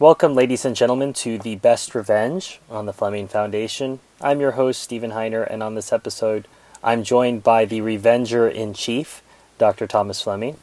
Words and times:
Welcome, 0.00 0.34
ladies 0.34 0.64
and 0.64 0.74
gentlemen, 0.74 1.12
to 1.12 1.36
The 1.36 1.56
Best 1.56 1.94
Revenge 1.94 2.58
on 2.70 2.86
the 2.86 2.92
Fleming 2.94 3.28
Foundation. 3.28 4.00
I'm 4.18 4.40
your 4.40 4.52
host, 4.52 4.82
Stephen 4.82 5.10
Heiner, 5.10 5.46
and 5.46 5.62
on 5.62 5.74
this 5.74 5.92
episode, 5.92 6.48
I'm 6.82 7.04
joined 7.04 7.42
by 7.42 7.66
the 7.66 7.82
Revenger 7.82 8.48
in 8.48 8.72
Chief, 8.72 9.22
Dr. 9.58 9.86
Thomas 9.86 10.22
Fleming. 10.22 10.56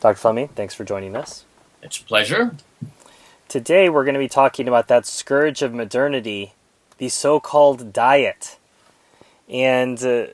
Dr. 0.00 0.18
Fleming, 0.18 0.48
thanks 0.48 0.74
for 0.74 0.84
joining 0.84 1.16
us. 1.16 1.46
It's 1.82 1.98
a 1.98 2.04
pleasure. 2.04 2.56
Today, 3.48 3.88
we're 3.88 4.04
going 4.04 4.16
to 4.16 4.20
be 4.20 4.28
talking 4.28 4.68
about 4.68 4.88
that 4.88 5.06
scourge 5.06 5.62
of 5.62 5.72
modernity, 5.72 6.52
the 6.98 7.08
so 7.08 7.40
called 7.40 7.90
diet. 7.90 8.58
And 9.48 10.04
uh, 10.04 10.26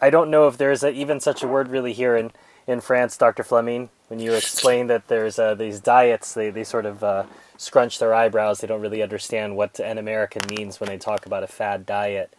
I 0.00 0.10
don't 0.10 0.28
know 0.28 0.48
if 0.48 0.58
there's 0.58 0.82
a, 0.82 0.90
even 0.90 1.20
such 1.20 1.44
a 1.44 1.46
word 1.46 1.68
really 1.68 1.92
here 1.92 2.16
in, 2.16 2.32
in 2.66 2.80
France, 2.80 3.16
Dr. 3.16 3.44
Fleming. 3.44 3.90
When 4.08 4.18
you 4.18 4.32
explain 4.34 4.88
that 4.88 5.06
there's 5.06 5.38
uh, 5.38 5.54
these 5.54 5.78
diets, 5.78 6.34
they, 6.34 6.50
they 6.50 6.64
sort 6.64 6.84
of 6.84 7.04
uh, 7.04 7.26
scrunch 7.62 8.00
their 8.00 8.12
eyebrows. 8.12 8.60
They 8.60 8.66
don't 8.66 8.80
really 8.80 9.02
understand 9.02 9.56
what 9.56 9.78
an 9.78 9.96
American 9.96 10.42
means 10.48 10.80
when 10.80 10.88
they 10.88 10.98
talk 10.98 11.26
about 11.26 11.44
a 11.44 11.46
fad 11.46 11.86
diet. 11.86 12.34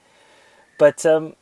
But 0.78 1.06
um, 1.06 1.36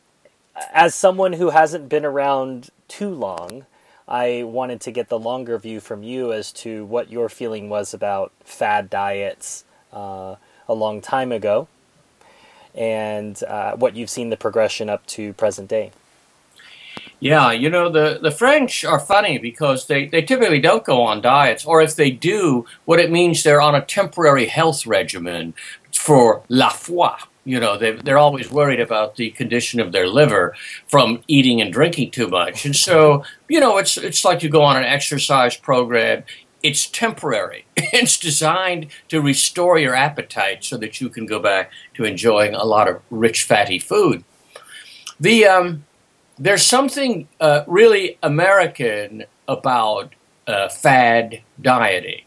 as 0.72 0.94
someone 0.94 1.34
who 1.34 1.50
hasn't 1.50 1.90
been 1.90 2.06
around 2.06 2.70
too 2.88 3.10
long, 3.10 3.66
I 4.08 4.44
wanted 4.44 4.82
to 4.82 4.92
get 4.92 5.10
the 5.10 5.18
longer 5.18 5.58
view 5.58 5.80
from 5.80 6.04
you 6.04 6.32
as 6.32 6.52
to 6.54 6.86
what 6.86 7.12
your 7.12 7.28
feeling 7.28 7.70
was 7.70 7.94
about 7.94 8.32
fad 8.44 8.90
diets 8.90 9.64
uh, 9.92 10.36
a 10.68 10.74
long 10.74 11.02
time 11.02 11.32
ago 11.32 11.68
and 12.76 13.42
uh, 13.44 13.76
what 13.76 13.96
you've 13.96 14.10
seen 14.10 14.30
the 14.30 14.38
progression 14.38 14.90
up 14.90 15.06
to 15.08 15.34
present 15.34 15.70
day. 15.70 15.92
Yeah, 17.22 17.52
you 17.52 17.70
know, 17.70 17.88
the, 17.88 18.18
the 18.20 18.32
French 18.32 18.84
are 18.84 19.00
funny 19.00 19.38
because 19.38 19.86
they, 19.86 20.08
they 20.08 20.24
typically 20.24 20.60
don't 20.60 20.84
go 20.84 21.04
on 21.04 21.22
diets, 21.22 21.64
or 21.64 21.80
if 21.80 21.96
they 21.96 22.10
do, 22.10 22.66
what 22.86 23.00
it 23.00 23.12
means 23.12 23.44
they're 23.44 23.62
on 23.62 23.76
a 23.76 23.86
temporary 23.86 24.48
health 24.48 24.88
regimen 24.88 25.54
for 25.94 26.42
la 26.50 26.70
foi. 26.70 27.12
You 27.46 27.60
know, 27.60 27.78
they, 27.78 27.92
they're 27.92 28.18
always 28.18 28.50
worried 28.50 28.80
about 28.80 29.18
the 29.18 29.30
condition 29.30 29.80
of 29.80 29.92
their 29.92 30.08
liver 30.08 30.56
from 30.88 31.22
eating 31.28 31.62
and 31.62 31.72
drinking 31.72 32.10
too 32.10 32.28
much. 32.28 32.66
And 32.66 32.76
so, 32.76 33.24
you 33.48 33.60
know, 33.60 33.78
it's, 33.78 33.98
it's 33.98 34.26
like 34.26 34.42
you 34.42 34.50
go 34.50 34.64
on 34.64 34.78
an 34.78 34.84
exercise 34.84 35.56
program. 35.56 36.24
It's 36.64 36.88
temporary. 36.88 37.66
It's 37.94 38.18
designed 38.18 38.88
to 39.10 39.22
restore 39.22 39.78
your 39.78 39.94
appetite 39.94 40.64
so 40.64 40.78
that 40.78 41.02
you 41.02 41.10
can 41.10 41.26
go 41.26 41.40
back 41.40 41.72
to 41.96 42.06
enjoying 42.06 42.56
a 42.56 42.64
lot 42.64 42.88
of 42.88 43.02
rich, 43.12 43.44
fatty 43.44 43.80
food. 43.80 44.24
The, 45.20 45.46
um, 45.46 45.84
there's 46.42 46.66
something 46.66 47.28
uh, 47.40 47.64
really 47.68 48.18
American 48.24 49.26
about 49.48 50.16
uh, 50.48 50.70
fad 50.70 51.44
dieting. 51.62 52.24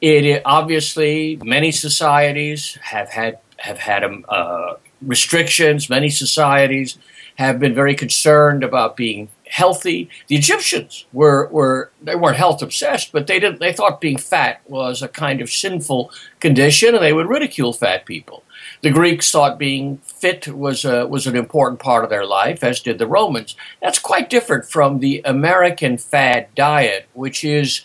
It 0.00 0.42
obviously 0.44 1.38
many 1.44 1.70
societies 1.70 2.76
have 2.82 3.10
had 3.10 3.38
have 3.58 3.78
had 3.78 4.02
um, 4.02 4.24
uh, 4.28 4.74
restrictions. 5.00 5.88
Many 5.88 6.10
societies 6.10 6.98
have 7.36 7.60
been 7.60 7.72
very 7.72 7.94
concerned 7.94 8.64
about 8.64 8.96
being 8.96 9.28
healthy. 9.48 10.10
The 10.26 10.34
Egyptians 10.34 11.06
were, 11.12 11.46
were 11.52 11.92
they 12.02 12.16
weren't 12.16 12.38
health 12.38 12.62
obsessed, 12.62 13.12
but 13.12 13.28
they 13.28 13.38
didn't 13.38 13.60
they 13.60 13.72
thought 13.72 14.00
being 14.00 14.18
fat 14.18 14.60
was 14.66 15.02
a 15.02 15.08
kind 15.08 15.40
of 15.40 15.48
sinful 15.50 16.10
condition, 16.40 16.96
and 16.96 17.04
they 17.04 17.12
would 17.12 17.28
ridicule 17.28 17.72
fat 17.72 18.06
people. 18.06 18.42
The 18.82 18.90
Greeks 18.90 19.30
thought 19.30 19.60
being 19.60 19.98
fit 19.98 20.48
was 20.48 20.84
a, 20.84 21.06
was 21.06 21.28
an 21.28 21.36
important 21.36 21.78
part 21.78 22.02
of 22.02 22.10
their 22.10 22.26
life, 22.26 22.64
as 22.64 22.80
did 22.80 22.98
the 22.98 23.06
Romans. 23.06 23.54
That's 23.80 24.00
quite 24.00 24.28
different 24.28 24.64
from 24.64 24.98
the 24.98 25.22
American 25.24 25.98
fad 25.98 26.48
diet, 26.56 27.06
which 27.14 27.44
is 27.44 27.82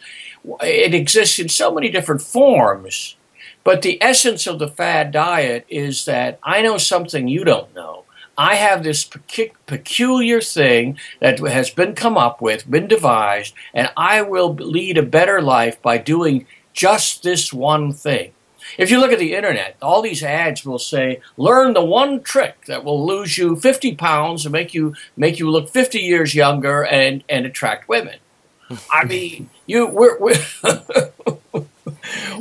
it 0.62 0.96
exists 0.96 1.38
in 1.38 1.50
so 1.50 1.72
many 1.72 1.90
different 1.90 2.24
forms. 2.24 3.16
But 3.64 3.84
the 3.84 4.02
essence 4.02 4.48
of 4.48 4.58
the 4.58 4.68
fad 4.70 5.12
diet 5.12 5.68
is 5.70 6.06
that 6.06 6.40
I 6.42 6.64
know 6.64 6.80
something 6.80 7.28
you 7.28 7.44
don't 7.44 7.76
know. 7.76 8.06
I 8.36 8.56
have 8.56 8.84
this 8.84 9.04
peculiar 9.04 10.42
thing 10.42 10.98
that 11.20 11.38
has 11.40 11.70
been 11.70 11.94
come 11.94 12.18
up 12.18 12.42
with, 12.42 12.70
been 12.70 12.88
devised, 12.88 13.54
and 13.72 13.92
I 13.96 14.24
will 14.24 14.54
lead 14.56 14.98
a 14.98 15.04
better 15.04 15.44
life 15.44 15.80
by 15.80 16.00
doing 16.00 16.48
just 16.74 17.22
this 17.22 17.54
one 17.54 17.94
thing. 17.94 18.32
If 18.78 18.92
you 18.92 19.00
look 19.00 19.12
at 19.12 19.20
the 19.20 19.36
internet, 19.36 19.78
all 19.82 20.02
these 20.02 20.24
ads 20.24 20.66
will 20.66 20.80
say, 20.80 21.22
"Learn 21.38 21.74
the 21.74 21.84
one 21.84 22.22
trick 22.22 22.66
that 22.66 22.84
will 22.84 23.06
lose 23.06 23.38
you 23.38 23.56
50 23.56 23.96
pounds 23.96 24.46
and 24.46 24.54
make 24.54 24.74
you 24.74 24.96
make 25.16 25.40
you 25.40 25.50
look 25.50 25.70
50 25.70 26.00
years 26.00 26.36
younger 26.36 26.86
and 26.86 27.24
and 27.30 27.46
attract 27.46 27.88
women." 27.88 28.20
I 28.92 29.04
mean, 29.14 29.50
you 29.66 29.88
we're, 29.88 30.20
we're 30.20 30.44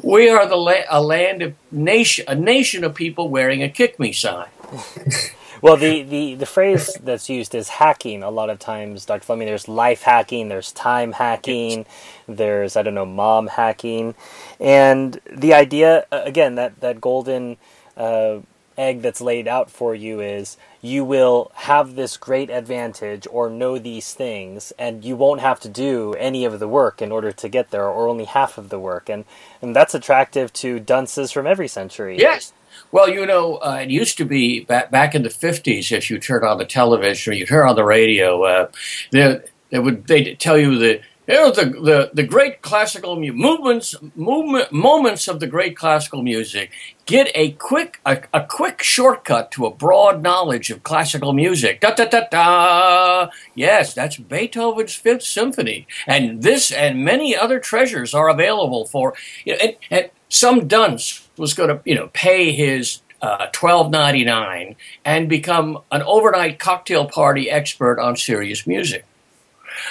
we 0.03 0.29
are 0.29 0.47
the 0.47 0.57
la- 0.57 0.89
a 0.89 1.01
land 1.03 1.43
of 1.43 1.55
nation 1.71 2.25
a 2.29 2.35
nation 2.35 2.85
of 2.85 2.95
people 2.95 3.29
wearing 3.29 3.63
a 3.63 3.69
kick 3.69 3.99
me 3.99 4.13
sign. 4.13 4.49
Well, 5.66 5.77
the, 5.77 6.03
the, 6.03 6.37
the 6.37 6.47
phrase 6.47 6.97
that's 7.03 7.28
used 7.28 7.53
is 7.53 7.69
hacking 7.69 8.22
a 8.22 8.31
lot 8.31 8.50
of 8.50 8.60
times, 8.60 9.04
Dr. 9.04 9.25
Fleming. 9.25 9.49
There's 9.49 9.66
life 9.66 10.03
hacking, 10.03 10.49
there's 10.49 10.71
time 10.71 11.10
hacking, 11.10 11.87
there's, 12.28 12.77
I 12.77 12.82
don't 12.82 12.94
know, 12.94 13.04
mom 13.04 13.49
hacking. 13.49 14.15
And 14.60 15.21
the 15.28 15.54
idea, 15.54 16.06
again, 16.12 16.54
that, 16.54 16.78
that 16.82 17.00
golden 17.00 17.56
uh, 17.97 18.43
egg 18.78 19.03
that's 19.03 19.21
laid 19.21 19.49
out 19.49 19.69
for 19.69 19.93
you 19.93 20.21
is 20.21 20.56
you 20.82 21.04
will 21.04 21.50
have 21.54 21.97
this 21.97 22.16
great 22.16 22.48
advantage 22.48 23.27
or 23.33 23.50
know 23.50 23.77
these 23.77 24.15
things, 24.15 24.72
and 24.78 25.04
you 25.04 25.16
won't 25.16 25.41
have 25.41 25.59
to 25.59 25.69
do 25.69 26.15
any 26.15 26.44
of 26.44 26.60
the 26.60 26.69
work 26.69 27.03
in 27.03 27.10
order 27.10 27.33
to 27.33 27.48
get 27.48 27.72
there, 27.72 27.88
or 27.88 28.06
only 28.06 28.27
half 28.27 28.56
of 28.56 28.69
the 28.69 28.78
work. 28.78 29.09
And, 29.09 29.25
and 29.60 29.75
that's 29.75 29.97
attractive 29.97 30.53
to 30.53 30.78
dunces 30.78 31.33
from 31.33 31.44
every 31.44 31.66
century. 31.66 32.19
Yes. 32.19 32.53
Well, 32.97 33.11
you 33.11 33.27
know, 33.27 33.57
uh, 33.57 33.81
it 33.83 33.91
used 33.91 34.17
to 34.17 34.25
be 34.25 34.61
back, 34.61 34.91
back 34.91 35.15
in 35.15 35.23
the 35.23 35.29
50s, 35.29 35.93
if 35.93 36.09
you 36.09 36.19
turned 36.19 36.47
on 36.47 36.57
the 36.57 36.65
television 36.65 37.31
or 37.31 37.37
you 37.37 37.45
hear 37.45 37.62
on 37.62 37.77
the 37.77 37.84
radio, 37.84 38.43
uh, 38.43 38.71
they, 39.12 39.39
they 39.69 39.79
would 39.79 40.07
they 40.07 40.34
tell 40.37 40.57
you 40.57 40.79
the 40.79 41.03
you 41.29 41.34
know, 41.34 41.51
the, 41.51 41.67
the, 41.67 42.11
the 42.15 42.23
great 42.23 42.62
classical 42.62 43.21
mu- 43.21 43.34
movements, 43.34 43.97
movement, 44.15 44.73
moments 44.73 45.29
of 45.29 45.41
the 45.41 45.47
great 45.47 45.77
classical 45.77 46.23
music. 46.23 46.71
Get 47.05 47.31
a 47.34 47.51
quick, 47.53 48.01
a, 48.07 48.23
a 48.33 48.47
quick 48.47 48.83
shortcut 48.83 49.51
to 49.53 49.67
a 49.67 49.75
broad 49.75 50.23
knowledge 50.23 50.71
of 50.71 50.83
classical 50.83 51.34
music. 51.34 51.83
Da 51.83 51.91
da 51.91 52.07
da 52.07 52.23
da. 52.31 53.28
Yes, 53.55 53.93
that's 53.93 54.17
Beethoven's 54.17 54.95
Fifth 54.95 55.25
Symphony, 55.25 55.87
and 56.07 56.43
this 56.43 56.73
and 56.73 57.05
many 57.05 57.37
other 57.37 57.61
treasures 57.61 58.15
are 58.15 58.31
available 58.31 58.87
for. 58.87 59.13
You 59.45 59.53
know, 59.53 59.59
and, 59.59 59.77
and 59.91 60.11
some 60.31 60.67
dunce 60.67 61.26
was 61.39 61.55
going 61.55 61.69
to, 61.69 61.81
you 61.85 61.95
know, 61.95 62.09
pay 62.13 62.53
his 62.53 63.01
uh, 63.23 63.47
twelve 63.53 63.91
ninety 63.91 64.25
nine 64.25 64.77
and 65.05 65.29
become 65.29 65.79
an 65.91 66.03
overnight 66.03 66.59
cocktail 66.59 67.07
party 67.07 67.51
expert 67.51 67.99
on 67.99 68.17
serious 68.17 68.67
music. 68.67 69.05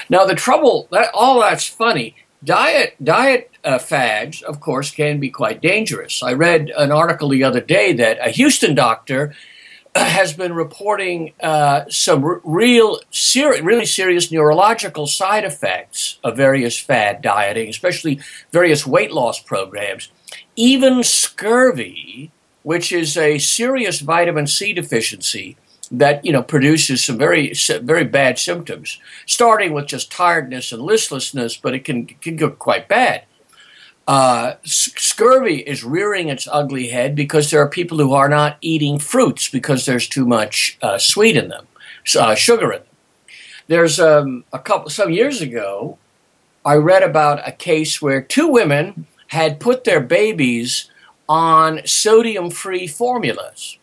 Now 0.09 0.25
the 0.25 0.35
trouble 0.35 0.87
that 0.91 1.09
all 1.13 1.39
that's 1.39 1.67
funny. 1.67 2.15
Diet 2.43 2.95
diet 3.03 3.49
uh, 3.63 3.79
fads, 3.79 4.43
of 4.43 4.59
course, 4.59 4.91
can 4.91 5.19
be 5.19 5.29
quite 5.29 5.61
dangerous. 5.61 6.21
I 6.21 6.33
read 6.33 6.71
an 6.77 6.91
article 6.91 7.29
the 7.29 7.43
other 7.43 7.61
day 7.61 7.93
that 7.93 8.19
a 8.19 8.29
Houston 8.29 8.75
doctor 8.75 9.33
has 9.95 10.33
been 10.33 10.53
reporting 10.53 11.33
uh, 11.41 11.85
some 11.89 12.23
r- 12.23 12.41
real, 12.43 12.99
ser- 13.11 13.63
really 13.63 13.85
serious 13.85 14.31
neurological 14.31 15.07
side 15.07 15.45
effects 15.45 16.19
of 16.21 16.35
various 16.35 16.77
fad 16.77 17.21
dieting, 17.21 17.69
especially 17.69 18.19
various 18.51 18.85
weight 18.85 19.11
loss 19.11 19.39
programs. 19.39 20.11
Even 20.55 21.03
scurvy, 21.03 22.31
which 22.63 22.91
is 22.91 23.17
a 23.17 23.37
serious 23.37 23.99
vitamin 23.99 24.47
C 24.47 24.73
deficiency, 24.73 25.57
that 25.91 26.25
you 26.25 26.31
know 26.31 26.41
produces 26.41 27.03
some 27.05 27.17
very 27.17 27.53
very 27.83 28.05
bad 28.05 28.39
symptoms, 28.39 28.99
starting 29.25 29.73
with 29.73 29.87
just 29.87 30.11
tiredness 30.11 30.71
and 30.71 30.81
listlessness, 30.81 31.57
but 31.57 31.73
it 31.73 31.83
can 31.83 32.05
can 32.05 32.35
go 32.35 32.49
quite 32.49 32.87
bad. 32.87 33.23
Uh, 34.07 34.53
scurvy 34.63 35.61
is 35.61 35.83
rearing 35.83 36.29
its 36.29 36.47
ugly 36.51 36.89
head 36.89 37.15
because 37.15 37.49
there 37.49 37.59
are 37.59 37.69
people 37.69 37.97
who 37.97 38.13
are 38.13 38.29
not 38.29 38.57
eating 38.61 38.99
fruits 38.99 39.49
because 39.49 39.85
there's 39.85 40.07
too 40.07 40.25
much 40.25 40.77
uh, 40.83 40.97
sweet 40.97 41.35
in 41.35 41.49
them, 41.49 41.67
uh, 42.19 42.35
sugar 42.35 42.71
in 42.71 42.79
them. 42.79 42.87
There's 43.67 43.99
um, 43.99 44.43
a 44.53 44.59
couple 44.59 44.91
some 44.91 45.09
years 45.09 45.41
ago, 45.41 45.97
I 46.63 46.75
read 46.75 47.01
about 47.01 47.47
a 47.47 47.51
case 47.51 47.99
where 47.99 48.21
two 48.21 48.47
women 48.47 49.07
had 49.35 49.59
put 49.59 49.83
their 49.83 50.01
babies 50.01 50.89
on 51.29 51.81
sodium-free 51.85 52.87
formulas 52.87 53.77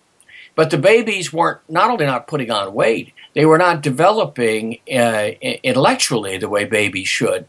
but 0.55 0.71
the 0.71 0.79
babies 0.79 1.33
weren't 1.33 1.61
not 1.69 1.91
only 1.91 2.07
not 2.07 2.27
putting 2.27 2.51
on 2.51 2.75
weight, 2.75 3.13
they 3.35 3.47
were 3.47 3.59
not 3.59 3.83
developing 3.83 4.79
uh, 4.93 5.31
intellectually 5.63 6.37
the 6.37 6.49
way 6.49 6.65
babies 6.65 7.09
should. 7.09 7.47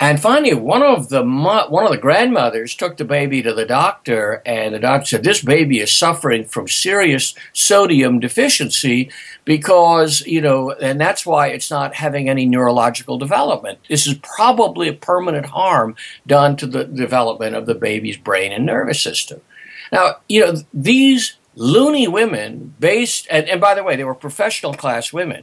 And 0.00 0.20
finally, 0.20 0.54
one 0.54 0.82
of 0.82 1.08
the 1.08 1.24
one 1.24 1.84
of 1.84 1.90
the 1.90 1.96
grandmothers 1.96 2.76
took 2.76 2.96
the 2.96 3.04
baby 3.04 3.42
to 3.42 3.52
the 3.52 3.66
doctor, 3.66 4.42
and 4.46 4.72
the 4.72 4.78
doctor 4.78 5.06
said, 5.06 5.24
"This 5.24 5.42
baby 5.42 5.80
is 5.80 5.90
suffering 5.90 6.44
from 6.44 6.68
serious 6.68 7.34
sodium 7.52 8.20
deficiency 8.20 9.10
because 9.44 10.20
you 10.20 10.40
know, 10.40 10.70
and 10.70 11.00
that's 11.00 11.26
why 11.26 11.48
it's 11.48 11.70
not 11.70 11.96
having 11.96 12.28
any 12.28 12.46
neurological 12.46 13.18
development. 13.18 13.80
This 13.88 14.06
is 14.06 14.14
probably 14.14 14.86
a 14.88 14.92
permanent 14.92 15.46
harm 15.46 15.96
done 16.28 16.56
to 16.58 16.66
the 16.66 16.84
development 16.84 17.56
of 17.56 17.66
the 17.66 17.74
baby's 17.74 18.16
brain 18.16 18.52
and 18.52 18.64
nervous 18.64 19.00
system." 19.00 19.40
Now, 19.90 20.18
you 20.28 20.40
know, 20.46 20.62
these 20.72 21.38
loony 21.56 22.06
women, 22.06 22.72
based, 22.78 23.26
and, 23.30 23.48
and 23.48 23.60
by 23.60 23.74
the 23.74 23.82
way, 23.82 23.96
they 23.96 24.04
were 24.04 24.14
professional 24.14 24.74
class 24.74 25.12
women 25.12 25.42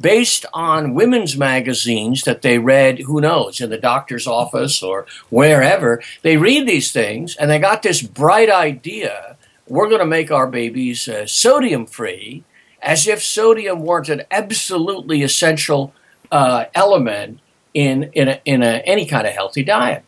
based 0.00 0.46
on 0.52 0.94
women's 0.94 1.36
magazines 1.36 2.22
that 2.24 2.42
they 2.42 2.58
read, 2.58 3.00
who 3.00 3.20
knows, 3.20 3.60
in 3.60 3.70
the 3.70 3.78
doctor's 3.78 4.26
office 4.26 4.82
or 4.82 5.06
wherever. 5.30 6.02
They 6.22 6.36
read 6.36 6.66
these 6.66 6.92
things 6.92 7.36
and 7.36 7.50
they 7.50 7.58
got 7.58 7.82
this 7.82 8.02
bright 8.02 8.50
idea 8.50 9.34
we're 9.66 9.88
going 9.88 10.00
to 10.00 10.06
make 10.06 10.30
our 10.30 10.46
babies 10.46 11.08
uh, 11.08 11.26
sodium 11.26 11.86
free, 11.86 12.44
as 12.82 13.06
if 13.06 13.22
sodium 13.22 13.82
weren't 13.82 14.08
an 14.08 14.22
absolutely 14.30 15.22
essential 15.22 15.94
uh, 16.30 16.66
element 16.74 17.40
in, 17.72 18.04
in, 18.12 18.28
a, 18.28 18.40
in 18.44 18.62
a, 18.62 18.82
any 18.84 19.06
kind 19.06 19.26
of 19.26 19.32
healthy 19.32 19.62
diet. 19.62 20.04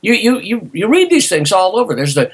You, 0.00 0.14
you, 0.14 0.38
you, 0.38 0.70
you 0.72 0.88
read 0.88 1.10
these 1.10 1.28
things 1.28 1.50
all 1.50 1.78
over. 1.78 1.94
There's 1.94 2.14
the 2.14 2.30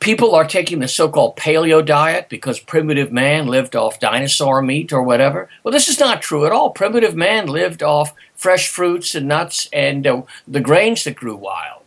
people 0.00 0.34
are 0.34 0.46
taking 0.46 0.80
the 0.80 0.88
so-called 0.88 1.36
paleo 1.36 1.84
diet 1.84 2.28
because 2.28 2.60
primitive 2.60 3.12
man 3.12 3.46
lived 3.46 3.74
off 3.74 4.00
dinosaur 4.00 4.62
meat 4.62 4.92
or 4.92 5.02
whatever. 5.02 5.48
Well, 5.62 5.72
this 5.72 5.88
is 5.88 6.00
not 6.00 6.22
true 6.22 6.46
at 6.46 6.52
all. 6.52 6.70
Primitive 6.70 7.14
man 7.14 7.46
lived 7.46 7.82
off 7.82 8.12
fresh 8.34 8.68
fruits 8.68 9.14
and 9.14 9.28
nuts 9.28 9.68
and 9.72 10.06
uh, 10.06 10.22
the 10.46 10.60
grains 10.60 11.04
that 11.04 11.16
grew 11.16 11.36
wild. 11.36 11.82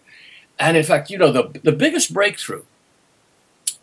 And 0.60 0.75
in 0.75 0.84
fact, 0.84 1.10
you 1.10 1.18
know, 1.18 1.31
the, 1.31 1.60
the 1.63 1.72
biggest 1.72 2.13
breakthrough 2.13 2.63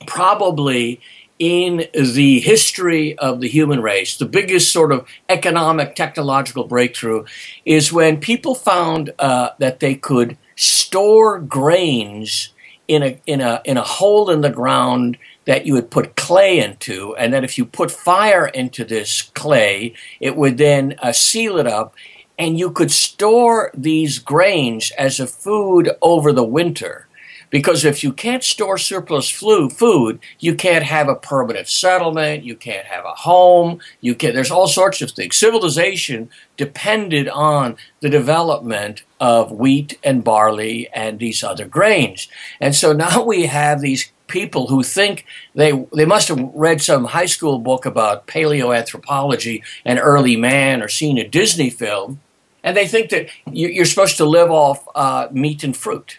probably 0.07 1.01
in 1.39 1.87
the 1.93 2.41
history 2.41 3.17
of 3.19 3.41
the 3.41 3.49
human 3.49 3.83
race, 3.83 4.17
the 4.17 4.25
biggest 4.27 4.73
sort 4.73 4.93
of 4.93 5.07
economic, 5.29 5.95
technological 5.95 6.65
breakthrough 6.65 7.25
is 7.65 7.93
when 7.93 8.19
people 8.19 8.55
found 8.55 9.13
uh, 9.19 9.51
that 9.59 9.81
they 9.81 9.95
could 9.95 10.37
store 10.55 11.39
grains 11.39 12.51
in 12.89 13.03
a 13.03 13.21
in 13.27 13.41
a 13.41 13.61
in 13.65 13.77
a 13.77 13.83
hole 13.83 14.31
in 14.31 14.41
the 14.41 14.51
ground 14.51 15.19
that 15.47 15.65
you 15.67 15.75
would 15.75 15.91
put 15.91 16.17
clay 16.17 16.59
into, 16.59 17.15
and 17.17 17.33
that 17.33 17.45
if 17.45 17.57
you 17.57 17.65
put 17.65 17.91
fire 17.91 18.47
into 18.47 18.85
this 18.85 19.23
clay, 19.23 19.95
it 20.21 20.37
would 20.37 20.59
then 20.59 20.97
uh, 21.01 21.13
seal 21.13 21.59
it 21.59 21.67
up, 21.67 21.95
and 22.39 22.59
you 22.59 22.71
could 22.71 22.91
store 22.91 23.71
these 23.75 24.19
grains 24.19 24.91
as 24.99 25.21
a 25.21 25.27
food 25.27 25.91
over 26.03 26.33
the 26.33 26.45
winter. 26.45 27.06
Because 27.51 27.85
if 27.85 28.03
you 28.03 28.13
can't 28.13 28.43
store 28.43 28.79
surplus 28.79 29.31
flu, 29.31 29.71
food, 29.71 30.19
you 30.39 30.55
can't 30.55 30.85
have 30.85 31.09
a 31.09 31.15
permanent 31.15 31.69
settlement, 31.69 32.45
you 32.45 32.57
can't 32.57 32.87
have 32.87 33.05
a 33.05 33.15
home, 33.15 33.81
you 34.01 34.15
can 34.15 34.35
there's 34.35 34.51
all 34.51 34.67
sorts 34.67 35.03
of 35.03 35.11
things. 35.13 35.37
Civilization 35.37 36.29
depended 36.57 37.29
on 37.29 37.77
the 38.01 38.09
development 38.09 39.03
of 39.21 39.53
wheat 39.53 39.99
and 40.03 40.25
barley 40.25 40.89
and 40.93 41.19
these 41.19 41.43
other 41.43 41.67
grains. 41.67 42.29
And 42.61 42.75
so 42.75 42.93
now 42.93 43.23
we 43.25 43.47
have 43.47 43.81
these 43.81 44.11
people 44.27 44.67
who 44.69 44.83
think 44.83 45.25
they 45.55 45.73
they 45.95 46.05
must 46.05 46.29
have 46.29 46.51
read 46.55 46.83
some 46.83 47.05
high 47.05 47.27
school 47.27 47.59
book 47.59 47.87
about 47.87 48.27
paleoanthropology 48.27 49.63
and 49.85 49.99
early 49.99 50.37
man 50.37 50.83
or 50.83 50.89
seen 50.89 51.19
a 51.19 51.29
Disney 51.29 51.71
film, 51.71 52.21
and 52.63 52.77
they 52.77 52.87
think 52.87 53.11
that 53.11 53.29
you're 53.51 53.85
supposed 53.85 54.17
to 54.17 54.25
live 54.25 54.51
off 54.51 54.87
uh, 54.95 55.29
meat 55.31 55.63
and 55.63 55.77
fruit. 55.77 56.19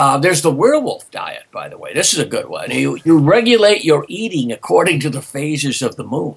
Uh, 0.00 0.16
there's 0.16 0.40
the 0.40 0.50
werewolf 0.50 1.10
diet, 1.10 1.42
by 1.52 1.68
the 1.68 1.76
way. 1.76 1.92
This 1.92 2.14
is 2.14 2.18
a 2.20 2.24
good 2.24 2.48
one. 2.48 2.70
You, 2.70 2.98
you 3.04 3.18
regulate 3.18 3.84
your 3.84 4.06
eating 4.08 4.50
according 4.50 5.00
to 5.00 5.10
the 5.10 5.20
phases 5.20 5.82
of 5.82 5.96
the 5.96 6.04
moon. 6.04 6.36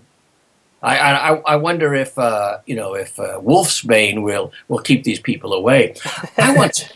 I, 0.81 0.98
I, 0.98 1.36
I 1.54 1.56
wonder 1.56 1.94
if 1.94 2.19
uh, 2.19 2.57
you 2.65 2.75
know 2.75 2.94
if 2.94 3.18
uh, 3.18 3.39
wolfsbane 3.39 4.21
will 4.21 4.51
will 4.68 4.80
keep 4.80 5.06
these 5.06 5.21
people 5.21 5.54
away. 5.54 5.95
I 6.38 6.54
once 6.57 6.89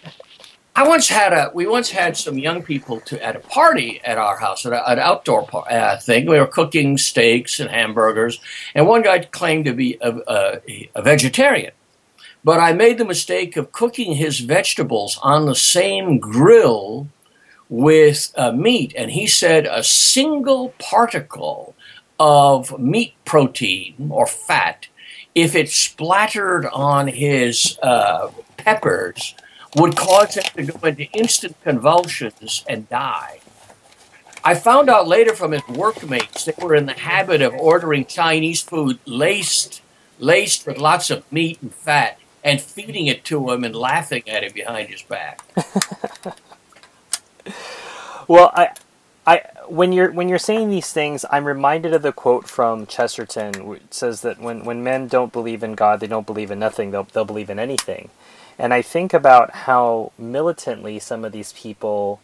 I 0.75 0.85
once 0.85 1.07
had 1.07 1.31
a 1.31 1.51
we 1.53 1.67
once 1.67 1.91
had 1.91 2.17
some 2.17 2.37
young 2.37 2.61
people 2.61 2.99
to 2.99 3.25
at 3.25 3.37
a 3.37 3.39
party 3.39 4.01
at 4.03 4.17
our 4.17 4.37
house 4.37 4.65
at 4.65 4.73
a, 4.73 4.91
an 4.91 4.99
outdoor 4.99 5.47
par- 5.47 5.71
uh, 5.71 5.97
thing. 6.01 6.25
We 6.25 6.37
were 6.37 6.47
cooking 6.47 6.97
steaks 6.97 7.61
and 7.61 7.69
hamburgers, 7.69 8.41
and 8.75 8.85
one 8.85 9.03
guy 9.03 9.19
claimed 9.19 9.63
to 9.65 9.73
be 9.73 9.97
a, 10.01 10.19
a, 10.27 10.89
a 10.95 11.01
vegetarian. 11.01 11.71
But 12.43 12.59
I 12.59 12.73
made 12.73 12.97
the 12.97 13.05
mistake 13.05 13.57
of 13.57 13.71
cooking 13.71 14.13
his 14.13 14.39
vegetables 14.39 15.19
on 15.21 15.45
the 15.45 15.55
same 15.55 16.19
grill 16.19 17.07
with 17.69 18.31
uh, 18.37 18.51
meat, 18.51 18.93
and 18.95 19.11
he 19.11 19.27
said 19.27 19.65
a 19.65 19.83
single 19.83 20.69
particle 20.79 21.75
of 22.19 22.79
meat 22.79 23.13
protein 23.25 24.09
or 24.09 24.25
fat, 24.25 24.87
if 25.35 25.55
it 25.55 25.69
splattered 25.69 26.65
on 26.67 27.07
his 27.07 27.77
uh, 27.83 28.31
peppers, 28.55 29.35
would 29.75 29.95
cause 29.95 30.35
him 30.35 30.65
to 30.65 30.71
go 30.71 30.87
into 30.87 31.03
instant 31.11 31.55
convulsions 31.63 32.63
and 32.67 32.89
die. 32.89 33.39
I 34.43 34.55
found 34.55 34.89
out 34.89 35.07
later 35.07 35.35
from 35.35 35.51
his 35.51 35.67
workmates 35.67 36.45
they 36.45 36.53
were 36.57 36.73
in 36.73 36.85
the 36.85 36.93
habit 36.93 37.41
of 37.41 37.53
ordering 37.53 38.05
Chinese 38.05 38.61
food 38.61 38.99
laced, 39.05 39.81
laced 40.19 40.65
with 40.65 40.77
lots 40.77 41.09
of 41.09 41.29
meat 41.31 41.61
and 41.61 41.73
fat 41.73 42.17
and 42.47 42.61
feeding 42.61 43.07
it 43.07 43.25
to 43.25 43.51
him 43.51 43.65
and 43.65 43.75
laughing 43.75 44.23
at 44.27 44.41
him 44.41 44.53
behind 44.53 44.87
his 44.87 45.01
back. 45.01 45.41
well, 48.27 48.51
I, 48.55 48.69
I 49.27 49.41
when 49.67 49.91
you're 49.91 50.13
when 50.13 50.29
you're 50.29 50.39
saying 50.39 50.69
these 50.69 50.93
things, 50.93 51.25
I'm 51.29 51.43
reminded 51.43 51.93
of 51.93 52.03
the 52.03 52.13
quote 52.13 52.47
from 52.47 52.85
Chesterton, 52.85 53.65
which 53.65 53.81
says 53.91 54.21
that 54.21 54.39
when, 54.39 54.63
when 54.63 54.81
men 54.81 55.07
don't 55.09 55.33
believe 55.33 55.61
in 55.61 55.75
God, 55.75 55.99
they 55.99 56.07
don't 56.07 56.25
believe 56.25 56.49
in 56.49 56.57
nothing. 56.57 56.91
They'll 56.91 57.03
they'll 57.03 57.25
believe 57.25 57.49
in 57.49 57.59
anything. 57.59 58.09
And 58.57 58.73
I 58.73 58.81
think 58.81 59.13
about 59.13 59.51
how 59.51 60.13
militantly 60.17 60.99
some 60.99 61.25
of 61.25 61.33
these 61.33 61.51
people 61.51 62.21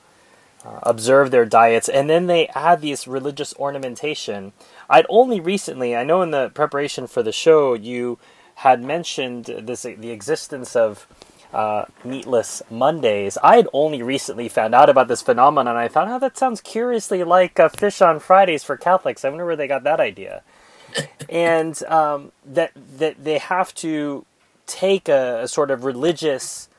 uh, 0.65 0.79
observe 0.83 1.31
their 1.31 1.45
diets, 1.45 1.89
and 1.89 2.09
then 2.09 2.27
they 2.27 2.47
add 2.55 2.79
these 2.79 3.09
religious 3.09 3.53
ornamentation. 3.55 4.53
I'd 4.89 5.05
only 5.09 5.41
recently, 5.41 5.97
I 5.97 6.05
know 6.05 6.21
in 6.21 6.31
the 6.31 6.49
preparation 6.49 7.07
for 7.07 7.21
the 7.21 7.33
show, 7.33 7.73
you 7.73 8.17
had 8.55 8.83
mentioned 8.83 9.45
this 9.45 9.83
the 9.83 10.11
existence 10.11 10.75
of 10.75 11.07
uh, 11.53 11.85
meatless 12.03 12.63
Mondays. 12.69 13.37
I 13.43 13.57
had 13.57 13.67
only 13.73 14.01
recently 14.01 14.49
found 14.49 14.73
out 14.73 14.89
about 14.89 15.07
this 15.07 15.21
phenomenon. 15.21 15.75
I 15.75 15.87
thought, 15.87 16.07
oh, 16.07 16.19
that 16.19 16.37
sounds 16.37 16.61
curiously 16.61 17.23
like 17.23 17.59
uh, 17.59 17.69
fish 17.69 18.01
on 18.01 18.19
Fridays 18.19 18.63
for 18.63 18.75
Catholics. 18.75 19.23
I 19.23 19.29
wonder 19.29 19.45
where 19.45 19.55
they 19.55 19.67
got 19.67 19.83
that 19.83 19.99
idea. 19.99 20.41
and 21.29 21.81
um, 21.83 22.31
that 22.45 22.71
that 22.97 23.23
they 23.23 23.37
have 23.37 23.73
to 23.75 24.25
take 24.65 25.09
a, 25.09 25.43
a 25.43 25.47
sort 25.47 25.71
of 25.71 25.83
religious 25.83 26.69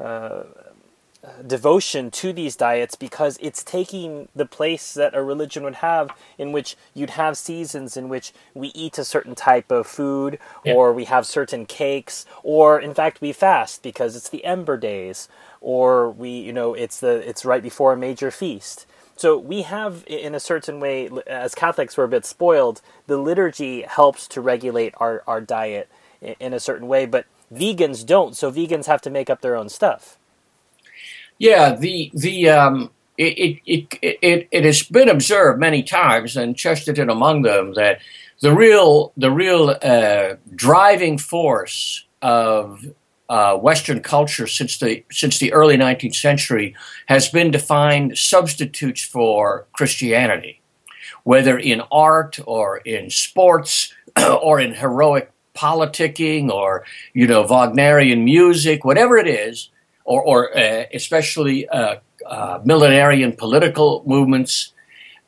uh, 0.00 0.44
devotion 1.46 2.10
to 2.12 2.32
these 2.32 2.54
diets 2.54 2.94
because 2.94 3.38
it's 3.40 3.64
taking 3.64 4.28
the 4.36 4.46
place 4.46 4.94
that 4.94 5.16
a 5.16 5.22
religion 5.22 5.64
would 5.64 5.76
have 5.76 6.10
in 6.38 6.52
which 6.52 6.76
you'd 6.94 7.10
have 7.10 7.36
seasons 7.36 7.96
in 7.96 8.08
which 8.08 8.32
we 8.54 8.68
eat 8.68 8.98
a 8.98 9.04
certain 9.04 9.34
type 9.34 9.70
of 9.72 9.86
food 9.86 10.38
yeah. 10.64 10.72
or 10.72 10.92
we 10.92 11.04
have 11.04 11.26
certain 11.26 11.66
cakes 11.66 12.24
or 12.44 12.80
in 12.80 12.94
fact 12.94 13.20
we 13.20 13.32
fast 13.32 13.82
because 13.82 14.14
it's 14.14 14.28
the 14.28 14.44
ember 14.44 14.76
days 14.76 15.28
or 15.60 16.08
we 16.08 16.30
you 16.30 16.52
know 16.52 16.72
it's 16.74 17.00
the 17.00 17.28
it's 17.28 17.44
right 17.44 17.62
before 17.62 17.92
a 17.92 17.96
major 17.96 18.30
feast. 18.30 18.86
So 19.16 19.36
we 19.36 19.62
have 19.62 20.04
in 20.06 20.36
a 20.36 20.40
certain 20.40 20.78
way 20.78 21.10
as 21.26 21.52
catholics 21.52 21.96
we're 21.96 22.04
a 22.04 22.08
bit 22.08 22.26
spoiled. 22.26 22.80
The 23.08 23.18
liturgy 23.18 23.82
helps 23.82 24.28
to 24.28 24.40
regulate 24.40 24.94
our, 24.98 25.24
our 25.26 25.40
diet 25.40 25.88
in 26.20 26.52
a 26.52 26.60
certain 26.60 26.86
way 26.86 27.06
but 27.06 27.26
vegans 27.52 28.06
don't. 28.06 28.36
So 28.36 28.52
vegans 28.52 28.86
have 28.86 29.00
to 29.02 29.10
make 29.10 29.28
up 29.28 29.40
their 29.40 29.56
own 29.56 29.68
stuff 29.68 30.17
yeah, 31.38 31.74
the 31.74 32.10
the 32.14 32.48
um, 32.48 32.90
it, 33.16 33.60
it, 33.64 33.98
it, 34.02 34.48
it, 34.50 34.64
has 34.64 34.82
been 34.82 35.08
observed 35.08 35.60
many 35.60 35.82
times, 35.82 36.36
and 36.36 36.56
Chesterton 36.56 37.10
among 37.10 37.42
them, 37.42 37.74
that 37.74 38.00
the 38.40 38.54
real 38.54 39.12
the 39.16 39.30
real 39.30 39.76
uh, 39.82 40.34
driving 40.54 41.18
force 41.18 42.04
of 42.22 42.84
uh, 43.28 43.56
Western 43.56 44.00
culture 44.00 44.46
since 44.46 44.78
the 44.78 45.04
since 45.10 45.38
the 45.38 45.52
early 45.52 45.76
19th 45.76 46.16
century 46.16 46.74
has 47.06 47.28
been 47.28 47.52
to 47.52 47.58
find 47.58 48.18
substitutes 48.18 49.04
for 49.04 49.66
Christianity, 49.72 50.60
whether 51.22 51.56
in 51.56 51.82
art 51.92 52.38
or 52.46 52.78
in 52.78 53.10
sports 53.10 53.92
or 54.42 54.58
in 54.58 54.74
heroic 54.74 55.30
politicking 55.54 56.50
or 56.50 56.84
you 57.14 57.28
know 57.28 57.44
Wagnerian 57.44 58.24
music, 58.24 58.84
whatever 58.84 59.16
it 59.16 59.28
is 59.28 59.70
or, 60.08 60.22
or 60.22 60.58
uh, 60.58 60.84
especially 60.94 61.68
uh, 61.68 61.96
uh, 62.26 62.58
millenarian 62.64 63.36
political 63.36 64.02
movements. 64.06 64.72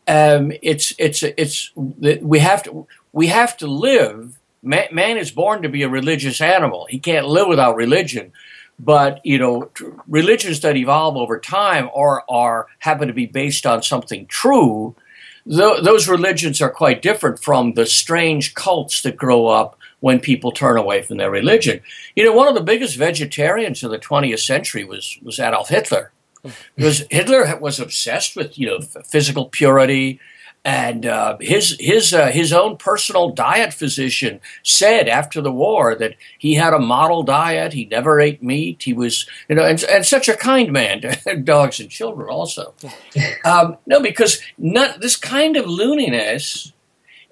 Um, 0.08 0.52
it's 0.62 0.94
it's 0.98 1.22
it's 1.22 1.70
we 1.76 2.38
have 2.40 2.62
to 2.64 2.86
we 3.12 3.26
have 3.28 3.56
to 3.58 3.66
live. 3.66 4.38
Man, 4.62 4.88
man, 4.92 5.16
is 5.18 5.30
born 5.30 5.62
to 5.62 5.68
be 5.68 5.82
a 5.82 5.88
religious 5.88 6.40
animal. 6.40 6.86
He 6.90 6.98
can't 6.98 7.26
live 7.26 7.48
without 7.48 7.76
religion. 7.76 8.32
but 8.78 9.20
you 9.24 9.38
know, 9.38 9.70
religions 10.08 10.60
that 10.60 10.76
evolve 10.76 11.16
over 11.16 11.38
time 11.38 11.90
or 11.92 12.24
are 12.30 12.66
happen 12.78 13.08
to 13.08 13.14
be 13.14 13.26
based 13.26 13.66
on 13.66 13.82
something 13.82 14.26
true, 14.26 14.94
th- 15.48 15.82
those 15.84 16.08
religions 16.08 16.60
are 16.62 16.70
quite 16.70 17.02
different 17.02 17.42
from 17.42 17.74
the 17.74 17.86
strange 17.86 18.54
cults 18.54 19.02
that 19.02 19.16
grow 19.16 19.46
up 19.46 19.76
when 20.00 20.20
people 20.20 20.52
turn 20.52 20.76
away 20.76 21.02
from 21.02 21.18
their 21.18 21.30
religion. 21.30 21.80
You 22.16 22.24
know, 22.24 22.32
one 22.32 22.48
of 22.48 22.54
the 22.54 22.62
biggest 22.62 22.96
vegetarians 22.96 23.82
of 23.82 23.90
the 23.90 23.98
20th 23.98 24.40
century 24.40 24.84
was 24.84 25.18
was 25.22 25.38
Adolf 25.38 25.68
Hitler, 25.68 26.12
because 26.76 27.04
Hitler 27.10 27.56
was 27.58 27.78
obsessed 27.80 28.36
with 28.36 28.58
you 28.58 28.66
know 28.66 28.80
physical 28.80 29.46
purity 29.46 30.20
and 30.64 31.06
uh, 31.06 31.38
his 31.40 31.76
his 31.80 32.12
uh, 32.12 32.26
his 32.26 32.52
own 32.52 32.76
personal 32.76 33.30
diet 33.30 33.72
physician 33.72 34.40
said 34.62 35.08
after 35.08 35.40
the 35.40 35.52
war 35.52 35.94
that 35.94 36.16
he 36.38 36.54
had 36.54 36.74
a 36.74 36.78
model 36.78 37.22
diet. 37.22 37.72
He 37.72 37.86
never 37.86 38.20
ate 38.20 38.42
meat. 38.42 38.82
He 38.82 38.92
was 38.92 39.26
you 39.48 39.54
know 39.54 39.64
and, 39.64 39.82
and 39.84 40.04
such 40.04 40.28
a 40.28 40.36
kind 40.36 40.70
man 40.70 41.00
to 41.26 41.36
dogs 41.36 41.80
and 41.80 41.90
children 41.90 42.28
also. 42.28 42.74
Um, 43.44 43.78
no, 43.86 44.00
because 44.00 44.40
not 44.58 45.00
this 45.00 45.16
kind 45.16 45.56
of 45.56 45.64
looniness. 45.64 46.72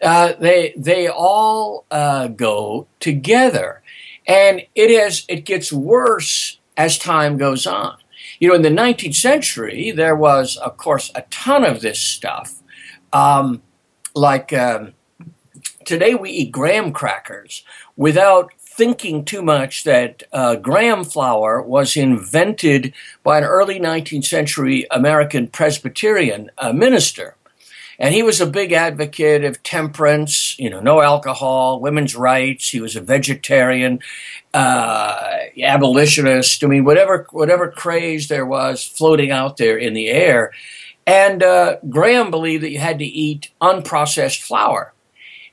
Uh, 0.01 0.33
they 0.39 0.75
they 0.77 1.09
all 1.09 1.85
uh, 1.91 2.29
go 2.29 2.87
together, 3.01 3.83
and 4.27 4.63
it 4.75 4.97
has 4.99 5.25
it 5.29 5.45
gets 5.45 5.73
worse 5.73 6.61
as 6.77 6.99
time 6.99 7.37
goes 7.37 7.67
on. 7.67 7.97
You 8.39 8.49
know, 8.49 8.55
in 8.55 8.63
the 8.63 8.69
19th 8.69 9.17
century, 9.17 9.91
there 9.91 10.15
was, 10.15 10.57
of 10.59 10.77
course, 10.77 11.11
a 11.17 11.23
ton 11.23 11.65
of 11.65 11.81
this 11.81 11.99
stuff 11.99 12.59
um, 13.13 13.63
like 14.15 14.53
um, 14.53 14.95
today 15.85 16.15
we 16.15 16.31
eat 16.31 16.53
graham 16.53 16.93
crackers 16.93 17.65
without 17.97 18.53
thinking 18.59 19.25
too 19.25 19.43
much 19.43 19.85
that 19.85 20.23
uh, 20.33 20.55
graham 20.57 21.05
flour 21.05 21.61
was 21.61 21.97
invented 21.97 22.93
by 23.23 23.39
an 23.39 23.45
early 23.45 23.81
19th 23.81 24.25
century 24.25 24.87
American 24.91 25.49
Presbyterian 25.49 26.51
uh, 26.59 26.73
minister. 26.73 27.37
And 27.99 28.15
he 28.15 28.23
was 28.23 28.41
a 28.41 28.47
big 28.47 28.73
advocate 28.73 29.45
of 29.45 29.63
temperance, 29.65 30.57
you 30.59 30.71
know, 30.71 30.81
no 30.81 31.01
alcohol, 31.01 31.81
women's 31.81 32.15
rights. 32.15 32.69
He 32.69 32.81
was 32.81 32.95
a 32.95 33.01
vegetarian, 33.01 33.99
uh, 34.55 35.39
abolitionist. 35.61 36.63
I 36.63 36.69
mean, 36.69 36.85
whatever 36.85 37.27
whatever 37.31 37.69
craze 37.71 38.29
there 38.29 38.47
was 38.47 38.85
floating 38.85 39.33
out 39.33 39.57
there 39.57 39.77
in 39.77 39.95
the 39.95 40.09
air, 40.09 40.53
and 41.07 41.43
uh, 41.43 41.79
Graham 41.89 42.31
believed 42.31 42.63
that 42.63 42.71
you 42.71 42.79
had 42.79 43.01
to 43.01 43.05
eat 43.05 43.51
unprocessed 43.61 44.43
flour. 44.43 44.93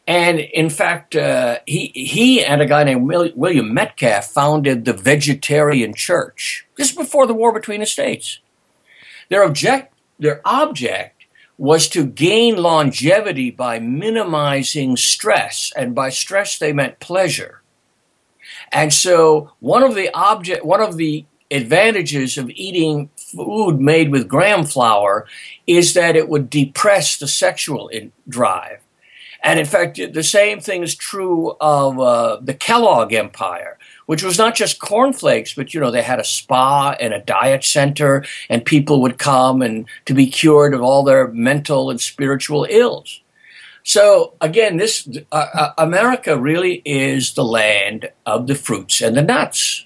And 0.08 0.40
in 0.40 0.70
fact, 0.70 1.16
uh, 1.16 1.60
he, 1.66 1.88
he 1.88 2.44
and 2.44 2.62
a 2.62 2.68
guy 2.68 2.84
named 2.84 3.08
William 3.08 3.74
Metcalfe 3.74 4.26
founded 4.26 4.86
the 4.86 4.94
Vegetarian 4.94 5.96
Church 5.96 6.68
just 6.78 6.96
before 6.96 7.26
the 7.26 7.34
war 7.34 7.52
between 7.52 7.80
the 7.80 7.88
states. 7.88 8.40
Their 9.30 9.44
object, 9.44 9.94
their 10.20 10.42
object 10.46 11.15
was 11.58 11.88
to 11.90 12.06
gain 12.06 12.58
longevity 12.58 13.50
by 13.50 13.80
minimizing 13.80 14.98
stress, 14.98 15.72
and 15.76 15.96
by 15.96 16.10
stress 16.10 16.58
they 16.58 16.74
meant 16.74 17.00
pleasure. 17.00 17.62
And 18.72 18.94
so 18.94 19.52
one 19.60 19.84
of 19.84 19.96
the 19.96 20.14
object, 20.14 20.66
one 20.66 20.82
of 20.82 20.98
the 20.98 21.26
advantages 21.52 22.38
of 22.38 22.50
eating 22.50 23.10
food 23.16 23.80
made 23.80 24.12
with 24.12 24.28
graham 24.28 24.66
flour 24.66 25.28
is 25.68 25.94
that 25.94 26.16
it 26.16 26.28
would 26.28 26.50
depress 26.50 27.18
the 27.18 27.28
sexual 27.28 27.88
in- 27.90 28.12
drive. 28.28 28.80
And 29.44 29.60
in 29.60 29.66
fact, 29.66 30.00
the 30.14 30.24
same 30.24 30.60
thing 30.60 30.82
is 30.82 30.96
true 30.96 31.56
of 31.62 32.00
uh, 32.00 32.40
the 32.42 32.56
Kellogg 32.56 33.14
Empire, 33.14 33.78
which 34.06 34.24
was 34.24 34.38
not 34.38 34.56
just 34.56 34.80
cornflakes, 34.80 35.54
but 35.54 35.74
you 35.74 35.80
know 35.80 35.92
they 35.92 36.02
had 36.02 36.20
a 36.20 36.24
spa 36.24 36.96
and 37.00 37.14
a 37.14 37.22
diet 37.22 37.64
center, 37.64 38.26
and 38.50 38.66
people 38.66 39.02
would 39.02 39.18
come 39.18 39.62
and 39.62 39.86
to 40.06 40.14
be 40.14 40.28
cured 40.28 40.74
of 40.74 40.82
all 40.82 41.04
their 41.04 41.28
mental 41.30 41.90
and 41.90 42.00
spiritual 42.00 42.66
ills. 42.70 43.22
So 43.84 44.34
again, 44.42 44.78
this 44.78 45.08
uh, 45.32 45.48
uh 45.54 45.74
America 45.78 46.38
really 46.38 46.82
is 46.86 47.34
the 47.34 47.44
land 47.44 48.10
of 48.26 48.48
the 48.48 48.56
fruits 48.56 49.02
and 49.02 49.16
the 49.16 49.22
nuts 49.22 49.86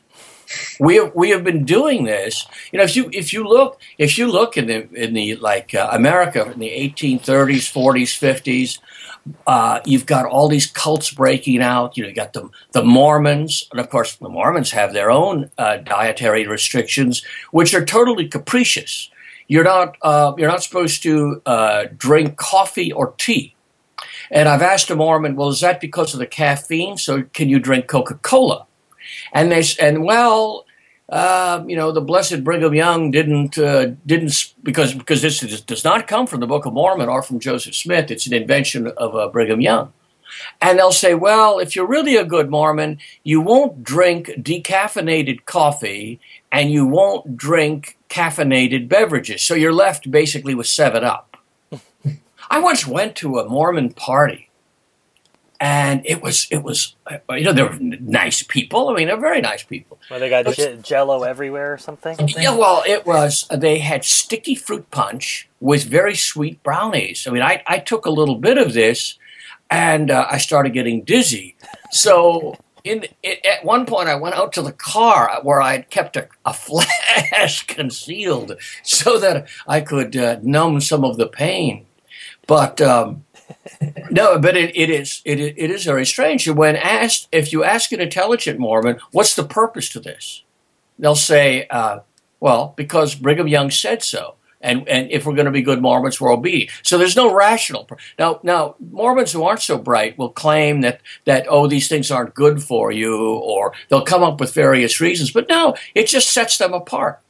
we 0.79 0.95
have, 0.95 1.13
we 1.15 1.29
have 1.29 1.43
been 1.43 1.65
doing 1.65 2.05
this. 2.05 2.45
You 2.71 2.79
know, 2.79 2.85
if 2.85 2.95
you 2.95 3.09
if 3.13 3.33
you 3.33 3.47
look 3.47 3.79
if 3.97 4.17
you 4.17 4.31
look 4.31 4.57
in 4.57 4.67
the 4.67 4.89
in 4.93 5.13
the 5.13 5.35
like 5.35 5.75
uh, 5.75 5.89
America 5.91 6.49
in 6.51 6.59
the 6.59 6.69
1830s, 6.69 7.71
40s, 7.71 8.17
50s, 8.17 8.79
uh, 9.47 9.79
you've 9.85 10.05
got 10.05 10.25
all 10.25 10.47
these 10.47 10.67
cults 10.67 11.11
breaking 11.11 11.61
out. 11.61 11.97
You 11.97 12.03
know, 12.03 12.09
you 12.09 12.15
got 12.15 12.33
the 12.33 12.49
the 12.71 12.83
Mormons, 12.83 13.67
and 13.71 13.79
of 13.79 13.89
course, 13.89 14.15
the 14.15 14.29
Mormons 14.29 14.71
have 14.71 14.93
their 14.93 15.11
own 15.11 15.51
uh, 15.57 15.77
dietary 15.77 16.47
restrictions, 16.47 17.23
which 17.51 17.73
are 17.73 17.85
totally 17.85 18.27
capricious. 18.27 19.09
You're 19.47 19.63
not 19.63 19.97
uh, 20.01 20.33
you're 20.37 20.49
not 20.49 20.63
supposed 20.63 21.03
to 21.03 21.41
uh, 21.45 21.85
drink 21.97 22.37
coffee 22.37 22.91
or 22.91 23.13
tea. 23.17 23.55
And 24.31 24.47
I've 24.47 24.61
asked 24.61 24.91
a 24.91 24.95
Mormon, 24.95 25.35
well, 25.35 25.49
is 25.49 25.61
that 25.61 25.81
because 25.81 26.13
of 26.13 26.19
the 26.19 26.27
caffeine? 26.27 26.97
So 26.97 27.23
can 27.23 27.49
you 27.49 27.59
drink 27.59 27.87
Coca 27.87 28.13
Cola? 28.15 28.67
and 29.33 29.51
they 29.51 29.63
and 29.79 30.03
well, 30.03 30.65
uh, 31.11 31.63
you 31.67 31.75
know, 31.75 31.91
the 31.91 32.01
Blessed 32.01 32.43
Brigham 32.43 32.73
Young 32.75 33.09
didn't 33.09 33.57
uh, 33.57 33.87
didn't 34.05 34.53
because 34.61 34.93
because 34.93 35.21
this 35.21 35.39
does 35.61 35.83
not 35.83 36.07
come 36.07 36.27
from 36.27 36.39
the 36.39 36.47
Book 36.47 36.65
of 36.65 36.73
Mormon 36.73 37.09
or 37.09 37.23
from 37.23 37.39
Joseph 37.39 37.75
Smith. 37.75 38.11
It's 38.11 38.27
an 38.27 38.33
invention 38.33 38.87
of 38.87 39.15
uh, 39.15 39.27
Brigham 39.29 39.59
Young. 39.61 39.91
And 40.61 40.77
they'll 40.77 40.91
say, 40.91 41.15
well, 41.15 41.57
if 41.57 41.75
you're 41.75 41.87
really 41.87 42.15
a 42.15 42.23
good 42.23 42.51
Mormon, 42.51 42.99
you 43.23 43.41
won't 43.41 43.83
drink 43.83 44.27
decaffeinated 44.27 45.45
coffee 45.45 46.19
and 46.51 46.71
you 46.71 46.85
won't 46.85 47.35
drink 47.35 47.97
caffeinated 48.09 48.87
beverages. 48.87 49.41
So 49.41 49.55
you're 49.55 49.73
left 49.73 50.11
basically 50.11 50.53
with 50.53 50.67
7 50.67 51.03
Up. 51.03 51.37
I 52.51 52.59
once 52.59 52.85
went 52.85 53.15
to 53.17 53.39
a 53.39 53.49
Mormon 53.49 53.91
party 53.91 54.48
and 55.59 56.01
it 56.05 56.21
was 56.21 56.47
it 56.51 56.63
was 56.63 56.95
you 57.31 57.43
know 57.43 57.51
they 57.51 57.63
were 57.63 57.77
nice 57.79 58.43
people. 58.43 58.89
I 58.89 58.95
mean, 58.95 59.07
they're 59.07 59.19
very 59.19 59.41
nice 59.41 59.63
people. 59.63 59.99
Well, 60.09 60.19
they 60.19 60.29
got 60.29 60.45
j- 60.53 60.77
Jello 60.81 61.23
everywhere 61.23 61.73
or 61.73 61.77
something. 61.77 62.15
Yeah, 62.29 62.55
well, 62.55 62.83
it 62.87 63.05
was 63.05 63.45
they 63.53 63.79
had 63.79 64.05
sticky 64.05 64.55
fruit 64.55 64.89
punch 64.91 65.49
with 65.59 65.83
very 65.83 66.15
sweet 66.15 66.63
brownies. 66.63 67.27
I 67.27 67.31
mean, 67.31 67.41
I 67.41 67.61
I 67.67 67.79
took 67.79 68.05
a 68.05 68.11
little 68.11 68.35
bit 68.35 68.57
of 68.57 68.73
this, 68.73 69.17
and 69.69 70.09
uh, 70.09 70.27
I 70.29 70.37
started 70.37 70.73
getting 70.73 71.03
dizzy. 71.03 71.55
So. 71.91 72.57
In, 72.85 73.05
it, 73.21 73.45
at 73.45 73.65
one 73.65 73.85
point, 73.85 74.07
I 74.07 74.15
went 74.15 74.35
out 74.35 74.53
to 74.53 74.61
the 74.61 74.71
car 74.71 75.41
where 75.43 75.61
I 75.61 75.73
had 75.73 75.89
kept 75.89 76.15
a, 76.15 76.29
a 76.45 76.53
flash 77.33 77.67
concealed 77.67 78.53
so 78.83 79.19
that 79.19 79.49
I 79.67 79.81
could 79.81 80.15
uh, 80.15 80.39
numb 80.41 80.79
some 80.79 81.03
of 81.03 81.17
the 81.17 81.27
pain. 81.27 81.85
But 82.47 82.79
um, 82.79 83.25
no, 84.09 84.39
but 84.39 84.57
it, 84.57 84.75
it 84.75 84.89
is 84.89 85.21
it, 85.25 85.39
it 85.39 85.71
is 85.71 85.85
very 85.85 86.05
strange. 86.05 86.47
When 86.49 86.75
asked, 86.75 87.27
if 87.31 87.53
you 87.53 87.63
ask 87.63 87.91
an 87.91 88.01
intelligent 88.01 88.59
Mormon, 88.59 88.99
what's 89.11 89.35
the 89.35 89.43
purpose 89.43 89.89
to 89.89 89.99
this? 89.99 90.43
They'll 90.97 91.15
say, 91.15 91.67
uh, 91.67 91.99
well, 92.39 92.73
because 92.75 93.15
Brigham 93.15 93.47
Young 93.47 93.71
said 93.71 94.03
so. 94.03 94.35
And, 94.61 94.89
and 94.89 95.09
if 95.09 95.25
we're 95.25 95.35
going 95.35 95.45
to 95.45 95.51
be 95.51 95.61
good 95.61 95.81
Mormons, 95.81 96.19
we're 96.19 96.33
obedient. 96.33 96.71
So 96.83 96.97
there's 96.97 97.15
no 97.15 97.33
rational. 97.33 97.87
Now, 98.17 98.41
now 98.43 98.75
Mormons 98.91 99.31
who 99.31 99.43
aren't 99.43 99.61
so 99.61 99.77
bright 99.77 100.17
will 100.17 100.31
claim 100.31 100.81
that 100.81 100.99
that 101.23 101.45
oh 101.49 101.67
these 101.67 101.87
things 101.87 102.11
aren't 102.11 102.35
good 102.35 102.61
for 102.61 102.91
you, 102.91 103.17
or 103.17 103.73
they'll 103.87 104.03
come 104.03 104.21
up 104.21 104.39
with 104.39 104.53
various 104.53 104.99
reasons. 104.99 105.31
But 105.31 105.47
no, 105.47 105.75
it 105.95 106.07
just 106.07 106.33
sets 106.33 106.57
them 106.57 106.73
apart. 106.73 107.21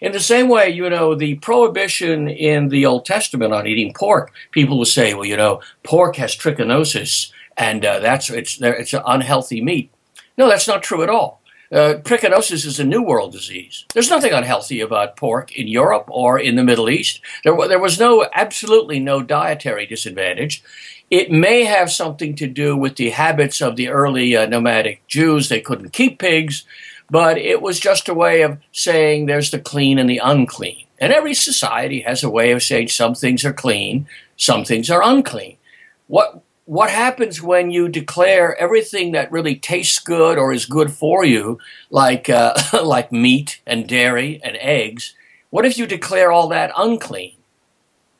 In 0.00 0.12
the 0.12 0.20
same 0.20 0.48
way, 0.48 0.70
you 0.70 0.88
know, 0.88 1.14
the 1.14 1.36
prohibition 1.36 2.28
in 2.28 2.68
the 2.68 2.86
Old 2.86 3.04
Testament 3.04 3.52
on 3.52 3.66
eating 3.66 3.92
pork, 3.94 4.32
people 4.52 4.78
will 4.78 4.84
say, 4.84 5.14
well, 5.14 5.24
you 5.24 5.36
know, 5.36 5.60
pork 5.82 6.16
has 6.16 6.36
trichinosis, 6.36 7.32
and 7.56 7.84
uh, 7.84 7.98
that's 7.98 8.30
it's 8.30 8.60
it's 8.60 8.92
an 8.92 9.02
unhealthy 9.06 9.60
meat. 9.60 9.90
No, 10.36 10.48
that's 10.48 10.68
not 10.68 10.82
true 10.82 11.02
at 11.02 11.10
all. 11.10 11.42
Uh, 11.70 11.94
trichinosis 12.02 12.64
is 12.64 12.80
a 12.80 12.84
New 12.84 13.02
World 13.02 13.32
disease. 13.32 13.84
There's 13.92 14.08
nothing 14.08 14.32
unhealthy 14.32 14.80
about 14.80 15.16
pork 15.16 15.52
in 15.52 15.68
Europe 15.68 16.06
or 16.08 16.38
in 16.38 16.56
the 16.56 16.64
Middle 16.64 16.88
East. 16.88 17.20
There, 17.44 17.54
there 17.68 17.78
was 17.78 17.98
no, 17.98 18.26
absolutely 18.32 19.00
no 19.00 19.22
dietary 19.22 19.84
disadvantage. 19.84 20.62
It 21.10 21.30
may 21.30 21.64
have 21.64 21.90
something 21.90 22.34
to 22.36 22.46
do 22.46 22.74
with 22.74 22.96
the 22.96 23.10
habits 23.10 23.60
of 23.60 23.76
the 23.76 23.88
early 23.88 24.34
uh, 24.34 24.46
nomadic 24.46 25.06
Jews. 25.08 25.48
They 25.48 25.60
couldn't 25.60 25.92
keep 25.92 26.18
pigs, 26.18 26.64
but 27.10 27.38
it 27.38 27.62
was 27.62 27.80
just 27.80 28.08
a 28.08 28.14
way 28.14 28.42
of 28.42 28.58
saying 28.72 29.26
there's 29.26 29.50
the 29.50 29.58
clean 29.58 29.98
and 29.98 30.08
the 30.08 30.20
unclean. 30.22 30.84
And 31.00 31.12
every 31.12 31.34
society 31.34 32.00
has 32.00 32.22
a 32.22 32.30
way 32.30 32.50
of 32.50 32.62
saying 32.62 32.88
some 32.88 33.14
things 33.14 33.44
are 33.44 33.52
clean, 33.52 34.06
some 34.36 34.64
things 34.64 34.90
are 34.90 35.02
unclean. 35.02 35.56
What 36.06 36.42
what 36.64 36.90
happens 36.90 37.40
when 37.40 37.70
you 37.70 37.88
declare 37.88 38.54
everything 38.60 39.12
that 39.12 39.32
really 39.32 39.54
tastes 39.54 39.98
good 39.98 40.36
or 40.36 40.52
is 40.52 40.66
good 40.66 40.92
for 40.92 41.24
you, 41.24 41.58
like 41.88 42.28
uh, 42.28 42.54
like 42.84 43.10
meat 43.10 43.60
and 43.66 43.88
dairy 43.88 44.40
and 44.44 44.56
eggs? 44.60 45.14
What 45.50 45.64
if 45.64 45.78
you 45.78 45.86
declare 45.86 46.30
all 46.30 46.48
that 46.48 46.72
unclean? 46.76 47.32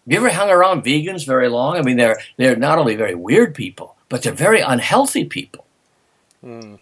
Have 0.06 0.12
you 0.12 0.16
ever 0.16 0.30
hung 0.30 0.48
around 0.48 0.82
vegans 0.82 1.26
very 1.26 1.50
long? 1.50 1.76
I 1.76 1.82
mean, 1.82 1.98
they're 1.98 2.18
they're 2.38 2.56
not 2.56 2.78
only 2.78 2.96
very 2.96 3.14
weird 3.14 3.54
people, 3.54 3.96
but 4.08 4.22
they're 4.22 4.32
very 4.32 4.60
unhealthy 4.60 5.26
people. 5.26 5.66
Mm. 6.42 6.78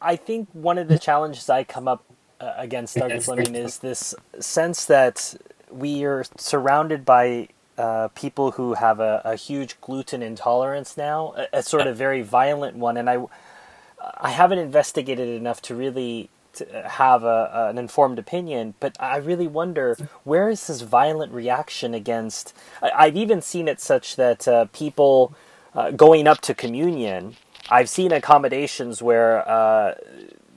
I 0.00 0.16
think 0.16 0.48
one 0.52 0.78
of 0.78 0.88
the 0.88 0.98
challenges 0.98 1.48
I 1.50 1.64
come 1.64 1.88
up 1.88 2.04
uh, 2.40 2.52
against 2.56 2.96
Douglas 2.96 3.28
is 3.28 3.78
this 3.78 4.14
sense 4.38 4.84
that 4.86 5.34
we 5.70 6.04
are 6.04 6.24
surrounded 6.36 7.04
by 7.04 7.48
uh, 7.76 8.08
people 8.14 8.52
who 8.52 8.74
have 8.74 9.00
a, 9.00 9.22
a, 9.24 9.36
huge 9.36 9.80
gluten 9.80 10.20
intolerance 10.20 10.96
now, 10.96 11.32
a, 11.36 11.58
a, 11.58 11.62
sort 11.62 11.86
of 11.86 11.96
very 11.96 12.22
violent 12.22 12.76
one, 12.76 12.96
and 12.96 13.08
I, 13.08 13.24
I 14.20 14.30
haven't 14.30 14.58
investigated 14.58 15.28
enough 15.28 15.62
to 15.62 15.76
really 15.76 16.28
to 16.54 16.88
have 16.88 17.22
a, 17.22 17.68
an 17.70 17.78
informed 17.78 18.18
opinion. 18.18 18.74
But 18.80 18.96
I 18.98 19.16
really 19.18 19.46
wonder 19.46 19.96
where 20.24 20.48
is 20.48 20.66
this 20.66 20.80
violent 20.80 21.32
reaction 21.32 21.94
against? 21.94 22.52
I, 22.82 23.06
have 23.06 23.16
even 23.16 23.40
seen 23.42 23.68
it 23.68 23.80
such 23.80 24.16
that 24.16 24.48
uh, 24.48 24.66
people 24.72 25.34
uh, 25.74 25.92
going 25.92 26.26
up 26.26 26.40
to 26.42 26.54
communion. 26.54 27.36
I've 27.70 27.88
seen 27.88 28.12
accommodations 28.12 29.02
where 29.02 29.48
uh, 29.48 29.94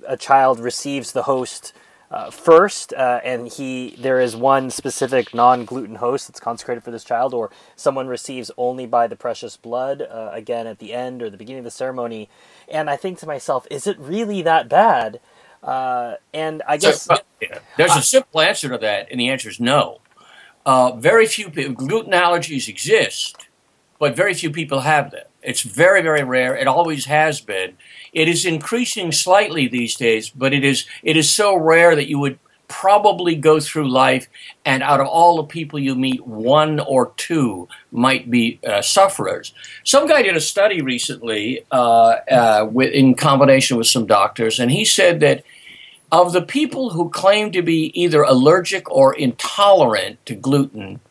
a 0.08 0.18
child 0.18 0.60
receives 0.60 1.12
the 1.12 1.24
host 1.24 1.74
uh, 2.10 2.30
first, 2.30 2.94
uh, 2.94 3.22
and 3.24 3.48
he 3.48 3.96
there 3.98 4.20
is 4.20 4.36
one 4.36 4.70
specific 4.70 5.34
non-gluten 5.34 5.96
host 5.96 6.28
that's 6.28 6.42
consecrated 6.42 6.84
for 6.84 6.92
this 6.92 7.06
child, 7.06 7.34
or 7.34 7.50
someone 7.76 8.08
receives 8.08 8.52
only 8.58 8.86
by 8.86 9.08
the 9.08 9.16
precious 9.16 9.56
blood 9.56 10.02
uh, 10.02 10.30
again 10.34 10.68
at 10.68 10.80
the 10.80 10.94
end 10.94 11.22
or 11.22 11.30
the 11.30 11.38
beginning 11.38 11.60
of 11.60 11.64
the 11.66 11.72
ceremony. 11.72 12.30
And 12.68 12.90
I 12.90 12.98
think 12.98 13.20
to 13.20 13.28
myself, 13.28 13.66
is 13.72 13.88
it 13.88 13.98
really 13.98 14.42
that 14.42 14.68
bad? 14.68 15.22
Uh, 15.64 16.16
and 16.34 16.62
I 16.68 16.78
guess 16.78 17.04
so, 17.04 17.18
yeah. 17.42 17.60
there's 17.78 17.96
a 17.96 18.02
simple 18.02 18.42
answer 18.42 18.68
to 18.70 18.78
that, 18.80 19.08
and 19.10 19.20
the 19.20 19.30
answer 19.30 19.50
is 19.50 19.60
no. 19.60 20.02
Uh, 20.66 20.92
very 20.96 21.28
few 21.28 21.50
people, 21.50 21.74
gluten 21.74 22.12
allergies 22.12 22.68
exist, 22.68 23.48
but 24.00 24.16
very 24.16 24.34
few 24.34 24.52
people 24.52 24.82
have 24.82 25.12
them. 25.12 25.26
It's 25.44 25.62
very, 25.62 26.02
very 26.02 26.24
rare. 26.24 26.56
It 26.56 26.68
always 26.68 27.06
has 27.06 27.42
been. 27.42 27.78
It 28.14 28.28
is 28.28 28.46
increasing 28.46 29.12
slightly 29.12 29.68
these 29.68 29.96
days, 29.96 30.30
but 30.30 30.54
it 30.54 30.64
is 30.64 30.86
it 31.04 31.18
is 31.18 31.30
so 31.30 31.56
rare 31.56 31.96
that 31.96 32.10
you 32.10 32.20
would 32.20 32.40
probably 32.68 33.36
go 33.36 33.60
through 33.60 33.90
life, 33.90 34.30
and 34.64 34.82
out 34.82 35.02
of 35.02 35.08
all 35.08 35.36
the 35.36 35.44
people 35.44 35.78
you 35.78 35.94
meet, 35.94 36.26
one 36.26 36.80
or 36.80 37.12
two 37.18 37.68
might 37.92 38.32
be 38.32 38.60
uh, 38.66 38.82
sufferers. 38.82 39.54
Some 39.84 40.08
guy 40.08 40.22
did 40.22 40.38
a 40.38 40.42
study 40.42 40.82
recently 40.82 41.66
uh, 41.70 42.16
uh, 42.32 42.70
with, 42.72 42.94
in 42.94 43.16
combination 43.16 43.76
with 43.76 43.88
some 43.88 44.06
doctors, 44.06 44.58
and 44.58 44.72
he 44.72 44.86
said 44.86 45.20
that 45.20 45.44
of 46.14 46.32
the 46.32 46.42
people 46.42 46.92
who 46.92 47.10
claim 47.10 47.52
to 47.52 47.62
be 47.62 47.92
either 48.00 48.22
allergic 48.22 48.90
or 48.90 49.14
intolerant 49.14 50.26
to 50.26 50.36
gluten, 50.36 51.02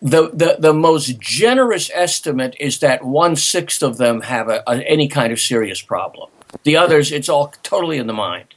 the, 0.00 0.30
the, 0.30 0.56
the 0.58 0.74
most 0.74 1.18
generous 1.20 1.90
estimate 1.92 2.56
is 2.60 2.78
that 2.80 3.04
one 3.04 3.36
sixth 3.36 3.82
of 3.82 3.98
them 3.98 4.22
have 4.22 4.48
a, 4.48 4.62
a, 4.66 4.78
any 4.88 5.08
kind 5.08 5.32
of 5.32 5.40
serious 5.40 5.80
problem. 5.80 6.30
The 6.64 6.76
others, 6.76 7.12
it's 7.12 7.28
all 7.28 7.52
totally 7.62 7.98
in 7.98 8.06
the 8.06 8.12
mind. 8.12 8.54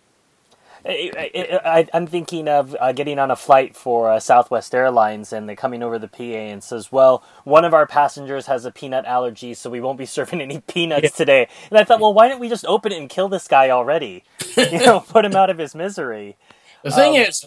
I, 0.85 1.87
am 1.93 2.07
thinking 2.07 2.49
of 2.49 2.75
uh, 2.77 2.91
getting 2.91 3.17
on 3.17 3.31
a 3.31 3.37
flight 3.37 3.75
for 3.75 4.11
uh, 4.11 4.19
Southwest 4.19 4.75
Airlines, 4.75 5.31
and 5.31 5.47
they're 5.47 5.55
coming 5.55 5.81
over 5.81 5.97
the 5.97 6.09
PA 6.09 6.23
and 6.23 6.61
says, 6.61 6.91
"Well, 6.91 7.23
one 7.45 7.63
of 7.63 7.73
our 7.73 7.87
passengers 7.87 8.47
has 8.47 8.65
a 8.65 8.71
peanut 8.71 9.05
allergy, 9.05 9.53
so 9.53 9.69
we 9.69 9.79
won't 9.79 9.97
be 9.97 10.05
serving 10.17 10.41
any 10.41 10.59
peanuts 10.59 11.03
yeah. 11.03 11.09
today." 11.09 11.47
And 11.69 11.79
I 11.79 11.85
thought, 11.85 12.01
well, 12.01 12.13
why 12.13 12.27
don't 12.27 12.39
we 12.39 12.49
just 12.49 12.65
open 12.65 12.91
it 12.91 12.99
and 12.99 13.09
kill 13.09 13.29
this 13.29 13.47
guy 13.47 13.69
already? 13.69 14.25
you 14.57 14.79
know, 14.79 14.99
put 14.99 15.23
him 15.23 15.35
out 15.35 15.49
of 15.49 15.57
his 15.57 15.73
misery. 15.73 16.35
The 16.83 16.91
thing 16.91 17.15
um, 17.15 17.23
is, 17.23 17.45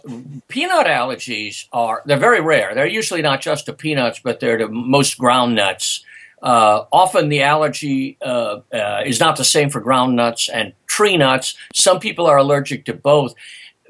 peanut 0.49 0.87
allergies 0.87 1.67
are 1.73 2.03
they're 2.07 2.17
very 2.17 2.41
rare. 2.41 2.75
They're 2.75 2.87
usually 2.87 3.23
not 3.23 3.43
just 3.43 3.67
to 3.67 3.73
peanuts, 3.73 4.19
but 4.19 4.41
they're 4.41 4.57
to 4.57 4.69
most 4.69 5.19
ground 5.19 5.55
nuts. 5.55 6.05
Uh, 6.43 6.85
often 6.93 7.29
the 7.29 7.43
allergy 7.43 8.17
uh, 8.23 8.61
uh, 8.73 9.03
is 9.05 9.21
not 9.21 9.37
the 9.37 9.45
same 9.45 9.69
for 9.69 9.81
ground 9.81 10.17
nuts 10.17 10.49
and 10.49 10.73
tree 10.87 11.17
nuts. 11.17 11.55
Some 11.75 12.01
people 12.01 12.27
are 12.27 12.39
allergic 12.39 12.87
to 12.87 12.95
both. 12.95 13.35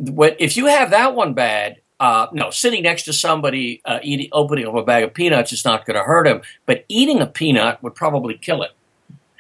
But 0.01 0.37
if 0.41 0.57
you 0.57 0.67
have 0.67 0.91
that 0.91 1.15
one 1.15 1.35
bad, 1.35 1.77
uh, 1.99 2.27
no, 2.33 2.51
sitting 2.51 2.83
next 2.83 3.05
to 3.05 3.13
somebody 3.13 3.81
uh, 3.85 4.01
eating, 4.03 4.29
opening 4.33 4.67
up 4.67 4.75
a 4.75 4.83
bag 4.83 5.05
of 5.05 5.15
peanuts 5.15 5.53
is 5.53 5.65
not 5.65 5.87
going 5.87 5.97
to 5.97 6.03
hurt 6.03 6.27
him, 6.27 6.43
but 6.67 6.85
eating 6.89 7.21
a 7.21 7.27
peanut 7.27 7.83
would 7.83 7.95
probably 7.95 8.37
kill 8.37 8.63
it. 8.63 8.73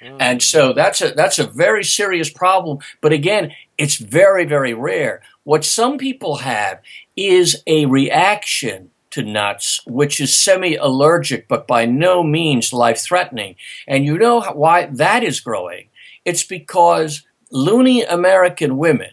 Mm. 0.02 0.16
And 0.20 0.42
so 0.42 0.72
that's 0.72 1.02
a 1.02 1.10
that's 1.10 1.38
a 1.38 1.46
very 1.46 1.84
serious 1.84 2.30
problem. 2.30 2.78
But 3.00 3.12
again, 3.12 3.52
it's 3.76 3.96
very 3.96 4.44
very 4.44 4.72
rare. 4.72 5.22
What 5.47 5.65
some 5.65 5.97
people 5.97 6.38
have 6.38 6.81
is 7.17 7.62
a 7.69 7.87
reaction 7.87 8.91
to 9.12 9.23
nuts, 9.23 9.81
which 9.87 10.21
is 10.21 10.35
semi 10.35 10.75
allergic, 10.75 11.47
but 11.47 11.69
by 11.69 11.87
no 11.87 12.25
means 12.25 12.73
life 12.73 12.99
threatening. 12.99 13.54
And 13.87 14.04
you 14.04 14.19
know 14.19 14.41
why 14.41 14.87
that 14.87 15.23
is 15.23 15.39
growing? 15.39 15.87
It's 16.25 16.43
because 16.43 17.23
loony 17.52 18.02
American 18.02 18.76
women 18.76 19.11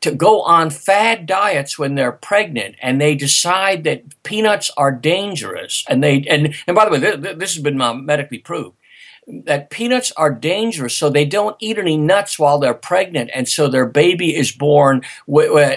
to 0.00 0.12
go 0.12 0.40
on 0.40 0.70
fad 0.70 1.26
diets 1.26 1.78
when 1.78 1.94
they're 1.94 2.10
pregnant 2.10 2.76
and 2.80 2.98
they 2.98 3.14
decide 3.14 3.84
that 3.84 4.22
peanuts 4.22 4.70
are 4.78 4.90
dangerous 4.90 5.84
and 5.90 6.02
they 6.02 6.22
and 6.22 6.54
and 6.66 6.74
by 6.74 6.86
the 6.86 6.90
way 6.92 6.98
this, 6.98 7.36
this 7.36 7.54
has 7.54 7.62
been 7.62 7.76
medically 8.06 8.38
proved 8.38 8.78
that 9.26 9.70
peanuts 9.70 10.12
are 10.16 10.32
dangerous, 10.32 10.96
so 10.96 11.08
they 11.08 11.24
don't 11.24 11.56
eat 11.60 11.78
any 11.78 11.96
nuts 11.96 12.38
while 12.38 12.58
they're 12.58 12.74
pregnant, 12.74 13.30
and 13.34 13.48
so 13.48 13.68
their 13.68 13.86
baby 13.86 14.34
is 14.34 14.52
born 14.52 15.02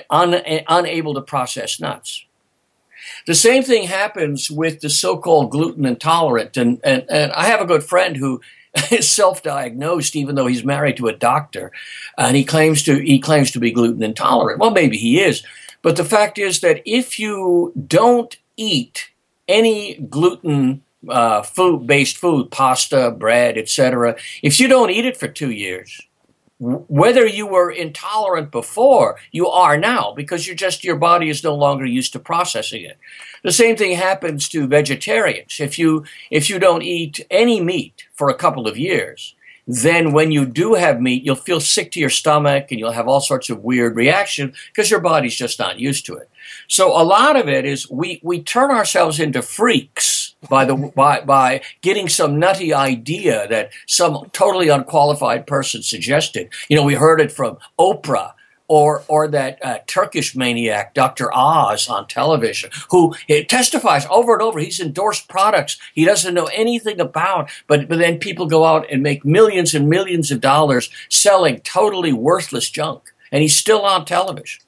un- 0.10 0.41
unable 0.67 1.13
to 1.13 1.21
process 1.21 1.79
nuts. 1.79 2.25
The 3.25 3.36
same 3.36 3.63
thing 3.63 3.88
happens 3.88 4.49
with 4.49 4.82
the 4.82 4.89
so-called 4.89 5.51
gluten 5.51 5.86
intolerant, 5.86 6.58
and, 6.58 6.79
and, 6.84 7.06
and 7.10 7.32
I 7.34 7.45
have 7.45 7.62
a 7.62 7.65
good 7.65 7.84
friend 7.84 8.17
who 8.17 8.41
is 8.91 9.10
self-diagnosed, 9.10 10.15
even 10.15 10.36
though 10.36 10.47
he's 10.47 10.65
married 10.65 10.97
to 10.97 11.08
a 11.08 11.15
doctor, 11.15 11.71
and 12.17 12.36
he 12.36 12.43
claims 12.43 12.84
to 12.84 12.97
he 12.97 13.19
claims 13.19 13.51
to 13.51 13.60
be 13.60 13.71
gluten 13.71 14.03
intolerant. 14.03 14.60
Well, 14.60 14.71
maybe 14.71 14.97
he 14.97 15.21
is, 15.21 15.43
but 15.82 15.95
the 15.95 16.06
fact 16.06 16.38
is 16.38 16.62
that 16.62 16.82
if 16.86 17.19
you 17.19 17.73
don't 17.88 18.36
eat 18.58 19.10
any 19.47 19.95
gluten 19.95 20.84
uh, 21.10 21.42
food 21.42 21.88
based 21.88 22.18
food, 22.18 22.52
pasta, 22.52 23.12
bread, 23.12 23.58
etc., 23.58 24.16
if 24.42 24.60
you 24.60 24.68
don't 24.68 24.92
eat 24.92 25.06
it 25.06 25.18
for 25.18 25.28
two 25.28 25.52
years, 25.52 26.02
whether 26.60 27.26
you 27.26 27.46
were 27.46 27.72
intolerant 27.72 28.52
before, 28.52 29.18
you 29.32 29.48
are 29.48 29.76
now 29.78 30.13
because 30.16 30.48
you're 30.48 30.56
just 30.56 30.84
your 30.84 30.96
body 30.96 31.30
is 31.30 31.44
no 31.44 31.56
longer 31.56 31.86
used 31.86 32.13
to 32.13 32.20
processing 32.20 32.84
it. 32.84 32.98
The 33.44 33.52
same 33.52 33.76
thing 33.76 33.98
happens 33.98 34.48
to 34.50 34.68
vegetarians. 34.68 35.60
If 35.60 35.78
you 35.78 36.06
if 36.32 36.50
you 36.50 36.60
don't 36.60 36.82
eat 36.82 37.26
any 37.30 37.60
meat 37.60 38.08
for 38.13 38.30
a 38.30 38.36
couple 38.36 38.68
of 38.68 38.78
years, 38.78 39.36
then 39.68 40.13
when 40.13 40.32
you 40.32 40.46
do 40.46 40.76
have 40.76 41.02
meat, 41.02 41.24
you'll 41.24 41.36
feel 41.36 41.60
sick 41.60 41.92
to 41.92 42.00
your 42.00 42.10
stomach 42.10 42.68
and 42.70 42.80
you'll 42.80 42.92
have 42.92 43.08
all 43.08 43.22
sorts 43.22 43.50
of 43.50 43.63
weird 43.63 43.96
reactions 43.96 44.56
because 44.68 44.89
your 44.89 45.00
body's 45.02 45.36
just 45.36 45.60
not 45.60 45.80
used 45.80 46.06
to 46.06 46.16
it. 46.16 46.30
So 46.68 46.89
a 46.89 47.04
lot 47.04 47.36
of 47.36 47.50
it 47.50 47.66
is 47.66 47.89
we, 47.89 48.20
we 48.24 48.42
turn 48.42 48.72
ourselves 48.72 49.20
into 49.20 49.42
freaks 49.42 50.22
by 50.49 50.65
the 50.65 50.75
by 50.75 51.21
by 51.21 51.62
getting 51.82 52.10
some 52.10 52.39
nutty 52.39 52.73
idea 52.73 53.47
that 53.47 53.71
some 53.88 54.29
totally 54.34 54.69
unqualified 54.69 55.47
person 55.47 55.82
suggested. 55.82 56.49
You 56.69 56.77
know, 56.77 56.84
we 56.84 56.95
heard 56.95 57.21
it 57.21 57.32
from 57.32 57.58
Oprah 57.79 58.34
or 58.67 59.03
or 59.08 59.27
that 59.27 59.63
uh, 59.63 59.79
Turkish 59.88 60.36
maniac 60.36 60.93
Dr. 60.93 61.34
Oz 61.34 61.88
on 61.88 62.08
television, 62.08 62.69
who 62.89 63.13
testifies 63.47 64.06
over 64.10 64.34
and 64.34 64.41
over. 64.41 64.60
He's 64.60 64.79
endorsed 64.79 65.27
products 65.27 65.77
he 65.93 66.06
doesn't 66.06 66.34
know 66.34 66.49
anything 66.53 66.99
about, 66.99 67.49
but 67.67 67.88
but 67.88 67.99
then 67.99 68.19
people 68.19 68.45
go 68.45 68.65
out 68.65 68.89
and 68.89 69.03
make 69.03 69.25
millions 69.25 69.73
and 69.73 69.89
millions 69.89 70.32
of 70.32 70.41
dollars 70.41 70.89
selling 71.10 71.60
totally 71.60 72.13
worthless 72.13 72.69
junk, 72.69 73.13
and 73.32 73.41
he's 73.41 73.56
still 73.56 73.82
on 73.82 74.06
television. 74.06 74.62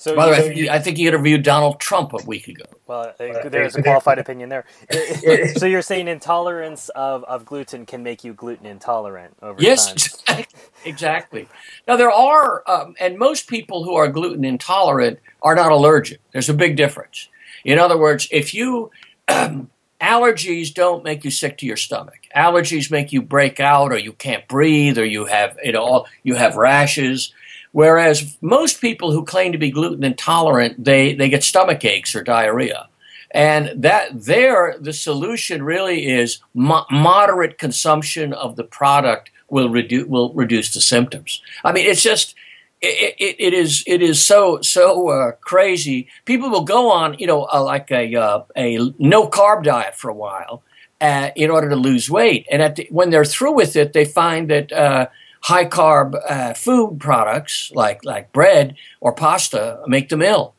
So 0.00 0.16
By 0.16 0.24
the 0.24 0.32
way, 0.32 0.38
I 0.38 0.40
think, 0.40 0.68
I 0.70 0.78
think 0.78 0.96
he 0.96 1.06
interviewed 1.06 1.42
Donald 1.42 1.78
Trump 1.78 2.14
a 2.14 2.24
week 2.24 2.48
ago. 2.48 2.64
Well, 2.86 3.12
there's 3.18 3.76
a 3.76 3.82
qualified 3.82 4.18
opinion 4.18 4.48
there. 4.48 4.64
so 5.56 5.66
you're 5.66 5.82
saying 5.82 6.08
intolerance 6.08 6.88
of, 6.88 7.22
of 7.24 7.44
gluten 7.44 7.84
can 7.84 8.02
make 8.02 8.24
you 8.24 8.32
gluten 8.32 8.64
intolerant 8.64 9.36
over 9.42 9.60
yes, 9.60 9.92
time? 10.22 10.38
Yes, 10.38 10.46
exactly. 10.86 11.48
Now 11.86 11.96
there 11.96 12.10
are, 12.10 12.62
um, 12.66 12.94
and 12.98 13.18
most 13.18 13.46
people 13.46 13.84
who 13.84 13.94
are 13.94 14.08
gluten 14.08 14.42
intolerant 14.42 15.18
are 15.42 15.54
not 15.54 15.70
allergic. 15.70 16.20
There's 16.32 16.48
a 16.48 16.54
big 16.54 16.76
difference. 16.76 17.28
In 17.62 17.78
other 17.78 17.98
words, 17.98 18.26
if 18.30 18.54
you 18.54 18.90
um, 19.28 19.68
allergies 20.00 20.72
don't 20.72 21.04
make 21.04 21.24
you 21.24 21.30
sick 21.30 21.58
to 21.58 21.66
your 21.66 21.76
stomach. 21.76 22.20
Allergies 22.34 22.90
make 22.90 23.12
you 23.12 23.20
break 23.20 23.60
out, 23.60 23.92
or 23.92 23.98
you 23.98 24.14
can't 24.14 24.48
breathe, 24.48 24.96
or 24.96 25.04
you 25.04 25.26
have 25.26 25.58
you 25.62 25.72
know 25.72 26.06
you 26.22 26.36
have 26.36 26.56
rashes. 26.56 27.34
Whereas 27.72 28.36
most 28.40 28.80
people 28.80 29.12
who 29.12 29.24
claim 29.24 29.52
to 29.52 29.58
be 29.58 29.70
gluten 29.70 30.04
intolerant, 30.04 30.84
they, 30.84 31.14
they 31.14 31.28
get 31.28 31.44
stomach 31.44 31.84
aches 31.84 32.14
or 32.14 32.22
diarrhea. 32.22 32.88
And 33.30 33.82
that 33.82 34.24
there, 34.24 34.76
the 34.80 34.92
solution 34.92 35.62
really 35.62 36.06
is 36.06 36.40
mo- 36.52 36.86
moderate 36.90 37.58
consumption 37.58 38.32
of 38.32 38.56
the 38.56 38.64
product 38.64 39.30
will 39.48 39.68
reduce 39.68 40.06
will 40.06 40.32
reduce 40.32 40.72
the 40.72 40.80
symptoms. 40.80 41.42
I 41.64 41.72
mean, 41.72 41.86
it's 41.86 42.02
just 42.02 42.34
it, 42.80 43.14
it, 43.18 43.36
it 43.38 43.54
is 43.54 43.84
it 43.86 44.02
is 44.02 44.22
so 44.22 44.60
so 44.62 45.08
uh, 45.08 45.32
crazy. 45.32 46.08
People 46.24 46.50
will 46.50 46.64
go 46.64 46.90
on 46.90 47.18
you 47.18 47.26
know 47.26 47.46
uh, 47.52 47.62
like 47.62 47.90
a 47.90 48.14
uh, 48.14 48.42
a 48.56 48.78
no 48.98 49.28
carb 49.28 49.64
diet 49.64 49.94
for 49.94 50.08
a 50.08 50.14
while 50.14 50.62
uh, 51.00 51.30
in 51.36 51.50
order 51.50 51.68
to 51.68 51.76
lose 51.76 52.10
weight, 52.10 52.46
and 52.50 52.76
the, 52.76 52.86
when 52.90 53.10
they're 53.10 53.24
through 53.24 53.52
with 53.52 53.76
it, 53.76 53.92
they 53.92 54.04
find 54.04 54.48
that 54.50 54.72
uh, 54.72 55.06
high 55.42 55.64
carb 55.64 56.20
uh, 56.28 56.54
food 56.54 56.98
products 57.00 57.72
like 57.74 58.04
like 58.04 58.32
bread 58.32 58.76
or 59.00 59.12
pasta 59.12 59.82
make 59.86 60.08
them 60.08 60.22
ill. 60.22 60.54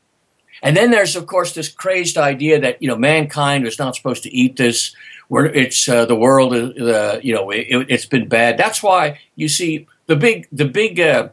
And 0.63 0.78
then 0.78 0.91
there's 0.91 1.15
of 1.15 1.26
course 1.28 1.54
this 1.54 1.70
crazed 1.70 2.17
idea 2.17 2.60
that 2.60 2.82
you 2.82 2.88
know 2.88 2.98
mankind 2.98 3.65
is 3.65 3.80
not 3.80 3.96
supposed 3.96 4.24
to 4.24 4.34
eat 4.34 4.58
this. 4.58 4.96
Where 5.28 5.46
it's 5.46 5.88
uh, 5.88 6.06
the 6.06 6.15
world, 6.15 6.54
uh, 6.54 7.20
you 7.24 7.34
know, 7.34 7.52
it, 7.52 7.89
has 7.89 8.06
been 8.06 8.28
bad. 8.28 8.58
That's 8.58 8.84
why 8.84 9.22
you 9.38 9.48
see 9.48 9.88
the 10.08 10.17
big 10.17 10.46
the 10.52 10.65
big 10.65 11.00
uh, 11.00 11.30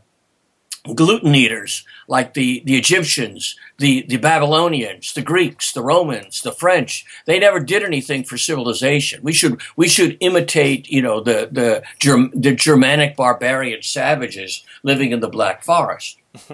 gluten 0.94 1.34
eaters 1.34 1.84
like 2.06 2.34
the, 2.34 2.62
the 2.64 2.76
Egyptians, 2.76 3.56
the, 3.78 4.04
the 4.08 4.16
Babylonians, 4.16 5.12
the 5.12 5.22
Greeks, 5.22 5.72
the 5.72 5.82
Romans, 5.82 6.42
the 6.42 6.52
French. 6.52 7.04
They 7.26 7.38
never 7.38 7.60
did 7.60 7.82
anything 7.82 8.24
for 8.24 8.36
civilization. 8.38 9.20
We 9.22 9.32
should 9.32 9.60
we 9.76 9.88
should 9.88 10.16
imitate 10.20 10.88
you 10.88 11.02
know 11.02 11.20
the 11.20 11.48
the 11.50 11.82
Germ, 11.98 12.30
the 12.34 12.54
Germanic 12.54 13.16
barbarian 13.16 13.82
savages 13.82 14.64
living 14.82 15.12
in 15.12 15.20
the 15.20 15.28
Black 15.28 15.62
Forest. 15.64 16.18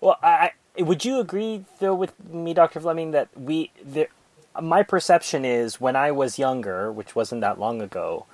well, 0.00 0.18
I, 0.22 0.52
would 0.78 1.04
you 1.04 1.20
agree 1.20 1.64
though 1.80 1.94
with 1.94 2.12
me, 2.28 2.54
Dr. 2.54 2.80
Fleming, 2.80 3.12
that 3.12 3.28
we 3.38 3.70
the, 3.84 4.08
my 4.60 4.82
perception 4.82 5.44
is 5.44 5.80
when 5.80 5.96
I 5.96 6.12
was 6.12 6.38
younger, 6.38 6.90
which 6.90 7.14
wasn't 7.14 7.40
that 7.40 7.58
long 7.58 7.80
ago 7.82 8.26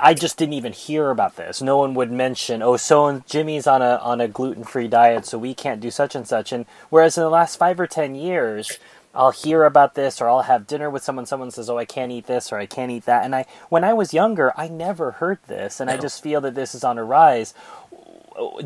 I 0.00 0.14
just 0.14 0.36
didn't 0.36 0.54
even 0.54 0.72
hear 0.72 1.10
about 1.10 1.36
this. 1.36 1.62
No 1.62 1.78
one 1.78 1.94
would 1.94 2.10
mention, 2.10 2.62
"Oh, 2.62 2.76
so 2.76 3.06
and 3.06 3.26
Jimmy's 3.26 3.66
on 3.66 3.82
a 3.82 3.96
on 3.96 4.20
a 4.20 4.28
gluten 4.28 4.64
free 4.64 4.88
diet, 4.88 5.24
so 5.24 5.38
we 5.38 5.54
can't 5.54 5.80
do 5.80 5.90
such 5.90 6.14
and 6.14 6.26
such." 6.26 6.52
And 6.52 6.66
whereas 6.90 7.16
in 7.16 7.24
the 7.24 7.30
last 7.30 7.56
five 7.56 7.80
or 7.80 7.86
ten 7.86 8.14
years, 8.14 8.78
I'll 9.14 9.30
hear 9.30 9.64
about 9.64 9.94
this, 9.94 10.20
or 10.20 10.28
I'll 10.28 10.42
have 10.42 10.66
dinner 10.66 10.90
with 10.90 11.02
someone. 11.02 11.26
Someone 11.26 11.50
says, 11.50 11.70
"Oh, 11.70 11.78
I 11.78 11.86
can't 11.86 12.12
eat 12.12 12.26
this," 12.26 12.52
or 12.52 12.58
"I 12.58 12.66
can't 12.66 12.92
eat 12.92 13.06
that." 13.06 13.24
And 13.24 13.34
I, 13.34 13.46
when 13.70 13.84
I 13.84 13.94
was 13.94 14.12
younger, 14.12 14.52
I 14.56 14.68
never 14.68 15.12
heard 15.12 15.38
this, 15.46 15.80
and 15.80 15.88
I 15.90 15.96
just 15.96 16.22
feel 16.22 16.40
that 16.42 16.54
this 16.54 16.74
is 16.74 16.84
on 16.84 16.98
a 16.98 17.04
rise. 17.04 17.54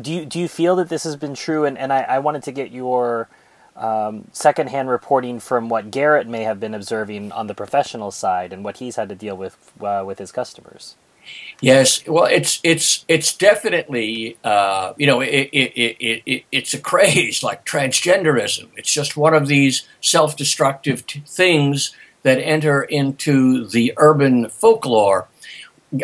Do 0.01 0.11
you 0.11 0.25
do 0.25 0.39
you 0.39 0.49
feel 0.49 0.75
that 0.75 0.89
this 0.89 1.05
has 1.05 1.15
been 1.15 1.35
true? 1.35 1.63
And 1.63 1.77
and 1.77 1.93
I, 1.93 2.01
I 2.01 2.19
wanted 2.19 2.43
to 2.43 2.51
get 2.51 2.71
your 2.71 3.29
um, 3.75 4.27
secondhand 4.31 4.89
reporting 4.89 5.39
from 5.39 5.69
what 5.69 5.91
Garrett 5.91 6.27
may 6.27 6.43
have 6.43 6.59
been 6.59 6.73
observing 6.73 7.31
on 7.31 7.47
the 7.47 7.55
professional 7.55 8.11
side 8.11 8.53
and 8.53 8.63
what 8.63 8.77
he's 8.77 8.95
had 8.95 9.09
to 9.09 9.15
deal 9.15 9.35
with 9.35 9.71
uh, 9.81 10.03
with 10.05 10.19
his 10.19 10.31
customers. 10.31 10.95
Yes, 11.61 12.05
well, 12.07 12.25
it's 12.25 12.59
it's 12.63 13.05
it's 13.07 13.35
definitely 13.35 14.37
uh, 14.43 14.93
you 14.97 15.05
know 15.05 15.21
it, 15.21 15.49
it, 15.51 15.73
it, 15.75 16.23
it, 16.25 16.43
it's 16.51 16.73
a 16.73 16.79
craze 16.79 17.43
like 17.43 17.65
transgenderism. 17.65 18.69
It's 18.75 18.93
just 18.93 19.15
one 19.15 19.33
of 19.33 19.47
these 19.47 19.87
self-destructive 20.01 21.05
t- 21.05 21.23
things 21.27 21.95
that 22.23 22.39
enter 22.39 22.83
into 22.83 23.67
the 23.67 23.93
urban 23.97 24.49
folklore. 24.49 25.27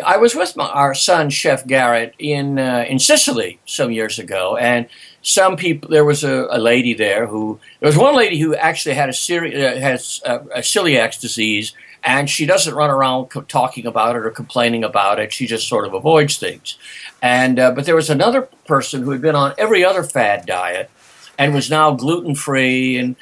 I 0.04 0.18
was 0.18 0.34
with 0.34 0.56
my, 0.56 0.68
our 0.68 0.94
son 0.94 1.30
Chef 1.30 1.66
Garrett 1.66 2.14
in 2.18 2.58
uh, 2.58 2.84
in 2.88 2.98
Sicily 2.98 3.58
some 3.66 3.90
years 3.90 4.18
ago, 4.18 4.56
and 4.56 4.86
some 5.28 5.56
people 5.56 5.90
there 5.90 6.06
was 6.06 6.24
a, 6.24 6.46
a, 6.50 6.58
lady 6.58 6.94
there 6.94 7.26
who 7.26 7.60
there 7.80 7.86
was 7.86 7.98
one 7.98 8.16
lady 8.16 8.38
who 8.38 8.54
actually 8.54 8.94
had 8.94 9.10
a 9.10 9.12
seri- 9.12 9.62
uh, 9.62 9.78
has 9.78 10.22
a, 10.24 10.38
celiac 10.60 11.20
disease 11.20 11.74
and 12.02 12.30
she 12.30 12.46
doesn't 12.46 12.74
run 12.74 12.88
around 12.88 13.26
co- 13.26 13.42
talking 13.42 13.84
about 13.84 14.16
it 14.16 14.24
or 14.24 14.30
complaining 14.30 14.84
about 14.84 15.18
it. 15.18 15.30
She 15.30 15.46
just 15.46 15.68
sort 15.68 15.86
of 15.86 15.92
avoids 15.92 16.38
things. 16.38 16.78
And 17.20 17.58
uh, 17.58 17.72
but 17.72 17.84
there 17.84 17.94
was 17.94 18.08
another 18.08 18.42
person 18.66 19.02
who 19.02 19.10
had 19.10 19.20
been 19.20 19.34
on 19.34 19.52
every 19.58 19.84
other 19.84 20.02
fad 20.02 20.46
diet 20.46 20.90
and 21.38 21.52
was 21.52 21.68
now 21.68 21.92
gluten 21.92 22.34
free 22.34 22.96
and 22.96 23.14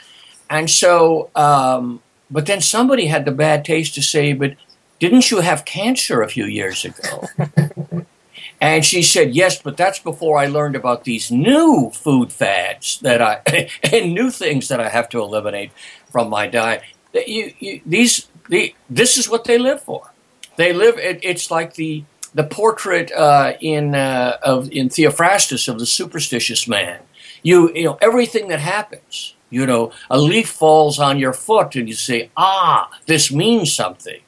and 0.49 0.71
so 0.71 1.31
um, 1.35 2.01
but 2.31 2.47
then 2.47 2.61
somebody 2.61 3.07
had 3.07 3.25
the 3.25 3.33
bad 3.33 3.65
taste 3.65 3.95
to 3.97 4.03
say 4.03 4.33
but 4.33 4.55
didn't 5.01 5.31
you 5.31 5.41
have 5.41 5.65
cancer 5.65 6.23
a 6.23 6.29
few 6.29 6.47
years 6.47 6.85
ago 6.85 7.27
And 8.61 8.85
she 8.85 9.03
said, 9.03 9.35
Yes, 9.35 9.61
but 9.61 9.77
that's 9.77 9.99
before 9.99 10.39
I 10.39 10.47
learned 10.47 10.77
about 10.77 11.05
these 11.05 11.31
new 11.31 11.91
food 11.95 12.33
fads 12.33 12.99
that 13.01 13.21
I 13.21 13.69
and 13.83 14.15
new 14.15 14.31
things 14.31 14.69
that 14.69 14.81
I 14.81 14.89
have 14.89 15.09
to 15.11 15.21
eliminate 15.21 15.73
from 16.11 16.31
my 16.31 16.47
diet. 16.47 16.83
You, 17.13 17.53
you, 17.59 17.81
these, 17.85 18.29
the, 18.49 18.75
this 18.91 19.17
is 19.17 19.29
what 19.29 19.45
they 19.45 19.59
live 19.59 19.83
for. 19.83 20.13
They 20.57 20.73
live. 20.73 20.99
It, 20.99 21.21
it's 21.23 21.51
like 21.51 21.75
the 21.75 22.05
the 22.35 22.45
portrait 22.45 23.11
uh, 23.13 23.55
in 23.61 23.95
uh, 23.95 24.37
of 24.43 24.71
in 24.71 24.89
Theophrastus 24.89 25.69
of 25.69 25.79
the 25.79 25.87
superstitious 25.87 26.67
man. 26.67 27.01
You 27.43 27.73
you 27.75 27.85
know 27.85 27.99
everything 28.01 28.49
that 28.49 28.61
happens. 28.61 29.35
You 29.51 29.67
know 29.67 29.93
a 30.11 30.19
leaf 30.19 30.49
falls 30.49 30.99
on 30.99 31.19
your 31.19 31.33
foot 31.33 31.77
and 31.77 31.89
you 31.89 31.95
say, 31.95 32.31
Ah, 32.37 32.91
this 33.07 33.31
means 33.31 33.73
something. 33.73 34.21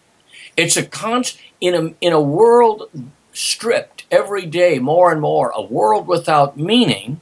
It's 0.57 0.77
a 0.77 0.87
const 0.87 1.39
in 1.61 1.75
a 1.75 1.95
in 2.01 2.13
a 2.13 2.21
world 2.21 2.91
stripped 3.33 3.98
every 4.11 4.47
day 4.47 4.79
more 4.79 5.11
and 5.11 5.21
more, 5.21 5.51
a 5.55 5.63
world 5.63 6.07
without 6.07 6.57
meaning, 6.57 7.21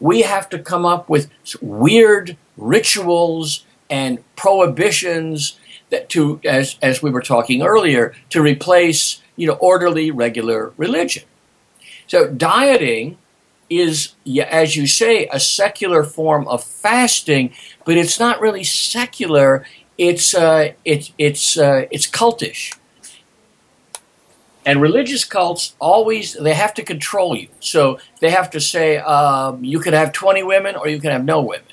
we 0.00 0.22
have 0.22 0.48
to 0.50 0.58
come 0.58 0.84
up 0.84 1.08
with 1.08 1.30
weird 1.60 2.36
rituals 2.56 3.64
and 3.88 4.22
prohibitions 4.36 5.58
that 5.90 6.08
to 6.08 6.40
as 6.44 6.76
as 6.82 7.02
we 7.02 7.10
were 7.10 7.20
talking 7.20 7.62
earlier 7.62 8.14
to 8.30 8.42
replace 8.42 9.22
you 9.36 9.46
know 9.46 9.54
orderly 9.54 10.10
regular 10.10 10.72
religion. 10.76 11.22
So 12.06 12.28
dieting 12.28 13.18
is 13.70 14.14
as 14.50 14.76
you 14.76 14.86
say 14.86 15.28
a 15.32 15.38
secular 15.38 16.02
form 16.02 16.48
of 16.48 16.64
fasting, 16.64 17.52
but 17.84 17.96
it's 17.96 18.18
not 18.18 18.40
really 18.40 18.64
secular. 18.64 19.64
It's 19.98 20.34
uh, 20.34 20.72
it's 20.84 21.12
it's 21.18 21.56
uh, 21.56 21.86
it's 21.90 22.08
cultish 22.10 22.74
and 24.64 24.80
religious 24.80 25.24
cults 25.24 25.74
always 25.80 26.34
they 26.34 26.54
have 26.54 26.74
to 26.74 26.82
control 26.82 27.36
you. 27.36 27.48
So 27.60 27.98
they 28.20 28.30
have 28.30 28.50
to 28.50 28.60
say 28.60 28.98
um, 28.98 29.64
you 29.64 29.80
can 29.80 29.92
have 29.92 30.12
20 30.12 30.42
women 30.42 30.76
or 30.76 30.88
you 30.88 31.00
can 31.00 31.10
have 31.10 31.24
no 31.24 31.40
women. 31.40 31.66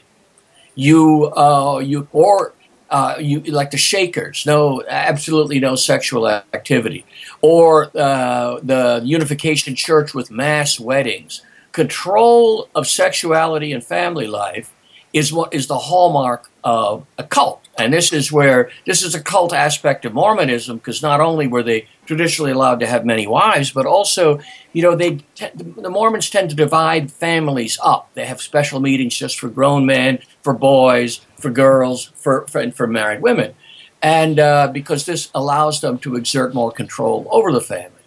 You 0.76 1.32
uh, 1.36 1.80
you 1.80 2.08
or 2.12 2.54
uh, 2.90 3.16
you 3.20 3.42
like 3.42 3.70
the 3.72 3.78
shakers 3.78 4.46
no 4.46 4.84
absolutely 4.88 5.60
no 5.60 5.76
sexual 5.76 6.28
activity. 6.28 7.06
Or 7.42 7.92
uh, 7.96 8.60
the 8.64 9.02
unification 9.04 9.76
church 9.76 10.14
with 10.14 10.32
mass 10.32 10.80
weddings. 10.80 11.44
Control 11.72 12.68
of 12.74 12.88
sexuality 12.88 13.72
and 13.72 13.84
family 13.84 14.26
life 14.26 14.74
is 15.14 15.34
what 15.34 15.54
is 15.54 15.68
the 15.68 15.78
hallmark 15.78 16.50
of 16.64 17.06
a 17.18 17.24
cult. 17.24 17.68
And 17.78 17.94
this 17.94 18.12
is 18.12 18.32
where 18.32 18.70
this 18.86 19.02
is 19.04 19.16
a 19.16 19.22
cult 19.22 19.54
aspect 19.54 20.06
of 20.06 20.14
mormonism 20.14 20.78
because 20.78 21.02
not 21.02 21.22
only 21.22 21.48
were 21.48 21.64
they 21.64 21.88
traditionally 22.10 22.50
allowed 22.50 22.80
to 22.80 22.88
have 22.88 23.06
many 23.06 23.28
wives, 23.28 23.70
but 23.70 23.86
also, 23.86 24.40
you 24.74 24.82
know, 24.82 24.96
they 24.96 25.20
the 25.54 25.92
Mormons 25.92 26.28
tend 26.28 26.50
to 26.50 26.56
divide 26.56 27.12
families 27.12 27.78
up. 27.84 28.10
They 28.16 28.26
have 28.26 28.42
special 28.42 28.80
meetings 28.80 29.16
just 29.16 29.40
for 29.40 29.48
grown 29.48 29.86
men, 29.86 30.18
for 30.42 30.56
boys, 30.56 31.22
for 31.38 31.52
girls, 31.52 32.06
for 32.16 32.48
for, 32.48 32.62
and 32.62 32.76
for 32.76 32.88
married 32.88 33.22
women, 33.22 33.54
and 34.02 34.40
uh, 34.40 34.72
because 34.74 35.06
this 35.06 35.30
allows 35.36 35.82
them 35.82 36.00
to 36.00 36.16
exert 36.16 36.56
more 36.56 36.72
control 36.72 37.28
over 37.30 37.52
the 37.52 37.62
family. 37.62 38.06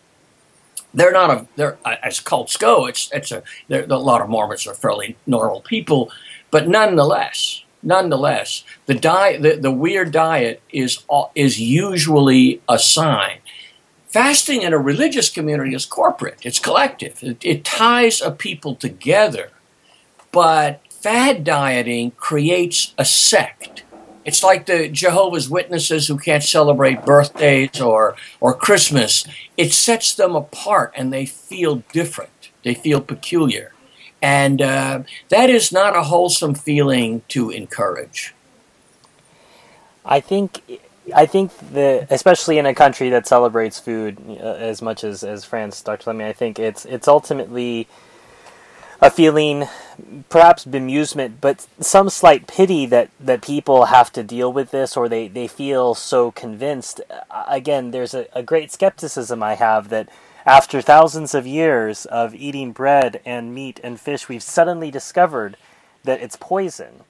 They're 0.92 1.12
not 1.12 1.30
a 1.30 1.46
they're 1.54 1.78
as 2.02 2.18
cults 2.18 2.56
go. 2.56 2.86
It's 2.86 3.08
it's 3.12 3.30
a 3.30 3.44
a 3.70 3.86
lot 3.86 4.20
of 4.20 4.28
Mormons 4.28 4.66
are 4.66 4.74
fairly 4.74 5.16
normal 5.28 5.60
people, 5.60 6.10
but 6.50 6.66
nonetheless, 6.66 7.62
nonetheless, 7.84 8.64
the 8.86 8.94
diet, 8.94 9.42
the, 9.42 9.54
the 9.54 9.70
weird 9.70 10.10
diet 10.10 10.60
is 10.72 11.04
is 11.36 11.60
usually 11.60 12.60
a 12.68 12.80
sign 12.80 13.38
Fasting 14.12 14.60
in 14.60 14.74
a 14.74 14.78
religious 14.78 15.30
community 15.30 15.74
is 15.74 15.86
corporate, 15.86 16.36
it's 16.42 16.58
collective, 16.58 17.22
it, 17.22 17.42
it 17.42 17.64
ties 17.64 18.20
a 18.20 18.30
people 18.30 18.74
together. 18.74 19.48
But 20.30 20.82
fad 20.90 21.44
dieting 21.44 22.10
creates 22.12 22.92
a 22.98 23.06
sect. 23.06 23.84
It's 24.26 24.44
like 24.44 24.66
the 24.66 24.88
Jehovah's 24.88 25.48
Witnesses 25.48 26.08
who 26.08 26.18
can't 26.18 26.42
celebrate 26.42 27.06
birthdays 27.06 27.80
or, 27.80 28.14
or 28.38 28.52
Christmas. 28.52 29.26
It 29.56 29.72
sets 29.72 30.14
them 30.14 30.36
apart 30.36 30.92
and 30.94 31.10
they 31.10 31.24
feel 31.24 31.76
different. 31.92 32.50
They 32.64 32.74
feel 32.74 33.00
peculiar. 33.00 33.72
And 34.20 34.60
uh, 34.60 35.04
that 35.30 35.48
is 35.48 35.72
not 35.72 35.96
a 35.96 36.02
wholesome 36.02 36.54
feeling 36.54 37.22
to 37.28 37.48
encourage. 37.48 38.34
I 40.04 40.20
think 40.20 40.81
I 41.14 41.26
think 41.26 41.50
that, 41.72 42.06
especially 42.10 42.58
in 42.58 42.66
a 42.66 42.74
country 42.74 43.10
that 43.10 43.26
celebrates 43.26 43.80
food 43.80 44.18
uh, 44.28 44.32
as 44.32 44.80
much 44.80 45.02
as, 45.02 45.24
as 45.24 45.44
France, 45.44 45.82
Dr. 45.82 46.04
Fleming, 46.04 46.26
I 46.26 46.32
think 46.32 46.58
it's 46.58 46.84
it's 46.84 47.08
ultimately 47.08 47.88
a 49.02 49.10
feeling, 49.10 49.66
perhaps 50.28 50.64
bemusement, 50.64 51.34
but 51.40 51.66
some 51.80 52.08
slight 52.08 52.46
pity 52.46 52.86
that, 52.86 53.10
that 53.18 53.42
people 53.42 53.86
have 53.86 54.12
to 54.12 54.22
deal 54.22 54.52
with 54.52 54.70
this 54.70 54.96
or 54.96 55.08
they, 55.08 55.26
they 55.26 55.48
feel 55.48 55.96
so 55.96 56.30
convinced. 56.30 57.00
Again, 57.48 57.90
there's 57.90 58.14
a, 58.14 58.28
a 58.32 58.44
great 58.44 58.70
skepticism 58.70 59.42
I 59.42 59.54
have 59.54 59.88
that 59.88 60.08
after 60.46 60.80
thousands 60.80 61.34
of 61.34 61.48
years 61.48 62.06
of 62.06 62.32
eating 62.32 62.70
bread 62.70 63.20
and 63.26 63.52
meat 63.52 63.80
and 63.82 63.98
fish, 63.98 64.28
we've 64.28 64.42
suddenly 64.42 64.92
discovered 64.92 65.56
that 66.04 66.22
it's 66.22 66.36
poison. 66.36 67.02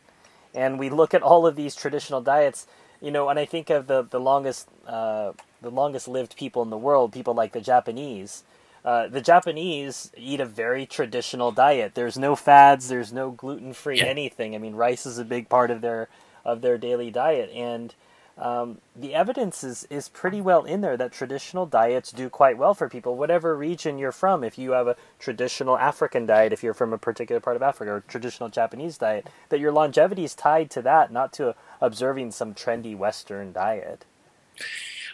And 0.54 0.78
we 0.78 0.88
look 0.88 1.12
at 1.12 1.22
all 1.22 1.46
of 1.46 1.56
these 1.56 1.74
traditional 1.74 2.22
diets 2.22 2.66
you 3.02 3.12
know, 3.12 3.28
and 3.30 3.38
I 3.40 3.46
think 3.46 3.70
of 3.70 3.88
the 3.88 4.04
the 4.04 4.20
longest 4.20 4.68
uh, 4.88 5.32
the 5.62 5.70
longest 5.70 6.08
lived 6.08 6.36
people 6.36 6.62
in 6.62 6.70
the 6.70 6.78
world, 6.78 7.12
people 7.12 7.34
like 7.34 7.52
the 7.52 7.62
Japanese. 7.62 8.44
uh, 8.84 9.08
the 9.08 9.22
Japanese 9.22 10.12
eat 10.16 10.40
a 10.40 10.46
very 10.46 10.86
traditional 10.86 11.52
diet. 11.52 11.94
There's 11.94 12.18
no 12.18 12.36
fads. 12.36 12.88
There's 12.88 13.12
no 13.12 13.30
gluten 13.32 13.74
free 13.74 14.00
Yeah. 14.00 14.06
anything. 14.06 14.54
I 14.56 14.58
mean, 14.58 14.74
rice 14.76 15.06
is 15.06 15.18
a 15.18 15.24
big 15.24 15.48
part 15.50 15.70
of 15.72 15.82
their 15.82 16.08
of 16.44 16.62
their 16.62 16.78
daily 16.78 17.10
diet, 17.12 17.50
and 17.52 17.94
um, 18.38 18.78
the 18.96 19.14
evidence 19.14 19.62
is 19.62 19.86
is 19.90 20.08
pretty 20.08 20.40
well 20.40 20.64
in 20.64 20.80
there 20.80 20.96
that 20.96 21.12
traditional 21.12 21.66
diets 21.66 22.10
do 22.10 22.30
quite 22.30 22.56
well 22.56 22.74
for 22.74 22.88
people, 22.88 23.16
whatever 23.16 23.56
region 23.56 23.98
you're 23.98 24.12
from. 24.12 24.42
If 24.42 24.58
you 24.58 24.72
have 24.72 24.88
a 24.88 24.96
traditional 25.18 25.76
African 25.76 26.24
diet, 26.24 26.52
if 26.52 26.62
you're 26.62 26.74
from 26.74 26.92
a 26.92 26.98
particular 26.98 27.40
part 27.40 27.56
of 27.56 27.62
Africa, 27.62 27.92
or 27.92 28.00
traditional 28.00 28.48
Japanese 28.48 28.96
diet, 28.96 29.28
that 29.50 29.60
your 29.60 29.72
longevity 29.72 30.24
is 30.24 30.34
tied 30.34 30.70
to 30.70 30.82
that, 30.82 31.12
not 31.12 31.32
to 31.34 31.54
observing 31.80 32.30
some 32.30 32.54
trendy 32.54 32.96
Western 32.96 33.52
diet. 33.52 34.06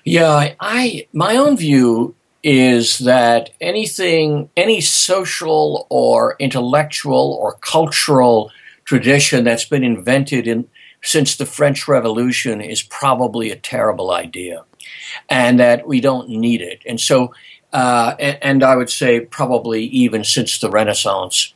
Yeah, 0.05 0.31
I, 0.31 0.57
I 0.61 1.07
my 1.13 1.37
own 1.37 1.57
view 1.57 2.15
is 2.45 2.99
that 2.99 3.51
anything, 3.61 4.49
any 4.57 4.81
social 4.81 5.87
or 5.91 6.37
intellectual 6.39 7.37
or 7.41 7.55
cultural 7.55 8.53
tradition 8.85 9.45
that's 9.45 9.65
been 9.65 9.85
invented 9.85 10.47
in 10.47 10.69
since 11.03 11.37
the 11.37 11.47
French 11.47 11.89
Revolution 11.89 12.61
is 12.61 12.83
probably 12.83 13.51
a 13.51 13.57
terrible 13.57 14.11
idea, 14.11 14.65
and 15.29 15.61
that 15.61 15.87
we 15.87 16.01
don't 16.01 16.29
need 16.29 16.61
it. 16.61 16.83
And 16.87 17.01
so, 17.01 17.33
uh, 17.73 18.15
and, 18.19 18.39
and 18.41 18.63
I 18.63 18.77
would 18.77 18.91
say 18.91 19.21
probably 19.21 19.85
even 19.85 20.25
since 20.25 20.59
the 20.59 20.71
Renaissance, 20.71 21.53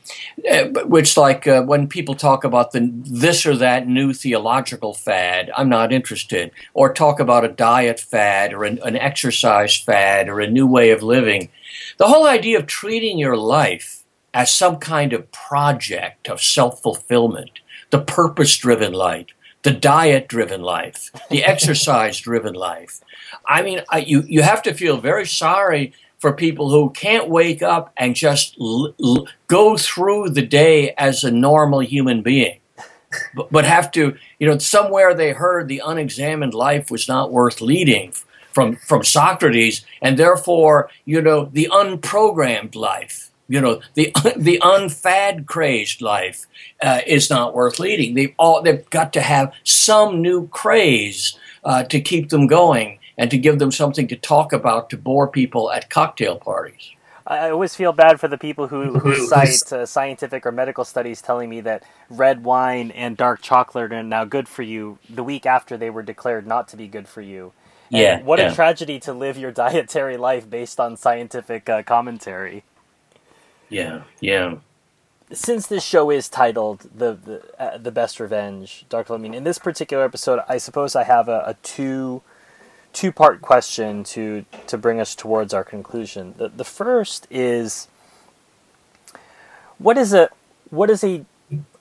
uh, 0.49 0.65
which 0.85 1.17
like 1.17 1.47
uh, 1.47 1.63
when 1.63 1.87
people 1.87 2.15
talk 2.15 2.43
about 2.43 2.71
the 2.71 2.89
this 2.93 3.45
or 3.45 3.55
that 3.57 3.87
new 3.87 4.13
theological 4.13 4.93
fad, 4.93 5.51
I'm 5.57 5.69
not 5.69 5.91
interested. 5.91 6.51
Or 6.73 6.93
talk 6.93 7.19
about 7.19 7.45
a 7.45 7.49
diet 7.49 7.99
fad 7.99 8.53
or 8.53 8.63
an, 8.63 8.79
an 8.83 8.95
exercise 8.95 9.75
fad 9.75 10.29
or 10.29 10.39
a 10.39 10.49
new 10.49 10.67
way 10.67 10.91
of 10.91 11.01
living. 11.01 11.49
The 11.97 12.07
whole 12.07 12.27
idea 12.27 12.59
of 12.59 12.67
treating 12.67 13.17
your 13.17 13.37
life 13.37 14.03
as 14.33 14.51
some 14.51 14.77
kind 14.77 15.13
of 15.13 15.31
project 15.31 16.27
of 16.27 16.41
self 16.41 16.81
fulfillment, 16.81 17.59
the 17.93 18.01
purpose 18.01 18.57
driven 18.57 18.91
life, 18.91 19.27
the 19.61 19.71
diet 19.71 20.27
driven 20.27 20.63
life, 20.63 21.11
the 21.29 21.43
exercise 21.53 22.19
driven 22.19 22.55
life. 22.55 23.01
I 23.45 23.61
mean, 23.61 23.81
I, 23.87 23.99
you, 23.99 24.23
you 24.25 24.41
have 24.41 24.63
to 24.63 24.73
feel 24.73 24.97
very 24.97 25.27
sorry 25.27 25.93
for 26.17 26.33
people 26.33 26.71
who 26.71 26.89
can't 26.89 27.29
wake 27.29 27.61
up 27.61 27.93
and 27.95 28.15
just 28.15 28.57
l- 28.59 28.95
l- 28.99 29.27
go 29.47 29.77
through 29.77 30.29
the 30.29 30.41
day 30.41 30.95
as 30.97 31.23
a 31.23 31.29
normal 31.29 31.81
human 31.81 32.23
being. 32.23 32.59
But, 33.35 33.51
but 33.51 33.65
have 33.65 33.91
to, 33.91 34.17
you 34.39 34.47
know, 34.47 34.57
somewhere 34.57 35.13
they 35.13 35.33
heard 35.33 35.67
the 35.67 35.83
unexamined 35.85 36.55
life 36.55 36.89
was 36.89 37.07
not 37.07 37.31
worth 37.31 37.61
leading 37.61 38.11
from 38.51 38.77
from 38.77 39.03
Socrates, 39.03 39.85
and 40.01 40.17
therefore, 40.17 40.89
you 41.05 41.21
know, 41.21 41.45
the 41.45 41.69
unprogrammed 41.71 42.73
life, 42.73 43.29
you 43.47 43.61
know, 43.61 43.81
the 43.95 44.11
the 44.37 44.59
unfad 44.63 45.45
crazed 45.45 46.01
life 46.01 46.45
uh, 46.81 47.01
is 47.05 47.29
not 47.29 47.53
worth 47.53 47.79
leading. 47.79 48.15
They've 48.15 48.33
all 48.37 48.61
they've 48.61 48.89
got 48.89 49.13
to 49.13 49.21
have 49.21 49.53
some 49.63 50.21
new 50.21 50.47
craze 50.47 51.37
uh, 51.63 51.83
to 51.85 52.01
keep 52.01 52.29
them 52.29 52.47
going 52.47 52.99
and 53.17 53.29
to 53.31 53.37
give 53.37 53.59
them 53.59 53.71
something 53.71 54.07
to 54.07 54.15
talk 54.15 54.53
about 54.53 54.89
to 54.89 54.97
bore 54.97 55.27
people 55.27 55.71
at 55.71 55.89
cocktail 55.89 56.37
parties. 56.37 56.91
I 57.25 57.49
always 57.51 57.75
feel 57.75 57.93
bad 57.93 58.19
for 58.19 58.27
the 58.27 58.37
people 58.37 58.67
who, 58.67 58.99
who 58.99 59.15
cite 59.27 59.71
uh, 59.71 59.85
scientific 59.85 60.45
or 60.45 60.51
medical 60.51 60.83
studies 60.85 61.21
telling 61.21 61.49
me 61.49 61.61
that 61.61 61.83
red 62.09 62.43
wine 62.43 62.91
and 62.91 63.15
dark 63.15 63.41
chocolate 63.41 63.93
are 63.93 64.03
now 64.03 64.25
good 64.25 64.49
for 64.49 64.63
you 64.63 64.99
the 65.09 65.23
week 65.23 65.45
after 65.45 65.77
they 65.77 65.89
were 65.89 66.03
declared 66.03 66.45
not 66.47 66.67
to 66.69 66.77
be 66.77 66.87
good 66.87 67.07
for 67.07 67.21
you. 67.21 67.53
And 67.93 67.99
Yeah, 67.99 68.21
what 68.21 68.39
yeah. 68.39 68.51
a 68.51 68.55
tragedy 68.55 68.99
to 69.01 69.13
live 69.13 69.37
your 69.37 69.51
dietary 69.63 70.17
life 70.17 70.49
based 70.49 70.79
on 70.79 70.97
scientific 70.97 71.69
uh, 71.69 71.83
commentary. 71.83 72.65
Yeah, 73.69 74.03
yeah. 74.19 74.55
Since 75.31 75.67
this 75.67 75.83
show 75.83 76.11
is 76.11 76.29
titled 76.29 76.89
the 76.95 77.13
the, 77.13 77.61
uh, 77.61 77.77
the 77.77 77.91
best 77.91 78.19
revenge, 78.19 78.85
Dr. 78.89 79.05
Fleming, 79.05 79.33
in 79.33 79.43
this 79.43 79.57
particular 79.57 80.03
episode, 80.03 80.41
I 80.47 80.57
suppose 80.57 80.95
I 80.95 81.03
have 81.03 81.27
a, 81.27 81.43
a 81.47 81.53
two 81.63 82.21
two 82.91 83.11
part 83.11 83.41
question 83.41 84.03
to 84.03 84.45
to 84.67 84.77
bring 84.77 84.99
us 84.99 85.15
towards 85.15 85.53
our 85.53 85.63
conclusion. 85.63 86.35
The 86.37 86.49
the 86.49 86.63
first 86.63 87.27
is 87.31 87.87
what 89.77 89.97
is 89.97 90.13
a 90.13 90.29
what 90.69 90.89
is 90.89 91.03
a 91.03 91.25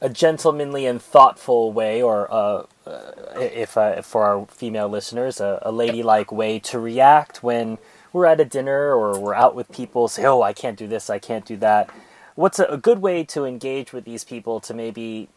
a 0.01 0.09
gentlemanly 0.09 0.87
and 0.87 1.01
thoughtful 1.01 1.73
way, 1.73 2.03
or 2.03 2.31
uh, 2.33 2.65
uh, 2.87 3.13
if 3.37 3.77
uh, 3.77 4.03
for 4.03 4.25
our 4.25 4.47
female 4.47 4.89
listeners, 4.89 5.41
a, 5.41 5.59
a 5.63 5.73
ladylike 5.73 6.33
way 6.33 6.59
to 6.59 6.79
react 6.79 7.43
when 7.43 7.79
we're 8.13 8.27
at 8.27 8.41
a 8.41 8.45
dinner 8.45 8.95
or 8.95 9.19
we're 9.19 9.35
out 9.35 9.55
with 9.55 9.71
people. 9.73 10.09
Say, 10.09 10.25
"Oh, 10.25 10.43
I 10.43 10.53
can't 10.53 10.79
do 10.79 10.87
this, 10.87 11.11
I 11.11 11.19
can't 11.19 11.45
do 11.45 11.57
that." 11.59 11.91
What's 12.35 12.59
a, 12.59 12.65
a 12.65 12.77
good 12.77 13.01
way 13.01 13.25
to 13.25 13.45
engage 13.45 13.93
with 13.93 14.05
these 14.05 14.25
people 14.25 14.61
to 14.61 14.75
maybe 14.75 15.29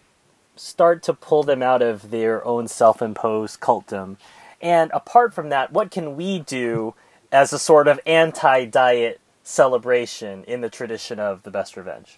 start 0.56 1.04
to 1.04 1.14
pull 1.14 1.44
them 1.44 1.62
out 1.62 1.82
of 1.82 2.12
their 2.12 2.46
own 2.46 2.68
self-imposed 2.68 3.60
cultdom? 3.60 4.18
And 4.62 4.92
apart 4.94 5.34
from 5.34 5.50
that, 5.50 5.72
what 5.72 5.92
can 5.92 6.16
we 6.16 6.40
do 6.40 6.96
as 7.32 7.52
a 7.52 7.60
sort 7.60 7.88
of 7.88 8.00
anti-diet 8.06 9.20
celebration 9.44 10.44
in 10.46 10.62
the 10.62 10.70
tradition 10.70 11.20
of 11.20 11.44
the 11.44 11.52
best 11.52 11.76
revenge? 11.76 12.18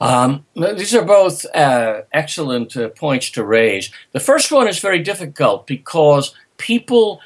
Um, 0.00 0.44
these 0.54 0.94
are 0.94 1.04
both 1.04 1.46
uh, 1.54 2.02
excellent 2.12 2.76
uh, 2.76 2.90
points 2.90 3.30
to 3.30 3.44
raise. 3.44 3.90
The 4.12 4.20
first 4.20 4.52
one 4.52 4.68
is 4.68 4.78
very 4.78 5.02
difficult 5.02 5.66
because 5.66 6.34
people, 6.58 7.20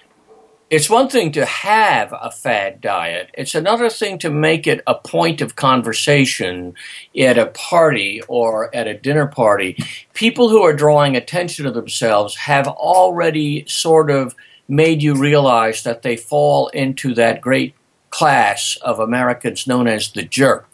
it's 0.71 0.89
one 0.89 1.09
thing 1.09 1.33
to 1.33 1.45
have 1.45 2.13
a 2.13 2.31
fad 2.31 2.81
diet, 2.81 3.31
it's 3.35 3.57
another 3.57 3.91
thing 3.91 4.19
to 4.21 4.31
make 4.31 4.69
it 4.69 4.81
a 4.87 4.95
point 4.95 5.41
of 5.41 5.57
conversation 5.57 6.75
at 7.19 7.37
a 7.37 7.47
party 7.47 8.23
or 8.29 8.75
at 8.75 8.87
a 8.87 8.97
dinner 8.97 9.27
party. 9.27 9.77
People 10.15 10.49
who 10.49 10.63
are 10.63 10.73
drawing 10.73 11.17
attention 11.17 11.65
to 11.65 11.73
themselves 11.73 12.37
have 12.37 12.69
already 12.69 13.65
sort 13.67 14.13
of 14.13 14.37
made 14.69 15.03
you 15.03 15.17
realize 15.17 15.83
that 15.83 16.03
they 16.03 16.17
fall 16.17 16.69
into 16.69 17.15
that 17.15 17.41
great 17.41 17.75
class 18.11 18.77
of 18.83 19.01
Americans 19.01 19.67
known 19.67 19.89
as 19.89 20.13
the 20.13 20.23
jerk. 20.23 20.70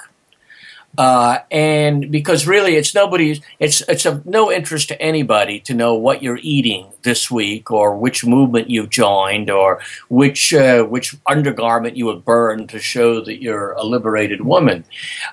Uh, 0.98 1.38
and 1.50 2.11
because 2.11 2.46
really 2.46 2.76
it's 2.76 2.94
nobody's 2.94 3.40
it's 3.59 3.82
it's 3.82 4.06
of 4.06 4.24
no 4.24 4.50
interest 4.50 4.88
to 4.88 5.00
anybody 5.00 5.61
to 5.61 5.74
know 5.74 5.94
what 5.94 6.22
you're 6.22 6.40
eating 6.42 6.90
this 7.02 7.30
week 7.30 7.70
or 7.70 7.96
which 7.96 8.24
movement 8.24 8.70
you've 8.70 8.90
joined 8.90 9.50
or 9.50 9.80
which 10.09 10.54
uh, 10.54 10.82
which 10.85 11.14
undergarment 11.26 11.96
you 11.96 12.09
have 12.09 12.24
burned 12.24 12.68
to 12.68 12.78
show 12.78 13.20
that 13.20 13.42
you're 13.42 13.72
a 13.72 13.85
liberated 13.85 14.40
woman. 14.40 14.85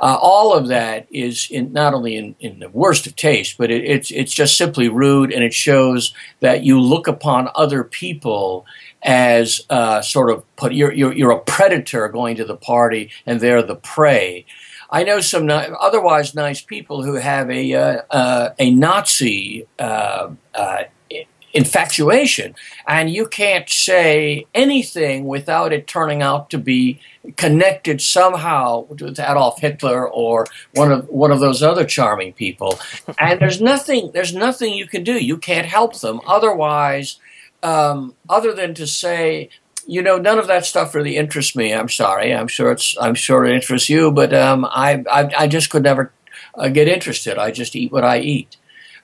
Uh, 0.02 0.18
all 0.22 0.54
of 0.54 0.68
that 0.68 1.08
is 1.12 1.48
in 1.50 1.72
not 1.72 1.94
only 1.94 2.16
in, 2.16 2.36
in 2.40 2.60
the 2.60 2.70
worst 2.70 3.08
of 3.08 3.16
taste 3.16 3.58
but 3.58 3.72
it, 3.72 3.84
it's 3.86 4.12
it's 4.12 4.34
just 4.34 4.58
simply 4.58 4.90
rude 4.90 5.32
and 5.32 5.44
it 5.44 5.54
shows 5.54 6.14
that 6.42 6.64
you 6.64 6.80
look 6.80 7.08
upon 7.08 7.50
other 7.56 7.84
people 7.84 8.66
as 9.04 9.62
uh, 9.70 10.02
sort 10.02 10.30
of 10.30 10.56
put 10.56 10.74
you're, 10.74 10.94
you're 10.94 11.14
you're 11.14 11.32
a 11.32 11.40
predator 11.40 12.08
going 12.08 12.36
to 12.36 12.46
the 12.46 12.56
party 12.56 13.10
and 13.26 13.40
they're 13.40 13.62
the 13.62 13.76
prey 13.76 14.46
I 14.94 15.04
know 15.04 15.22
some 15.22 15.48
ni- 15.48 15.70
otherwise 15.80 16.36
nice 16.36 16.62
people 16.62 17.02
who 17.02 17.16
have 17.16 17.50
a 17.50 17.74
uh, 17.74 18.02
uh, 18.12 18.50
a 18.60 18.70
Nazi 18.70 19.66
uh, 19.80 20.30
uh, 20.54 20.84
infatuation, 21.52 22.54
and 22.88 23.10
you 23.10 23.26
can't 23.28 23.68
say 23.68 24.46
anything 24.54 25.26
without 25.26 25.74
it 25.74 25.88
turning 25.88 26.22
out 26.22 26.52
to 26.52 26.60
be 26.60 27.00
connected 27.38 28.02
somehow 28.02 28.82
with 28.82 29.20
Adolf 29.20 29.60
Hitler 29.60 30.08
or 30.08 30.46
one 30.76 30.92
of 30.92 31.10
one 31.10 31.32
of 31.32 31.40
those 31.40 31.64
other 31.64 31.86
charming 31.86 32.32
people. 32.34 32.80
And 33.20 33.40
there's 33.40 33.60
nothing 33.60 34.12
there's 34.14 34.36
nothing 34.36 34.76
you 34.76 34.86
can 34.86 35.04
do. 35.04 35.14
You 35.14 35.38
can't 35.38 35.66
help 35.66 36.00
them 36.02 36.22
otherwise. 36.28 37.20
Um, 37.64 38.16
other 38.30 38.54
than 38.54 38.74
to 38.74 38.86
say, 38.86 39.50
you 39.88 40.02
know, 40.02 40.18
none 40.18 40.40
of 40.40 40.48
that 40.48 40.66
stuff 40.66 40.96
really 40.96 41.18
interests 41.18 41.56
me. 41.56 41.74
I'm 41.74 41.90
sorry. 41.90 42.34
I'm 42.34 42.48
sure 42.48 42.72
it's. 42.72 42.96
I'm 43.00 43.16
sure 43.16 43.46
it 43.46 43.56
interests 43.56 43.90
you, 43.90 44.12
but 44.12 44.34
um, 44.34 44.66
I, 44.66 45.04
I, 45.12 45.32
I 45.40 45.48
just 45.48 45.70
could 45.70 45.84
never 45.84 46.12
uh, 46.56 46.70
get 46.70 46.88
interested. 46.88 47.38
I 47.38 47.52
just 47.52 47.76
eat 47.76 47.92
what 47.92 48.04
I 48.04 48.20
eat, 48.20 48.58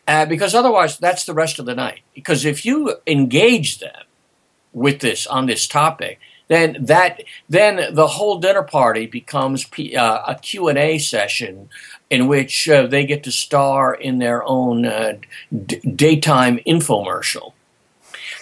uh, 0.08 0.26
because 0.26 0.56
otherwise, 0.56 0.98
that's 0.98 1.26
the 1.26 1.34
rest 1.34 1.60
of 1.60 1.66
the 1.66 1.76
night. 1.76 2.02
Because 2.14 2.46
if 2.46 2.66
you 2.66 2.96
engage 3.06 3.80
them 3.80 4.06
with 4.74 5.00
this 5.00 5.28
on 5.28 5.46
this 5.46 5.68
topic, 5.68 6.20
then 6.48 6.78
that 6.80 7.22
then 7.48 7.94
the 7.94 8.08
whole 8.08 8.40
dinner 8.40 8.64
party 8.64 9.06
becomes 9.06 9.66
P, 9.66 9.96
uh, 9.96 10.22
a 10.28 10.36
Q 10.36 10.68
and 10.68 10.78
A 10.78 10.98
session 10.98 11.70
in 12.10 12.28
which 12.28 12.68
uh, 12.68 12.88
they 12.88 13.06
get 13.06 13.24
to 13.24 13.32
star 13.32 13.94
in 13.94 14.18
their 14.18 14.44
own 14.44 14.86
uh, 14.86 15.14
d- 15.66 15.80
daytime 15.80 16.60
infomercial. 16.66 17.54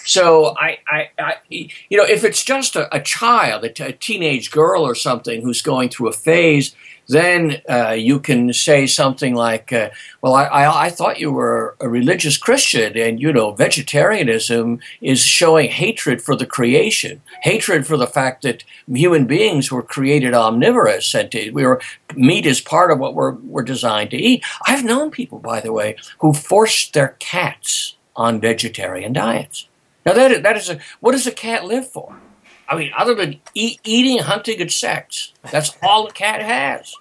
So 0.08 0.56
I, 0.56 0.78
I, 0.88 1.10
I 1.18 1.34
you 1.50 1.98
know, 1.98 2.04
if 2.04 2.24
it's 2.24 2.42
just 2.42 2.76
a, 2.76 2.94
a 2.96 2.98
child, 2.98 3.62
a, 3.64 3.68
t- 3.68 3.84
a 3.84 3.92
teenage 3.92 4.50
girl 4.50 4.82
or 4.82 4.94
something 4.94 5.42
who's 5.42 5.60
going 5.60 5.90
through 5.90 6.08
a 6.08 6.14
phase, 6.14 6.74
then 7.08 7.60
uh, 7.68 7.90
you 7.90 8.18
can 8.18 8.54
say 8.54 8.86
something 8.86 9.34
like, 9.34 9.70
uh, 9.70 9.90
"Well, 10.22 10.34
I, 10.34 10.44
I, 10.44 10.84
I, 10.86 10.90
thought 10.90 11.20
you 11.20 11.30
were 11.30 11.76
a 11.78 11.88
religious 11.90 12.38
Christian, 12.38 12.96
and 12.96 13.20
you 13.20 13.34
know, 13.34 13.52
vegetarianism 13.52 14.80
is 15.02 15.20
showing 15.20 15.70
hatred 15.70 16.22
for 16.22 16.34
the 16.34 16.46
creation, 16.46 17.20
hatred 17.42 17.86
for 17.86 17.98
the 17.98 18.06
fact 18.06 18.42
that 18.42 18.64
human 18.86 19.26
beings 19.26 19.70
were 19.70 19.82
created 19.82 20.32
omnivorous, 20.32 21.14
and 21.14 21.30
we 21.52 21.66
were 21.66 21.82
meat 22.14 22.46
is 22.46 22.62
part 22.62 22.90
of 22.90 22.98
what 22.98 23.14
we're 23.14 23.32
we're 23.32 23.62
designed 23.62 24.10
to 24.12 24.16
eat." 24.16 24.42
I've 24.66 24.84
known 24.84 25.10
people, 25.10 25.38
by 25.38 25.60
the 25.60 25.72
way, 25.72 25.96
who 26.20 26.32
forced 26.32 26.94
their 26.94 27.16
cats 27.18 27.96
on 28.16 28.40
vegetarian 28.40 29.12
diets. 29.12 29.67
Now 30.08 30.14
that 30.14 30.32
is, 30.32 30.42
that 30.42 30.56
is 30.56 30.70
a 30.70 30.78
what 31.00 31.12
does 31.12 31.26
a 31.26 31.30
cat 31.30 31.66
live 31.66 31.86
for? 31.86 32.18
I 32.66 32.76
mean, 32.76 32.92
other 32.96 33.14
than 33.14 33.40
eat, 33.52 33.78
eating, 33.84 34.18
hunting, 34.18 34.58
and 34.58 34.72
sex, 34.72 35.34
that's 35.50 35.76
all 35.82 36.06
a 36.06 36.12
cat 36.12 36.40
has. 36.40 36.94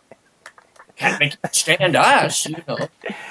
Cat 0.98 1.22
can 1.22 1.32
stand 1.54 1.96
us, 1.96 2.48
you 2.48 2.58
know. 2.68 2.78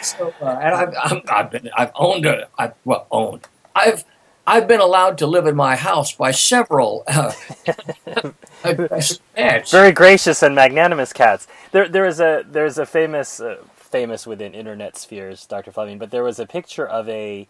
So, 0.01 0.33
uh, 0.41 0.47
and 0.62 0.75
I've, 0.75 0.95
i 1.29 1.43
have 1.43 1.51
been, 1.51 1.69
I've 1.77 1.91
owned 1.95 2.25
a, 2.25 2.49
I've, 2.57 2.73
well, 2.87 3.07
owned. 3.11 3.49
I've, 3.75 4.05
I've 4.47 4.67
been 4.67 4.81
allowed 4.81 5.19
to 5.19 5.27
live 5.27 5.47
in 5.47 5.57
my 5.57 5.77
house 5.77 6.12
by 6.12 6.31
several 6.31 7.05
uh, 7.07 7.33
cats. 9.35 9.71
Very 9.71 9.93
gracious 9.93 10.43
and 10.43 10.55
magnanimous 10.55 11.12
cats. 11.12 11.47
There, 11.73 11.87
there 11.87 12.07
is 12.07 12.19
a, 12.21 12.45
there's 12.49 12.79
a 12.79 12.87
famous, 12.87 13.41
uh, 13.41 13.59
famous 13.75 14.27
within 14.27 14.55
internet 14.55 14.97
spheres, 14.97 15.45
Dr. 15.45 15.71
Fleming, 15.71 15.99
but 15.99 16.11
there 16.11 16.25
was 16.25 16.39
a 16.39 16.47
picture 16.47 16.87
of 16.87 17.07
a 17.11 17.47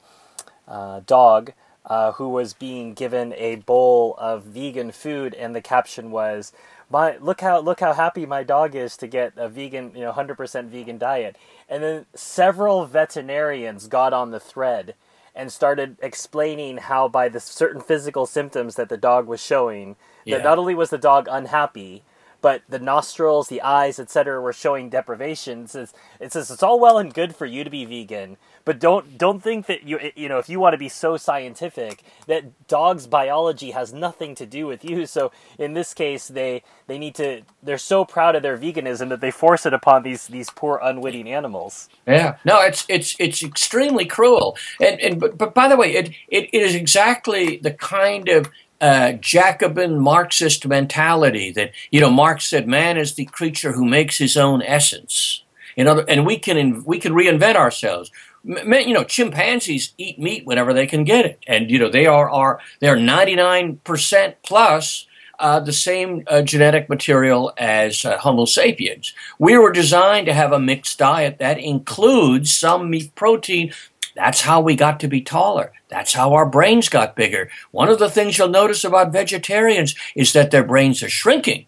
uh, 0.67 1.01
dog 1.07 1.53
uh, 1.87 2.12
who 2.12 2.29
was 2.29 2.53
being 2.53 2.94
given 2.94 3.33
a 3.35 3.57
bowl 3.57 4.14
of 4.18 4.44
vegan 4.44 4.90
food, 4.90 5.35
and 5.35 5.55
the 5.55 5.62
caption 5.62 6.11
was, 6.11 6.53
"My 6.90 7.16
look 7.18 7.40
how 7.40 7.61
look 7.61 7.81
how 7.81 7.92
happy 7.92 8.27
my 8.27 8.42
dog 8.42 8.75
is 8.75 8.96
to 8.99 9.07
get 9.07 9.33
a 9.37 9.49
vegan, 9.49 9.92
you 9.94 10.03
know, 10.03 10.12
hundred 10.12 10.37
percent 10.37 10.70
vegan 10.70 10.99
diet." 10.99 11.37
And 11.68 11.83
then 11.83 12.07
several 12.14 12.87
veterinarians 12.87 13.87
got 13.87 14.12
on 14.12 14.31
the 14.31 14.40
thread 14.40 14.94
and 15.35 15.53
started 15.53 15.96
explaining 16.01 16.79
how 16.79 17.09
by 17.09 17.29
the 17.29 17.38
certain 17.38 17.81
physical 17.81 18.27
symptoms 18.27 18.75
that 18.77 18.88
the 18.88 18.96
dog 18.96 19.27
was 19.27 19.40
showing, 19.40 19.96
yeah. 20.25 20.38
that 20.38 20.44
not 20.44 20.59
only 20.59 20.75
was 20.75 20.88
the 20.90 20.99
dog 20.99 21.29
unhappy, 21.31 22.03
but 22.40 22.62
the 22.68 22.79
nostrils, 22.79 23.49
the 23.49 23.61
eyes, 23.61 23.99
etc., 23.99 24.40
were 24.40 24.53
showing 24.53 24.88
deprivation. 24.88 25.64
It 25.64 25.70
says, 25.70 25.92
it 26.20 26.33
says 26.33 26.51
it's 26.51 26.62
all 26.62 26.81
well 26.81 26.96
and 26.96 27.12
good 27.12 27.37
for 27.37 27.44
you 27.44 27.64
to 27.64 27.70
be 27.70 27.85
vegan, 27.85 28.38
but 28.66 28.81
don't 28.81 29.16
don't 29.16 29.42
think 29.42 29.66
that 29.66 29.85
you 29.85 29.98
you 30.14 30.29
know 30.29 30.38
if 30.38 30.50
you 30.50 30.61
want 30.61 30.74
to 30.74 30.79
be 30.79 30.88
so 30.90 31.16
scientific 31.16 32.02
that 32.26 32.66
dogs' 32.66 33.07
biology 33.07 33.70
has 33.70 33.94
nothing 33.94 34.35
to 34.35 34.44
do 34.44 34.66
with 34.66 34.85
you. 34.85 35.07
So 35.07 35.31
in 35.57 35.72
this 35.72 35.94
case, 35.94 36.29
they 36.29 36.62
they 36.88 36.98
need 36.98 37.14
to 37.14 37.42
they're 37.62 37.79
so 37.79 38.05
proud 38.05 38.35
of 38.35 38.42
their 38.42 38.59
veganism 38.59 39.09
that 39.09 39.20
they 39.20 39.31
force 39.31 39.64
it 39.64 39.72
upon 39.72 40.02
these 40.02 40.26
these 40.26 40.50
poor 40.50 40.81
unwitting 40.83 41.33
animals. 41.33 41.88
Yeah, 42.07 42.37
no, 42.44 42.61
it's 42.61 42.85
it's 42.88 43.14
it's 43.20 43.42
extremely 43.42 44.05
cruel. 44.05 44.59
And 44.81 45.00
and 45.00 45.20
but, 45.20 45.38
but 45.38 45.55
by 45.55 45.68
the 45.68 45.76
way, 45.76 45.94
it, 45.94 46.11
it 46.29 46.50
it 46.52 46.62
is 46.62 46.74
exactly 46.74 47.59
the 47.59 47.72
kind 47.72 48.29
of 48.29 48.50
uh, 48.81 49.12
Jacobin 49.12 50.00
Marxist 50.00 50.66
mentality 50.66 51.52
that 51.52 51.70
you 51.92 52.00
know 52.00 52.11
Marx 52.11 52.48
said 52.48 52.66
man 52.66 52.96
is 52.96 53.14
the 53.14 53.26
creature 53.26 53.72
who 53.72 53.87
makes 53.87 54.18
his 54.18 54.37
own 54.37 54.61
essence. 54.62 55.44
In 55.76 55.87
other, 55.87 56.05
and 56.09 56.26
we 56.26 56.38
can 56.38 56.83
we 56.85 56.98
can 56.98 57.12
reinvent 57.12 57.55
ourselves. 57.55 58.11
You 58.47 58.95
know, 58.95 59.05
chimpanzees 59.05 59.93
eat 59.99 60.19
meat 60.19 60.47
whenever 60.47 60.73
they 60.73 60.87
can 60.87 61.05
get 61.05 61.27
it, 61.27 61.41
and 61.47 61.71
you 61.71 61.79
know 61.79 61.91
they 61.91 62.07
are 62.07 62.31
are 62.31 62.61
they 62.81 62.89
are 62.89 62.97
ninety 62.97 63.35
nine 63.35 63.81
percent 63.85 64.37
plus 64.43 65.07
uh, 65.39 65.61
the 65.61 65.73
same 65.73 66.23
uh, 66.29 66.43
genetic 66.43 66.89
material 66.89 67.53
as 67.59 68.05
uh, 68.05 68.19
Homo 68.19 68.45
sapiens. 68.45 69.13
We 69.39 69.59
were 69.59 69.73
designed 69.73 70.27
to 70.27 70.33
have 70.33 70.53
a 70.53 70.59
mixed 70.59 70.99
diet 70.99 71.39
that 71.39 71.59
includes 71.59 72.55
some 72.55 72.89
meat 72.89 73.15
protein, 73.15 73.73
that's 74.17 74.41
how 74.41 74.63
we 74.63 74.77
got 74.77 74.99
to 75.01 75.09
be 75.09 75.21
taller. 75.21 75.73
That's 75.89 76.15
how 76.15 76.33
our 76.33 76.47
brains 76.47 76.89
got 76.89 77.17
bigger. 77.17 77.51
One 77.71 77.91
of 77.91 77.99
the 77.99 78.11
things 78.11 78.39
you'll 78.39 78.49
notice 78.49 78.83
about 78.83 79.13
vegetarians 79.13 79.95
is 80.17 80.33
that 80.33 80.51
their 80.51 80.65
brains 80.65 81.03
are 81.03 81.11
shrinking 81.11 81.67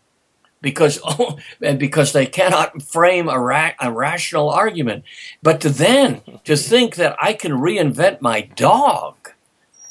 because 0.60 1.00
oh, 1.04 1.38
and 1.62 1.78
because 1.78 2.12
they 2.12 2.26
cannot 2.26 2.82
frame 2.82 3.28
a, 3.28 3.38
ra- 3.38 3.72
a 3.80 3.92
rational 3.92 4.50
argument. 4.50 5.04
But 5.42 5.60
to 5.62 5.70
then 5.70 6.22
to 6.44 6.56
think 6.56 6.96
that 6.96 7.16
I 7.20 7.32
can 7.32 7.52
reinvent 7.52 8.20
my 8.20 8.42
dog, 8.42 9.30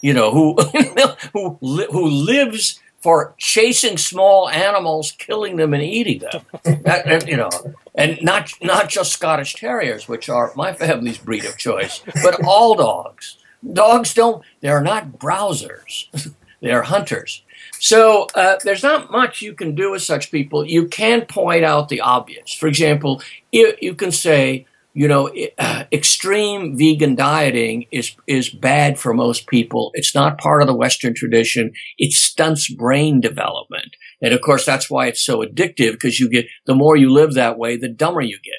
you 0.01 0.13
know, 0.13 0.31
who 0.31 0.55
who 1.33 1.57
who 1.61 2.05
lives 2.05 2.79
for 3.01 3.35
chasing 3.37 3.97
small 3.97 4.49
animals, 4.49 5.11
killing 5.11 5.55
them, 5.55 5.73
and 5.73 5.83
eating 5.83 6.19
them. 6.19 6.41
that, 6.83 7.27
you 7.27 7.37
know, 7.37 7.49
and 7.95 8.19
not 8.21 8.51
not 8.61 8.89
just 8.89 9.13
Scottish 9.13 9.55
Terriers, 9.55 10.07
which 10.07 10.29
are 10.29 10.51
my 10.55 10.73
family's 10.73 11.17
breed 11.17 11.45
of 11.45 11.57
choice, 11.57 12.01
but 12.23 12.43
all 12.45 12.75
dogs. 12.75 13.37
Dogs 13.73 14.13
don't; 14.13 14.43
they 14.61 14.69
are 14.69 14.83
not 14.83 15.13
browsers; 15.13 16.33
they 16.61 16.71
are 16.71 16.83
hunters. 16.83 17.43
So 17.79 18.27
uh, 18.35 18.57
there's 18.63 18.83
not 18.83 19.11
much 19.11 19.41
you 19.41 19.53
can 19.53 19.75
do 19.75 19.91
with 19.91 20.01
such 20.01 20.31
people. 20.31 20.65
You 20.65 20.87
can 20.87 21.25
point 21.25 21.63
out 21.63 21.89
the 21.89 22.01
obvious. 22.01 22.53
For 22.53 22.67
example, 22.67 23.21
you, 23.51 23.73
you 23.81 23.93
can 23.93 24.11
say, 24.11 24.65
you 24.93 25.07
know, 25.07 25.31
extreme 25.91 26.75
vegan 26.77 27.15
dieting 27.15 27.85
is 27.91 28.15
is 28.25 28.49
bad 28.49 28.97
for 28.99 29.13
most 29.13 29.47
people. 29.47 29.91
It's 29.93 30.15
not 30.15 30.39
part 30.39 30.61
of 30.61 30.67
the 30.67 30.75
Western 30.75 31.13
tradition. 31.13 31.71
It 31.99 32.13
stunts 32.13 32.73
brain 32.73 33.21
development, 33.21 33.95
and 34.21 34.33
of 34.33 34.41
course 34.41 34.65
that's 34.65 34.89
why 34.89 35.07
it's 35.07 35.23
so 35.23 35.43
addictive 35.43 35.91
because 35.91 36.19
you 36.19 36.29
get 36.29 36.47
the 36.65 36.75
more 36.75 36.95
you 36.97 37.11
live 37.11 37.35
that 37.35 37.59
way, 37.59 37.77
the 37.77 37.89
dumber 37.89 38.21
you 38.21 38.39
get. 38.43 38.53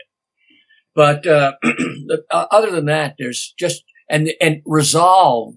But 0.95 1.27
uh, 1.27 1.55
uh 2.31 2.47
other 2.53 2.71
than 2.71 2.87
that, 2.87 3.17
there's 3.19 3.53
just 3.59 3.83
and 4.09 4.31
and 4.41 4.63
resolve 4.65 5.55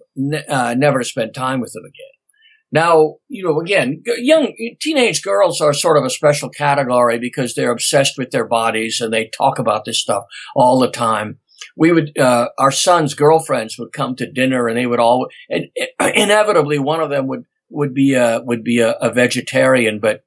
uh, 0.49 0.75
never 0.75 0.99
to 0.99 1.05
spend 1.05 1.35
time 1.35 1.61
with 1.61 1.73
them 1.73 1.85
again. 1.85 2.10
Now, 2.71 3.15
you 3.27 3.43
know, 3.43 3.59
again, 3.59 4.03
young 4.17 4.53
teenage 4.79 5.21
girls 5.21 5.59
are 5.59 5.73
sort 5.73 5.97
of 5.97 6.05
a 6.05 6.09
special 6.09 6.49
category 6.49 7.19
because 7.19 7.53
they're 7.53 7.71
obsessed 7.71 8.17
with 8.17 8.31
their 8.31 8.47
bodies 8.47 9.01
and 9.01 9.13
they 9.13 9.27
talk 9.27 9.59
about 9.59 9.85
this 9.85 9.99
stuff 9.99 10.23
all 10.55 10.79
the 10.79 10.89
time. 10.89 11.39
We 11.75 11.91
would, 11.91 12.17
uh, 12.17 12.49
our 12.57 12.71
sons' 12.71 13.13
girlfriends 13.13 13.77
would 13.77 13.91
come 13.91 14.15
to 14.15 14.31
dinner 14.31 14.67
and 14.67 14.77
they 14.77 14.87
would 14.87 14.99
all, 14.99 15.27
and 15.49 15.65
inevitably 15.99 16.79
one 16.79 17.01
of 17.01 17.09
them 17.09 17.27
would, 17.27 17.45
would 17.69 17.93
be 17.93 18.13
a, 18.13 18.41
would 18.43 18.63
be 18.63 18.79
a, 18.79 18.91
a 18.93 19.11
vegetarian, 19.13 19.99
but 19.99 20.23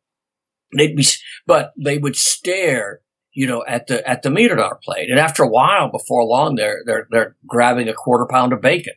they'd 0.77 0.97
be, 0.97 1.05
but 1.47 1.73
they 1.77 1.99
would 1.99 2.17
stare 2.17 3.01
you 3.35 3.49
know, 3.49 3.65
at 3.67 3.89
the 3.89 4.09
at 4.09 4.23
the 4.23 4.31
meat 4.31 4.53
on 4.53 4.61
our 4.61 4.77
plate. 4.77 5.11
And 5.11 5.19
after 5.19 5.43
a 5.43 5.49
while, 5.49 5.91
before 5.91 6.25
long, 6.25 6.55
they're 6.55 6.83
they're 6.87 7.09
they're 7.11 7.37
grabbing 7.47 7.89
a 7.89 7.93
quarter 7.93 8.27
pound 8.31 8.53
of 8.53 8.61
bacon. 8.61 8.95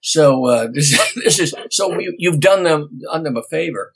So 0.00 0.46
uh, 0.46 0.68
this, 0.72 0.98
this 1.14 1.38
is 1.38 1.54
so 1.70 1.98
you, 1.98 2.30
have 2.30 2.40
done 2.40 2.64
them 2.64 3.00
done 3.10 3.22
them 3.22 3.36
a 3.36 3.42
favor. 3.42 3.92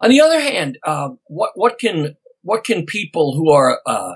On 0.00 0.10
the 0.10 0.20
other 0.20 0.40
hand, 0.40 0.78
uh, 0.84 1.10
what 1.26 1.52
what 1.54 1.78
can 1.78 2.16
what 2.42 2.64
can 2.64 2.86
people 2.86 3.34
who 3.36 3.50
are 3.50 3.80
uh, 3.86 4.14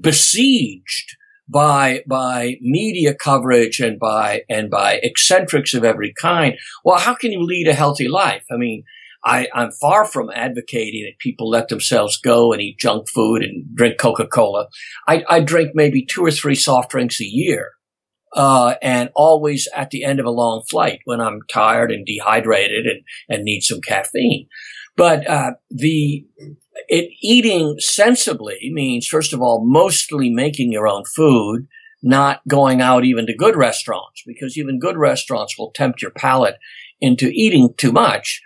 besieged 0.00 1.16
by 1.48 2.02
by 2.06 2.56
media 2.60 3.14
coverage 3.14 3.80
and 3.80 3.98
by 3.98 4.42
and 4.48 4.70
by 4.70 5.00
eccentrics 5.02 5.74
of 5.74 5.84
every 5.84 6.12
kind? 6.12 6.54
Well, 6.84 6.98
how 6.98 7.14
can 7.14 7.32
you 7.32 7.42
lead 7.42 7.68
a 7.68 7.74
healthy 7.74 8.08
life? 8.08 8.44
I 8.50 8.56
mean. 8.56 8.84
I, 9.26 9.48
I'm 9.54 9.70
far 9.70 10.04
from 10.04 10.28
advocating 10.34 11.04
that 11.04 11.18
people 11.18 11.48
let 11.48 11.68
themselves 11.68 12.18
go 12.18 12.52
and 12.52 12.60
eat 12.60 12.78
junk 12.78 13.08
food 13.08 13.42
and 13.42 13.74
drink 13.74 13.96
Coca-Cola. 13.96 14.68
I, 15.08 15.24
I 15.30 15.40
drink 15.40 15.70
maybe 15.72 16.04
two 16.04 16.22
or 16.22 16.30
three 16.30 16.54
soft 16.54 16.90
drinks 16.90 17.22
a 17.22 17.24
year 17.24 17.72
uh, 18.34 18.74
and 18.82 19.10
always 19.14 19.68
at 19.74 19.90
the 19.90 20.04
end 20.04 20.20
of 20.20 20.26
a 20.26 20.30
long 20.30 20.62
flight 20.68 21.00
when 21.04 21.20
I'm 21.20 21.40
tired 21.50 21.90
and 21.92 22.04
dehydrated 22.04 22.86
and, 22.86 23.02
and 23.28 23.44
need 23.44 23.62
some 23.62 23.80
caffeine. 23.80 24.48
But 24.96 25.28
uh, 25.28 25.52
the 25.70 26.26
it 26.88 27.10
eating 27.22 27.76
sensibly 27.78 28.70
means 28.72 29.06
first 29.06 29.32
of 29.32 29.40
all 29.40 29.64
mostly 29.64 30.30
making 30.30 30.72
your 30.72 30.86
own 30.86 31.04
food, 31.04 31.66
not 32.02 32.40
going 32.48 32.80
out 32.80 33.04
even 33.04 33.26
to 33.26 33.34
good 33.34 33.56
restaurants 33.56 34.22
because 34.26 34.58
even 34.58 34.78
good 34.78 34.96
restaurants 34.96 35.56
will 35.58 35.70
tempt 35.72 36.02
your 36.02 36.10
palate 36.10 36.56
into 37.00 37.30
eating 37.32 37.74
too 37.76 37.92
much. 37.92 38.42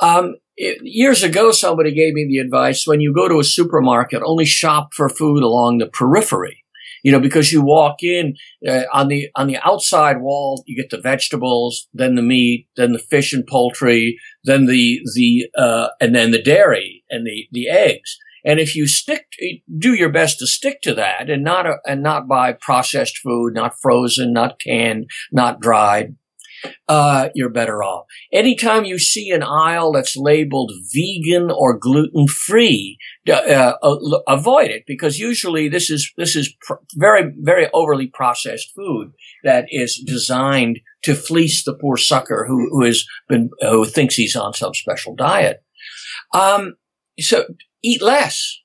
Um, 0.00 0.36
it, 0.56 0.78
years 0.82 1.22
ago, 1.22 1.50
somebody 1.50 1.94
gave 1.94 2.14
me 2.14 2.26
the 2.28 2.38
advice 2.38 2.86
when 2.86 3.00
you 3.00 3.14
go 3.14 3.28
to 3.28 3.40
a 3.40 3.44
supermarket, 3.44 4.22
only 4.24 4.44
shop 4.44 4.94
for 4.94 5.08
food 5.08 5.42
along 5.42 5.78
the 5.78 5.86
periphery 5.86 6.61
you 7.02 7.12
know, 7.12 7.20
because 7.20 7.52
you 7.52 7.62
walk 7.62 8.02
in 8.02 8.34
uh, 8.66 8.82
on 8.92 9.08
the 9.08 9.28
on 9.36 9.46
the 9.46 9.58
outside 9.64 10.20
wall, 10.20 10.62
you 10.66 10.80
get 10.80 10.90
the 10.90 11.00
vegetables, 11.00 11.88
then 11.92 12.14
the 12.14 12.22
meat, 12.22 12.68
then 12.76 12.92
the 12.92 12.98
fish 12.98 13.32
and 13.32 13.46
poultry, 13.46 14.18
then 14.44 14.66
the 14.66 15.00
the 15.14 15.46
uh, 15.56 15.88
and 16.00 16.14
then 16.14 16.30
the 16.30 16.42
dairy 16.42 17.04
and 17.10 17.26
the 17.26 17.48
the 17.52 17.68
eggs. 17.68 18.16
And 18.44 18.58
if 18.58 18.74
you 18.74 18.88
stick, 18.88 19.26
do 19.78 19.94
your 19.94 20.10
best 20.10 20.40
to 20.40 20.46
stick 20.48 20.80
to 20.82 20.94
that, 20.94 21.30
and 21.30 21.44
not 21.44 21.66
a, 21.66 21.76
and 21.86 22.02
not 22.02 22.26
buy 22.26 22.52
processed 22.52 23.18
food, 23.18 23.54
not 23.54 23.74
frozen, 23.80 24.32
not 24.32 24.60
canned, 24.60 25.08
not 25.30 25.60
dried. 25.60 26.16
Uh, 26.88 27.28
you're 27.34 27.48
better 27.48 27.82
off. 27.82 28.06
Anytime 28.32 28.84
you 28.84 28.98
see 28.98 29.30
an 29.30 29.42
aisle 29.42 29.92
that's 29.92 30.16
labeled 30.16 30.72
vegan 30.92 31.50
or 31.50 31.78
gluten 31.78 32.28
free, 32.28 32.98
uh, 33.28 33.32
uh, 33.82 34.18
avoid 34.28 34.70
it 34.70 34.84
because 34.86 35.18
usually 35.18 35.68
this 35.68 35.90
is 35.90 36.12
this 36.16 36.36
is 36.36 36.54
pr- 36.60 36.74
very 36.96 37.32
very 37.38 37.68
overly 37.72 38.06
processed 38.06 38.72
food 38.74 39.12
that 39.44 39.66
is 39.70 40.02
designed 40.06 40.80
to 41.02 41.14
fleece 41.14 41.64
the 41.64 41.74
poor 41.74 41.96
sucker 41.96 42.44
who 42.48 42.68
who 42.70 42.84
has 42.84 43.04
been 43.28 43.50
who 43.60 43.84
thinks 43.84 44.14
he's 44.14 44.36
on 44.36 44.54
some 44.54 44.74
special 44.74 45.14
diet. 45.14 45.62
Um, 46.34 46.74
so 47.18 47.46
eat 47.82 48.02
less 48.02 48.61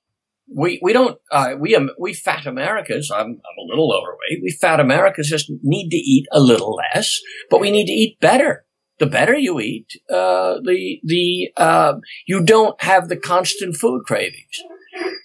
we 0.54 0.80
we 0.82 0.94
don't 0.94 1.18
uh, 1.32 1.54
we 1.60 1.78
we 2.00 2.14
fat 2.14 2.46
Americans. 2.46 3.10
I'm 3.12 3.28
I'm 3.28 3.58
a 3.60 3.68
little 3.70 3.94
overweight. 3.94 4.42
We 4.42 4.52
fat 4.52 4.80
Americans 4.80 5.30
just 5.30 5.52
need 5.62 5.90
to 5.90 5.98
eat 5.98 6.26
a 6.32 6.40
little 6.40 6.76
less, 6.76 7.20
but 7.50 7.60
we 7.60 7.72
need 7.72 7.86
to 7.86 7.94
eat 7.94 8.20
better. 8.20 8.66
The 9.00 9.06
better 9.06 9.38
you 9.38 9.60
eat, 9.60 9.88
uh, 10.10 10.56
the 10.64 11.00
the 11.04 11.52
uh, 11.58 11.94
you 12.26 12.44
don't 12.44 12.82
have 12.82 13.10
the 13.10 13.18
constant 13.18 13.76
food 13.76 14.04
cravings. 14.06 14.64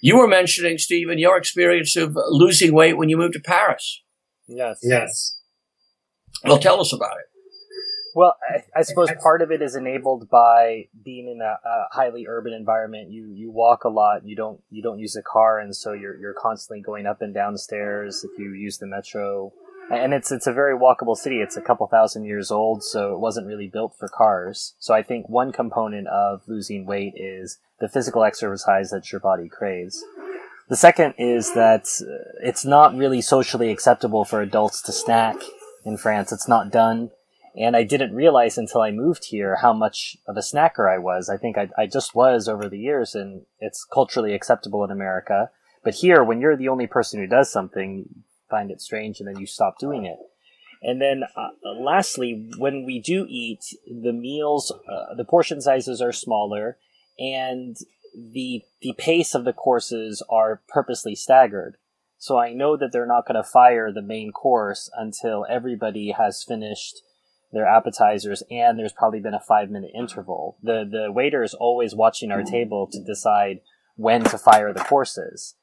You 0.01 0.17
were 0.17 0.27
mentioning, 0.27 0.77
Stephen, 0.77 1.17
your 1.17 1.37
experience 1.37 1.95
of 1.95 2.15
losing 2.27 2.73
weight 2.73 2.97
when 2.97 3.09
you 3.09 3.17
moved 3.17 3.33
to 3.33 3.39
Paris. 3.39 4.03
Yes. 4.47 4.79
Yes. 4.83 5.39
Well, 6.43 6.59
tell 6.59 6.81
us 6.81 6.93
about 6.93 7.17
it. 7.17 7.32
Well, 8.15 8.35
I, 8.47 8.79
I, 8.79 8.81
suppose 8.83 9.09
part 9.21 9.41
of 9.41 9.51
it 9.51 9.61
is 9.61 9.75
enabled 9.75 10.29
by 10.29 10.87
being 11.03 11.27
in 11.27 11.41
a, 11.41 11.57
a, 11.67 11.87
highly 11.91 12.27
urban 12.27 12.53
environment. 12.53 13.09
You 13.09 13.31
you 13.33 13.49
walk 13.49 13.83
a 13.85 13.89
lot. 13.89 14.25
You 14.25 14.35
don't 14.35 14.61
you 14.69 14.83
don't 14.83 14.99
use 14.99 15.15
a 15.15 15.23
car, 15.23 15.59
and 15.59 15.75
so 15.75 15.93
you're 15.93 16.15
you're 16.17 16.35
constantly 16.35 16.81
going 16.81 17.07
up 17.07 17.21
and 17.21 17.33
down 17.33 17.57
stairs. 17.57 18.23
If 18.23 18.37
you 18.37 18.53
use 18.53 18.77
the 18.77 18.85
metro, 18.85 19.51
and 19.91 20.13
it's 20.13 20.31
it's 20.31 20.47
a 20.47 20.53
very 20.53 20.77
walkable 20.77 21.17
city. 21.17 21.37
It's 21.37 21.57
a 21.57 21.61
couple 21.61 21.87
thousand 21.87 22.25
years 22.25 22.51
old, 22.51 22.83
so 22.83 23.13
it 23.13 23.19
wasn't 23.19 23.47
really 23.47 23.67
built 23.67 23.95
for 23.97 24.07
cars. 24.07 24.75
So 24.79 24.93
I 24.93 25.01
think 25.01 25.27
one 25.27 25.51
component 25.51 26.07
of 26.07 26.41
losing 26.47 26.85
weight 26.85 27.13
is 27.15 27.57
the 27.79 27.89
physical 27.89 28.23
exercise 28.23 28.91
that 28.91 29.11
your 29.11 29.21
body 29.21 29.49
craves. 29.49 30.03
The 30.69 30.77
second 30.77 31.15
is 31.17 31.53
that 31.55 31.87
uh, 32.01 32.39
it's 32.41 32.63
not 32.63 32.95
really 32.95 33.21
socially 33.21 33.69
acceptable 33.69 34.23
for 34.23 34.41
adults 34.41 34.81
to 34.83 34.91
snack 34.91 35.37
in 35.83 35.97
France. 35.97 36.31
It's 36.31 36.47
not 36.47 36.71
done 36.71 37.11
and 37.55 37.75
I 37.75 37.83
didn't 37.83 38.15
realize 38.15 38.57
until 38.57 38.81
I 38.81 38.91
moved 38.91 39.25
here 39.25 39.57
how 39.57 39.73
much 39.73 40.17
of 40.27 40.37
a 40.37 40.41
snacker 40.41 40.91
I 40.91 40.97
was. 40.97 41.29
I 41.29 41.37
think 41.37 41.57
I, 41.57 41.69
I 41.77 41.85
just 41.85 42.15
was 42.15 42.47
over 42.47 42.67
the 42.67 42.79
years, 42.79 43.13
and 43.13 43.45
it's 43.59 43.85
culturally 43.85 44.33
acceptable 44.33 44.83
in 44.83 44.91
America. 44.91 45.51
But 45.83 45.95
here, 45.95 46.23
when 46.23 46.41
you're 46.41 46.57
the 46.57 46.69
only 46.69 46.87
person 46.87 47.19
who 47.19 47.27
does 47.27 47.51
something, 47.51 48.05
you 48.09 48.21
find 48.49 48.71
it 48.71 48.81
strange, 48.81 49.19
and 49.19 49.27
then 49.27 49.39
you 49.39 49.45
stop 49.45 49.77
doing 49.77 50.05
it. 50.05 50.17
And 50.81 51.01
then, 51.01 51.23
uh, 51.35 51.49
lastly, 51.79 52.49
when 52.57 52.85
we 52.85 52.99
do 52.99 53.25
eat, 53.29 53.63
the 53.85 54.13
meals, 54.13 54.71
uh, 54.71 55.15
the 55.15 55.25
portion 55.25 55.61
sizes 55.61 56.01
are 56.01 56.11
smaller, 56.11 56.77
and 57.19 57.77
the 58.15 58.63
the 58.81 58.93
pace 58.97 59.33
of 59.33 59.45
the 59.45 59.53
courses 59.53 60.23
are 60.29 60.61
purposely 60.67 61.15
staggered. 61.15 61.77
So 62.17 62.37
I 62.37 62.53
know 62.53 62.77
that 62.77 62.91
they're 62.91 63.05
not 63.05 63.27
going 63.27 63.35
to 63.35 63.43
fire 63.43 63.91
the 63.91 64.01
main 64.01 64.31
course 64.31 64.89
until 64.95 65.45
everybody 65.49 66.11
has 66.11 66.43
finished 66.43 67.01
their 67.53 67.67
appetizers, 67.67 68.43
and 68.49 68.77
there's 68.77 68.91
probably 68.91 69.19
been 69.19 69.35
a 69.35 69.39
five 69.39 69.69
minute 69.69 69.91
interval. 69.95 70.57
The 70.61 70.87
the 70.89 71.11
waiter 71.11 71.43
is 71.43 71.53
always 71.53 71.95
watching 71.95 72.31
our 72.31 72.43
table 72.43 72.87
to 72.91 72.99
decide 72.99 73.61
when 73.95 74.23
to 74.25 74.37
fire 74.37 74.73
the 74.73 74.81
courses. 74.81 75.55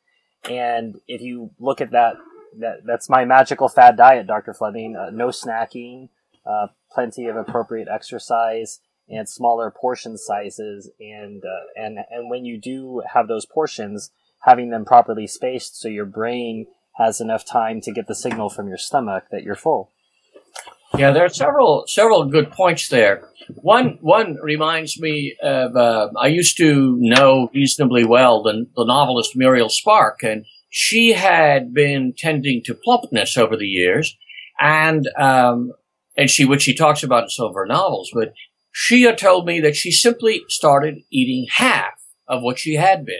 And 0.49 1.01
if 1.09 1.21
you 1.21 1.51
look 1.59 1.81
at 1.81 1.91
that, 1.91 2.15
that 2.59 2.87
that's 2.87 3.11
my 3.11 3.25
magical 3.25 3.69
fad 3.69 3.97
diet, 3.97 4.27
Dr. 4.27 4.55
Fleming. 4.55 4.97
Uh, 4.97 5.11
no 5.11 5.29
snacking, 5.29 6.09
uh, 6.47 6.69
plenty 6.93 7.27
of 7.27 7.37
appropriate 7.37 7.89
exercise, 7.93 8.81
and 9.09 9.29
smaller 9.29 9.71
portion 9.71 10.17
sizes. 10.17 10.91
And 11.01 11.43
uh, 11.45 11.81
and 11.83 11.99
and 12.11 12.31
when 12.31 12.45
you 12.45 12.57
do 12.57 13.03
have 13.13 13.27
those 13.27 13.47
portions, 13.47 14.13
having 14.45 14.71
them 14.71 14.85
properly 14.85 15.27
spaced 15.27 15.81
so 15.81 15.89
your 15.89 16.07
brain 16.07 16.67
has 16.95 17.21
enough 17.21 17.45
time 17.45 17.81
to 17.81 17.93
get 17.93 18.07
the 18.07 18.15
signal 18.15 18.49
from 18.49 18.69
your 18.69 18.79
stomach 18.79 19.25
that 19.31 19.43
you're 19.43 19.55
full. 19.55 19.91
Yeah, 20.97 21.13
there 21.13 21.25
are 21.25 21.29
several 21.29 21.85
several 21.87 22.25
good 22.27 22.51
points 22.51 22.89
there. 22.89 23.29
One 23.55 23.99
one 24.01 24.37
reminds 24.43 25.01
me 25.01 25.37
of 25.43 25.77
uh, 25.77 26.11
I 26.19 26.29
used 26.29 26.57
to 26.59 26.97
know 26.99 27.51
reasonably 27.55 28.05
well 28.05 28.43
the, 28.43 28.67
the 28.77 28.85
novelist 28.85 29.37
Muriel 29.37 29.69
Spark, 29.69 30.23
and 30.23 30.45
she 30.69 31.13
had 31.13 31.73
been 31.73 32.13
tending 32.17 32.63
to 32.65 32.75
plumpness 32.75 33.37
over 33.37 33.57
the 33.57 33.67
years, 33.67 34.17
and 34.59 35.09
um, 35.17 35.73
and 36.17 36.29
she 36.29 36.45
which 36.45 36.63
she 36.63 36.75
talks 36.75 37.03
about 37.03 37.25
in 37.25 37.31
some 37.31 37.47
of 37.47 37.55
her 37.55 37.67
novels. 37.67 38.11
But 38.13 38.33
she 38.73 39.03
had 39.03 39.19
told 39.19 39.47
me 39.47 39.61
that 39.61 39.77
she 39.77 39.93
simply 39.93 40.43
started 40.49 41.03
eating 41.11 41.47
half 41.53 41.95
of 42.29 42.43
what 42.43 42.59
she 42.59 42.75
had 42.75 43.05
been 43.05 43.17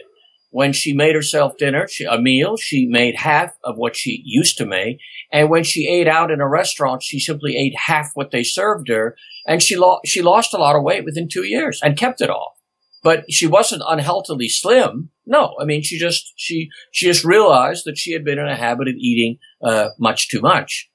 when 0.51 0.73
she 0.73 0.93
made 0.93 1.15
herself 1.15 1.57
dinner, 1.57 1.87
she, 1.89 2.05
a 2.05 2.21
meal, 2.21 2.57
she 2.57 2.87
made 2.87 3.15
half 3.17 3.57
of 3.63 3.77
what 3.77 3.97
she 3.97 4.23
used 4.25 4.59
to 4.59 4.67
make. 4.67 4.99
And 5.33 5.49
when 5.49 5.63
she 5.63 5.89
ate 5.89 6.09
out 6.09 6.31
in 6.31 6.41
a 6.41 6.49
restaurant, 6.49 7.03
she 7.03 7.21
simply 7.21 7.57
ate 7.57 7.75
half 7.77 8.11
what 8.15 8.33
they 8.33 8.43
served 8.43 8.89
her. 8.89 9.17
And 9.47 9.63
she, 9.63 9.77
lo- 9.77 10.01
she 10.05 10.23
lost 10.23 10.53
a 10.53 10.59
lot 10.59 10.77
of 10.77 10.83
weight 10.83 11.05
within 11.05 11.29
two 11.29 11.45
years 11.45 11.81
and 11.83 11.97
kept 11.97 12.21
it 12.21 12.31
off. 12.31 12.57
But 13.03 13.31
she 13.31 13.47
wasn't 13.47 13.83
unhealthily 13.89 14.49
slim. 14.49 15.11
No, 15.25 15.55
I 15.61 15.65
mean, 15.65 15.83
she 15.83 15.99
just, 15.99 16.33
she, 16.37 16.69
she 16.93 17.07
just 17.07 17.25
realized 17.25 17.85
that 17.87 17.97
she 17.97 18.13
had 18.13 18.25
been 18.25 18.39
in 18.39 18.49
a 18.49 18.57
habit 18.57 18.89
of 18.89 18.95
eating, 18.97 19.39
uh, 19.63 19.91
much 19.99 20.29
too 20.29 20.41
much. 20.41 20.91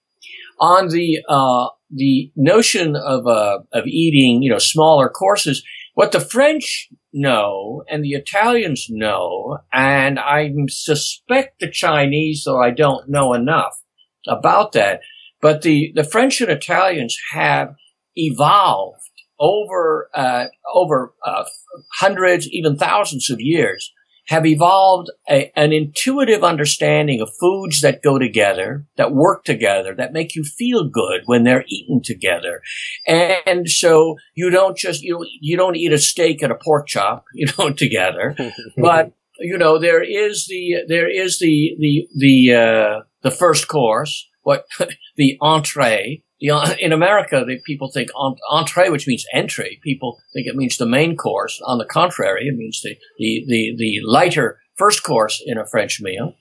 On 0.59 0.89
the, 0.89 1.19
uh, 1.27 1.69
the 1.89 2.31
notion 2.35 2.95
of, 2.95 3.25
uh, 3.25 3.59
of 3.71 3.87
eating, 3.87 4.43
you 4.43 4.51
know, 4.51 4.59
smaller 4.59 5.09
courses, 5.09 5.63
what 5.95 6.11
the 6.11 6.19
French 6.19 6.89
know 7.13 7.83
and 7.89 8.03
the 8.03 8.13
Italians 8.13 8.87
know, 8.89 9.59
and 9.73 10.19
I 10.19 10.53
suspect 10.67 11.59
the 11.59 11.71
Chinese, 11.71 12.43
though 12.45 12.61
I 12.61 12.71
don't 12.71 13.09
know 13.09 13.33
enough 13.33 13.81
about 14.27 14.73
that, 14.73 14.99
but 15.41 15.61
the, 15.61 15.91
the 15.95 16.03
French 16.03 16.41
and 16.41 16.51
Italians 16.51 17.17
have 17.31 17.75
evolved 18.15 19.01
over, 19.39 20.09
uh, 20.13 20.45
over 20.73 21.13
uh, 21.25 21.45
hundreds, 21.93 22.47
even 22.49 22.77
thousands 22.77 23.29
of 23.29 23.39
years 23.39 23.91
have 24.27 24.45
evolved 24.45 25.09
a, 25.29 25.51
an 25.55 25.71
intuitive 25.71 26.43
understanding 26.43 27.21
of 27.21 27.29
foods 27.39 27.81
that 27.81 28.01
go 28.01 28.17
together, 28.17 28.85
that 28.97 29.13
work 29.13 29.43
together, 29.43 29.93
that 29.95 30.13
make 30.13 30.35
you 30.35 30.43
feel 30.43 30.89
good 30.89 31.21
when 31.25 31.43
they're 31.43 31.65
eaten 31.67 32.01
together. 32.03 32.61
And 33.07 33.69
so 33.69 34.15
you 34.33 34.49
don't 34.49 34.77
just, 34.77 35.01
you, 35.01 35.25
you 35.41 35.57
don't 35.57 35.75
eat 35.75 35.93
a 35.93 35.97
steak 35.97 36.41
and 36.41 36.51
a 36.51 36.55
pork 36.55 36.87
chop, 36.87 37.25
you 37.33 37.47
know, 37.57 37.71
together, 37.71 38.35
but 38.77 39.11
you 39.37 39.57
know, 39.57 39.77
there 39.77 40.01
is 40.01 40.47
the, 40.47 40.85
there 40.87 41.09
is 41.09 41.39
the, 41.39 41.75
the, 41.77 42.07
the, 42.15 42.53
uh, 42.53 43.03
the 43.21 43.31
first 43.31 43.67
course, 43.67 44.29
what, 44.45 44.65
the 45.17 45.37
entree, 45.41 46.23
the, 46.39 46.77
in 46.79 46.93
America, 46.93 47.43
the, 47.45 47.59
people 47.65 47.91
think 47.91 48.09
entree, 48.49 48.89
which 48.89 49.07
means 49.07 49.25
entry. 49.33 49.79
People 49.83 50.19
think 50.33 50.47
it 50.47 50.55
means 50.55 50.77
the 50.77 50.85
main 50.85 51.17
course. 51.17 51.61
On 51.65 51.77
the 51.77 51.85
contrary, 51.85 52.47
it 52.47 52.55
means 52.55 52.81
the, 52.81 52.95
the, 53.17 53.43
the, 53.47 53.75
the 53.77 53.99
lighter 54.05 54.59
first 54.75 55.03
course 55.03 55.41
in 55.45 55.57
a 55.57 55.65
French 55.65 55.99
meal. 55.99 56.35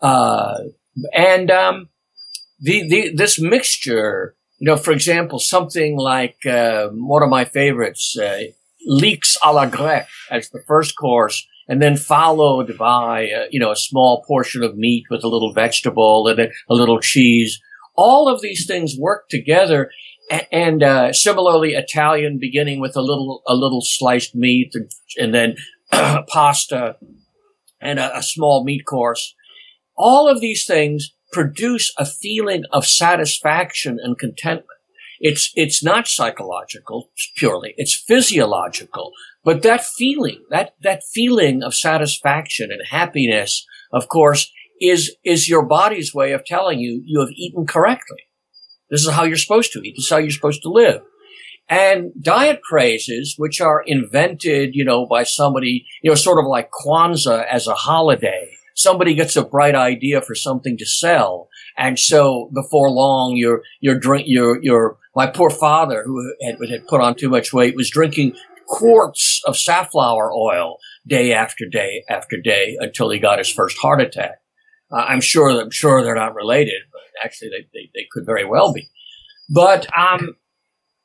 Uh, 0.00 0.58
and 1.12 1.50
um, 1.50 1.88
the, 2.60 2.88
the, 2.88 3.14
this 3.14 3.38
mixture, 3.40 4.36
you 4.58 4.66
know, 4.66 4.76
for 4.76 4.92
example, 4.92 5.38
something 5.38 5.98
like 5.98 6.46
uh, 6.46 6.88
one 6.88 7.22
of 7.22 7.28
my 7.28 7.44
favorites, 7.44 8.16
uh, 8.16 8.44
leeks 8.86 9.36
à 9.42 9.52
la 9.52 9.66
grecque 9.66 10.08
as 10.30 10.48
the 10.50 10.62
first 10.66 10.96
course, 10.96 11.46
and 11.68 11.80
then 11.80 11.96
followed 11.96 12.76
by, 12.78 13.30
uh, 13.30 13.44
you 13.50 13.60
know, 13.60 13.70
a 13.70 13.76
small 13.76 14.22
portion 14.26 14.62
of 14.62 14.76
meat 14.76 15.04
with 15.10 15.24
a 15.24 15.28
little 15.28 15.52
vegetable 15.52 16.28
and 16.28 16.38
a, 16.40 16.48
a 16.68 16.74
little 16.74 17.00
cheese 17.00 17.60
all 17.96 18.28
of 18.28 18.40
these 18.40 18.66
things 18.66 18.96
work 18.98 19.28
together. 19.28 19.90
And 20.50 20.82
uh, 20.82 21.12
similarly, 21.12 21.74
Italian 21.74 22.38
beginning 22.40 22.80
with 22.80 22.96
a 22.96 23.02
little 23.02 23.42
a 23.46 23.54
little 23.54 23.82
sliced 23.82 24.34
meat 24.34 24.72
and, 24.74 24.90
and 25.16 25.34
then 25.34 25.56
pasta 26.28 26.96
and 27.80 27.98
a, 27.98 28.18
a 28.18 28.22
small 28.22 28.64
meat 28.64 28.84
course. 28.86 29.34
All 29.96 30.28
of 30.28 30.40
these 30.40 30.66
things 30.66 31.10
produce 31.32 31.92
a 31.98 32.06
feeling 32.06 32.64
of 32.72 32.86
satisfaction 32.86 33.98
and 34.02 34.18
contentment. 34.18 34.66
It's, 35.20 35.52
it's 35.54 35.82
not 35.82 36.08
psychological 36.08 37.10
purely. 37.36 37.74
It's 37.76 37.94
physiological. 37.94 39.12
But 39.44 39.62
that 39.62 39.84
feeling, 39.84 40.44
that, 40.50 40.74
that 40.82 41.02
feeling 41.12 41.62
of 41.62 41.74
satisfaction 41.74 42.70
and 42.70 42.80
happiness, 42.88 43.66
of 43.92 44.08
course, 44.08 44.50
is, 44.80 45.16
is 45.24 45.48
your 45.48 45.64
body's 45.64 46.14
way 46.14 46.32
of 46.32 46.44
telling 46.44 46.78
you 46.78 47.02
you 47.04 47.20
have 47.20 47.30
eaten 47.30 47.66
correctly. 47.66 48.18
This 48.90 49.06
is 49.06 49.12
how 49.12 49.24
you're 49.24 49.36
supposed 49.36 49.72
to 49.72 49.80
eat. 49.80 49.94
This 49.96 50.04
is 50.04 50.10
how 50.10 50.18
you're 50.18 50.30
supposed 50.30 50.62
to 50.62 50.70
live. 50.70 51.02
And 51.68 52.12
diet 52.20 52.60
crazes, 52.62 53.34
which 53.38 53.60
are 53.60 53.82
invented, 53.86 54.74
you 54.74 54.84
know, 54.84 55.06
by 55.06 55.22
somebody, 55.22 55.86
you 56.02 56.10
know, 56.10 56.14
sort 56.14 56.38
of 56.38 56.48
like 56.48 56.70
Kwanzaa 56.70 57.46
as 57.50 57.66
a 57.66 57.74
holiday. 57.74 58.50
Somebody 58.74 59.14
gets 59.14 59.36
a 59.36 59.44
bright 59.44 59.74
idea 59.74 60.20
for 60.20 60.34
something 60.34 60.76
to 60.76 60.84
sell. 60.84 61.48
And 61.78 61.98
so 61.98 62.50
before 62.52 62.90
long, 62.90 63.34
you're, 63.36 63.62
you're 63.80 63.98
drink, 63.98 64.24
you're, 64.26 64.62
you're, 64.62 64.98
My 65.14 65.26
poor 65.26 65.50
father, 65.50 66.02
who 66.04 66.34
had, 66.42 66.56
had 66.68 66.86
put 66.86 67.00
on 67.00 67.14
too 67.14 67.28
much 67.28 67.52
weight, 67.52 67.76
was 67.76 67.90
drinking 67.90 68.34
quarts 68.66 69.42
of 69.46 69.56
safflower 69.56 70.32
oil 70.32 70.78
day 71.06 71.32
after 71.32 71.66
day 71.70 72.02
after 72.08 72.36
day 72.40 72.76
until 72.80 73.10
he 73.10 73.18
got 73.18 73.38
his 73.38 73.50
first 73.50 73.76
heart 73.78 74.00
attack. 74.00 74.40
Uh, 74.90 74.96
I'm 74.96 75.20
sure 75.20 75.50
I'm 75.50 75.70
sure 75.70 76.02
they're 76.02 76.14
not 76.14 76.34
related, 76.34 76.82
but 76.92 77.02
actually 77.24 77.50
they, 77.50 77.68
they, 77.72 77.90
they 77.94 78.06
could 78.10 78.26
very 78.26 78.44
well 78.44 78.72
be. 78.72 78.88
But 79.48 79.86
um, 79.96 80.36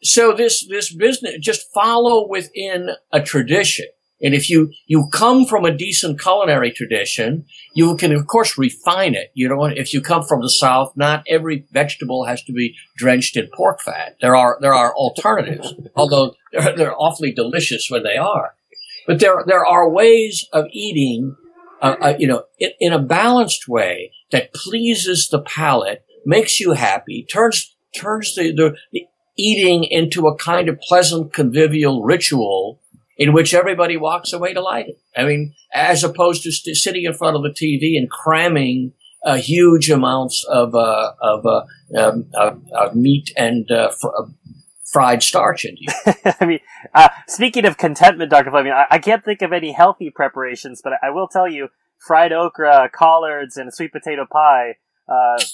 so 0.01 0.33
this 0.33 0.65
this 0.67 0.93
business 0.93 1.35
just 1.41 1.71
follow 1.73 2.27
within 2.27 2.89
a 3.11 3.21
tradition. 3.21 3.87
And 4.21 4.33
if 4.33 4.49
you, 4.49 4.71
you 4.85 5.07
come 5.11 5.45
from 5.45 5.65
a 5.65 5.75
decent 5.75 6.19
culinary 6.19 6.71
tradition, 6.71 7.45
you 7.73 7.95
can 7.95 8.11
of 8.11 8.27
course 8.27 8.57
refine 8.57 9.15
it. 9.15 9.31
You 9.33 9.47
know, 9.49 9.65
if 9.65 9.93
you 9.93 10.01
come 10.01 10.23
from 10.23 10.41
the 10.41 10.49
South, 10.49 10.93
not 10.95 11.23
every 11.27 11.65
vegetable 11.71 12.25
has 12.25 12.43
to 12.43 12.53
be 12.53 12.75
drenched 12.97 13.37
in 13.37 13.49
pork 13.53 13.81
fat. 13.81 14.17
There 14.21 14.35
are, 14.35 14.57
there 14.61 14.73
are 14.73 14.93
alternatives, 14.93 15.73
although 15.95 16.35
they're, 16.51 16.75
they're 16.75 16.95
awfully 16.95 17.31
delicious 17.31 17.87
when 17.89 18.03
they 18.03 18.17
are. 18.17 18.55
But 19.07 19.19
there, 19.19 19.43
there 19.47 19.65
are 19.65 19.89
ways 19.89 20.47
of 20.51 20.65
eating, 20.71 21.35
uh, 21.81 21.95
uh, 22.01 22.15
you 22.19 22.27
know, 22.27 22.43
in, 22.59 22.71
in 22.79 22.93
a 22.93 23.01
balanced 23.01 23.67
way 23.67 24.11
that 24.31 24.53
pleases 24.53 25.29
the 25.29 25.41
palate, 25.41 26.03
makes 26.25 26.59
you 26.59 26.73
happy, 26.73 27.25
turns, 27.31 27.75
turns 27.95 28.35
the, 28.35 28.53
the, 28.53 28.75
the 28.91 29.05
eating 29.37 29.85
into 29.85 30.27
a 30.27 30.35
kind 30.35 30.67
of 30.67 30.79
pleasant 30.81 31.33
convivial 31.33 32.03
ritual 32.03 32.81
in 33.19 33.33
which 33.33 33.53
everybody 33.53 33.97
walks 33.97 34.31
away 34.31 34.53
delighted. 34.53 34.95
I 35.15 35.25
mean, 35.25 35.53
as 35.75 36.03
opposed 36.03 36.41
to 36.43 36.51
st- 36.51 36.77
sitting 36.77 37.03
in 37.03 37.13
front 37.13 37.35
of 37.35 37.43
the 37.43 37.49
TV 37.49 37.97
and 37.97 38.09
cramming 38.09 38.93
uh, 39.25 39.35
huge 39.35 39.89
amounts 39.89 40.45
of 40.49 40.73
uh, 40.73 41.11
of, 41.21 41.45
uh, 41.45 41.63
um, 41.97 42.29
of, 42.33 42.63
of, 42.73 42.95
meat 42.95 43.31
and 43.35 43.69
uh, 43.69 43.89
fr- 43.89 44.07
uh, 44.17 44.25
fried 44.85 45.21
starch 45.21 45.65
into 45.65 45.81
you. 45.81 46.13
I 46.39 46.45
mean, 46.45 46.59
uh, 46.95 47.09
speaking 47.27 47.65
of 47.65 47.77
contentment, 47.77 48.31
Dr. 48.31 48.49
Fleming, 48.49 48.71
I-, 48.71 48.87
I, 48.89 48.99
can't 48.99 49.23
think 49.23 49.41
of 49.41 49.51
any 49.51 49.73
healthy 49.73 50.09
preparations, 50.09 50.81
but 50.81 50.93
I 51.03 51.09
will 51.09 51.27
tell 51.27 51.49
you, 51.49 51.67
fried 52.07 52.31
okra, 52.31 52.89
collards, 52.93 53.57
and 53.57 53.73
sweet 53.73 53.91
potato 53.91 54.25
pie 54.31 54.75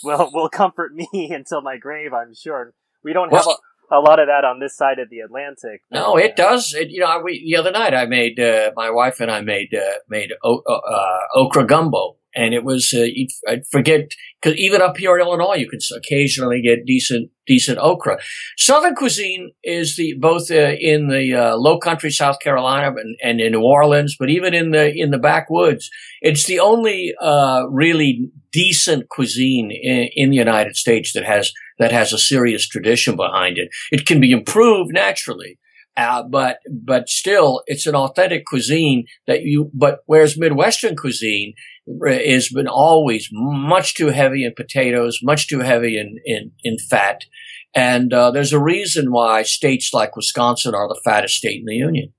will 0.03 0.29
will 0.31 0.49
comfort 0.49 0.93
me 1.13 1.31
until 1.33 1.61
my 1.61 1.77
grave. 1.77 2.13
I'm 2.13 2.35
sure. 2.35 2.75
We 3.03 3.13
don't 3.13 3.33
have 3.33 3.45
well, 3.47 3.59
a 3.91 3.99
lot 3.99 4.19
of 4.19 4.27
that 4.27 4.45
on 4.45 4.59
this 4.59 4.75
side 4.75 4.99
of 4.99 5.09
the 5.09 5.19
Atlantic. 5.19 5.81
No, 5.91 6.17
it 6.17 6.35
does. 6.35 6.73
It, 6.73 6.89
you 6.89 6.99
know, 6.99 7.21
we, 7.23 7.43
the 7.45 7.57
other 7.57 7.71
night 7.71 7.93
I 7.93 8.05
made 8.05 8.39
uh, 8.39 8.71
my 8.75 8.89
wife 8.89 9.19
and 9.19 9.31
I 9.31 9.41
made 9.41 9.73
uh, 9.73 9.99
made 10.09 10.31
o- 10.43 10.63
uh, 10.67 11.19
okra 11.35 11.65
gumbo, 11.65 12.17
and 12.35 12.53
it 12.53 12.63
was 12.63 12.93
uh, 12.93 13.05
I 13.47 13.61
forget 13.71 14.11
because 14.41 14.57
even 14.57 14.81
up 14.81 14.97
here 14.97 15.15
in 15.15 15.21
Illinois, 15.25 15.55
you 15.55 15.69
can 15.69 15.79
occasionally 15.95 16.61
get 16.61 16.85
decent 16.85 17.31
decent 17.47 17.77
okra. 17.79 18.17
Southern 18.57 18.95
cuisine 18.95 19.51
is 19.63 19.95
the 19.95 20.15
both 20.19 20.49
uh, 20.51 20.73
in 20.79 21.07
the 21.07 21.33
uh, 21.33 21.55
Low 21.55 21.79
Country, 21.79 22.11
South 22.11 22.39
Carolina, 22.39 22.95
and, 22.97 23.15
and, 23.23 23.39
in 23.41 23.53
New 23.53 23.61
Orleans, 23.61 24.15
but 24.19 24.29
even 24.29 24.53
in 24.53 24.71
the 24.71 24.93
in 24.93 25.11
the 25.11 25.19
backwoods, 25.19 25.89
it's 26.21 26.45
the 26.45 26.59
only 26.59 27.13
really 27.69 28.29
decent 28.55 29.09
cuisine 29.09 29.69
in, 29.69 30.09
in 30.15 30.29
the 30.29 30.37
United 30.37 30.75
States 30.77 31.11
that 31.13 31.25
has 31.25 31.51
that 31.77 31.91
has 31.91 32.13
a 32.13 32.17
serious 32.17 32.65
tradition 32.67 33.17
behind 33.17 33.57
it. 33.57 33.67
It 33.91 34.05
can 34.05 34.21
be 34.21 34.31
improved 34.31 34.91
naturally. 34.93 35.59
Uh, 35.97 36.23
but 36.23 36.59
but 36.71 37.07
still, 37.09 37.63
it's 37.67 37.87
an 37.87 37.95
authentic 37.95 38.45
cuisine 38.45 39.05
that 39.27 39.41
you. 39.43 39.71
But 39.73 39.99
whereas 40.05 40.37
Midwestern 40.37 40.95
cuisine 40.95 41.53
has 42.05 42.49
been 42.49 42.67
always 42.67 43.29
much 43.31 43.93
too 43.93 44.09
heavy 44.09 44.43
in 44.45 44.53
potatoes, 44.55 45.19
much 45.23 45.47
too 45.47 45.59
heavy 45.59 45.97
in 45.97 46.17
in, 46.25 46.51
in 46.63 46.77
fat, 46.89 47.21
and 47.73 48.13
uh, 48.13 48.31
there's 48.31 48.51
a 48.53 48.59
reason 48.59 49.11
why 49.11 49.43
states 49.43 49.93
like 49.93 50.17
Wisconsin 50.17 50.75
are 50.75 50.89
the 50.89 51.01
fattest 51.05 51.35
state 51.35 51.59
in 51.59 51.65
the 51.65 51.75
union. 51.75 52.13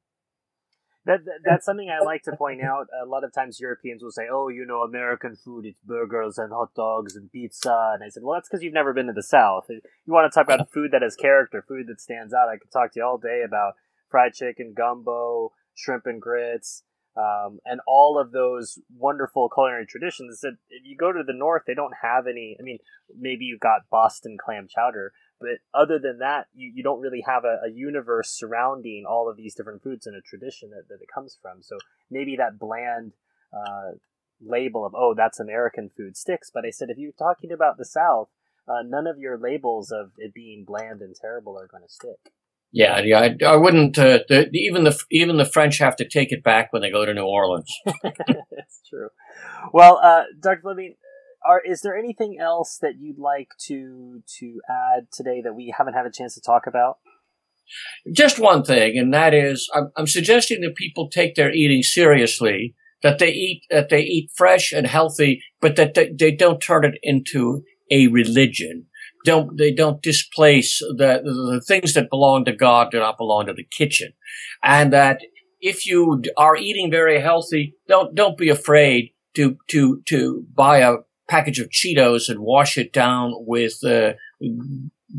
That, 1.06 1.24
that, 1.24 1.38
that's 1.44 1.64
something 1.64 1.88
I 1.88 2.04
like 2.04 2.24
to 2.24 2.36
point 2.36 2.60
out. 2.62 2.88
A 3.00 3.06
lot 3.06 3.22
of 3.22 3.32
times 3.32 3.60
Europeans 3.60 4.02
will 4.02 4.10
say, 4.10 4.26
"Oh, 4.30 4.48
you 4.48 4.66
know, 4.66 4.82
American 4.82 5.36
food 5.36 5.64
it's 5.64 5.80
burgers 5.80 6.36
and 6.36 6.52
hot 6.52 6.74
dogs 6.74 7.14
and 7.14 7.30
pizza," 7.30 7.92
and 7.94 8.02
I 8.02 8.08
said, 8.08 8.24
"Well, 8.24 8.34
that's 8.34 8.48
because 8.48 8.62
you've 8.62 8.74
never 8.74 8.92
been 8.92 9.06
to 9.06 9.12
the 9.12 9.22
South. 9.22 9.66
You 9.68 9.80
want 10.12 10.30
to 10.30 10.34
talk 10.34 10.46
about 10.52 10.72
food 10.72 10.90
that 10.90 11.02
has 11.02 11.14
character, 11.14 11.64
food 11.66 11.86
that 11.86 12.00
stands 12.00 12.34
out. 12.34 12.48
I 12.48 12.56
could 12.56 12.72
talk 12.72 12.92
to 12.92 13.00
you 13.00 13.06
all 13.06 13.18
day 13.18 13.42
about 13.46 13.74
fried 14.10 14.34
chicken, 14.34 14.74
gumbo, 14.76 15.52
shrimp 15.74 16.06
and 16.06 16.20
grits." 16.20 16.82
Um, 17.16 17.60
and 17.64 17.80
all 17.86 18.18
of 18.18 18.32
those 18.32 18.78
wonderful 18.94 19.48
culinary 19.48 19.86
traditions 19.86 20.40
that 20.40 20.58
if 20.68 20.84
you 20.84 20.96
go 20.98 21.12
to 21.12 21.22
the 21.26 21.32
north, 21.32 21.62
they 21.66 21.74
don't 21.74 21.94
have 22.02 22.26
any. 22.26 22.56
I 22.60 22.62
mean, 22.62 22.78
maybe 23.16 23.46
you've 23.46 23.60
got 23.60 23.88
Boston 23.90 24.36
clam 24.38 24.66
chowder, 24.68 25.12
but 25.40 25.58
other 25.74 25.98
than 25.98 26.18
that, 26.18 26.46
you, 26.54 26.72
you 26.74 26.82
don't 26.82 27.00
really 27.00 27.22
have 27.26 27.44
a, 27.44 27.66
a 27.66 27.70
universe 27.70 28.30
surrounding 28.30 29.04
all 29.08 29.28
of 29.28 29.36
these 29.36 29.54
different 29.54 29.82
foods 29.82 30.06
and 30.06 30.16
a 30.16 30.20
tradition 30.20 30.70
that, 30.70 30.88
that 30.88 31.02
it 31.02 31.08
comes 31.12 31.38
from. 31.40 31.62
So 31.62 31.76
maybe 32.10 32.36
that 32.36 32.58
bland 32.58 33.12
uh, 33.52 33.92
label 34.40 34.84
of, 34.86 34.94
oh, 34.96 35.14
that's 35.14 35.40
American 35.40 35.90
food 35.94 36.16
sticks. 36.16 36.50
But 36.52 36.64
I 36.64 36.70
said, 36.70 36.88
if 36.90 36.98
you're 36.98 37.12
talking 37.12 37.52
about 37.52 37.76
the 37.76 37.84
South, 37.84 38.28
uh, 38.68 38.82
none 38.84 39.06
of 39.06 39.18
your 39.18 39.38
labels 39.38 39.92
of 39.92 40.12
it 40.18 40.34
being 40.34 40.64
bland 40.66 41.00
and 41.00 41.14
terrible 41.14 41.58
are 41.58 41.68
going 41.68 41.82
to 41.82 41.92
stick. 41.92 42.32
Yeah, 42.72 43.00
yeah, 43.00 43.20
I, 43.20 43.44
I 43.46 43.56
wouldn't. 43.56 43.96
Uh, 43.96 44.18
the, 44.28 44.50
even 44.52 44.84
the 44.84 44.98
even 45.10 45.36
the 45.36 45.44
French 45.44 45.78
have 45.78 45.96
to 45.96 46.06
take 46.06 46.32
it 46.32 46.42
back 46.42 46.72
when 46.72 46.82
they 46.82 46.90
go 46.90 47.06
to 47.06 47.14
New 47.14 47.24
Orleans. 47.24 47.72
That's 48.02 48.82
true. 48.90 49.08
Well, 49.72 50.00
uh, 50.02 50.24
Dr. 50.40 50.60
Fleming, 50.62 50.96
are 51.44 51.60
is 51.60 51.80
there 51.80 51.96
anything 51.96 52.38
else 52.40 52.78
that 52.80 52.94
you'd 52.98 53.18
like 53.18 53.48
to 53.66 54.22
to 54.38 54.60
add 54.68 55.08
today 55.12 55.40
that 55.42 55.54
we 55.54 55.74
haven't 55.76 55.94
had 55.94 56.06
a 56.06 56.10
chance 56.10 56.34
to 56.34 56.40
talk 56.40 56.66
about? 56.66 56.98
Just 58.12 58.38
one 58.38 58.62
thing, 58.62 58.96
and 58.96 59.12
that 59.12 59.34
is, 59.34 59.68
I'm, 59.74 59.90
I'm 59.96 60.06
suggesting 60.06 60.60
that 60.60 60.76
people 60.76 61.08
take 61.08 61.34
their 61.34 61.52
eating 61.52 61.82
seriously. 61.82 62.74
That 63.02 63.18
they 63.18 63.30
eat 63.30 63.62
that 63.70 63.88
they 63.90 64.00
eat 64.00 64.30
fresh 64.34 64.72
and 64.72 64.86
healthy, 64.86 65.42
but 65.60 65.76
that 65.76 65.94
they, 65.94 66.12
they 66.18 66.32
don't 66.32 66.60
turn 66.60 66.84
it 66.84 66.98
into 67.02 67.62
a 67.90 68.08
religion. 68.08 68.86
Don't 69.24 69.58
they 69.58 69.72
don't 69.72 70.00
displace 70.02 70.78
the, 70.78 71.20
the 71.22 71.60
things 71.66 71.94
that 71.94 72.10
belong 72.10 72.44
to 72.46 72.52
God 72.52 72.90
do 72.90 72.98
not 72.98 73.18
belong 73.18 73.46
to 73.46 73.52
the 73.52 73.64
kitchen, 73.70 74.12
and 74.62 74.92
that 74.92 75.20
if 75.60 75.86
you 75.86 76.22
are 76.36 76.56
eating 76.56 76.90
very 76.90 77.20
healthy, 77.20 77.74
don't 77.86 78.14
don't 78.14 78.38
be 78.38 78.48
afraid 78.48 79.12
to 79.34 79.58
to 79.68 80.02
to 80.06 80.46
buy 80.54 80.78
a 80.78 80.94
package 81.28 81.58
of 81.58 81.68
Cheetos 81.70 82.28
and 82.28 82.40
wash 82.40 82.78
it 82.78 82.92
down 82.92 83.32
with 83.38 83.84
uh, 83.84 84.12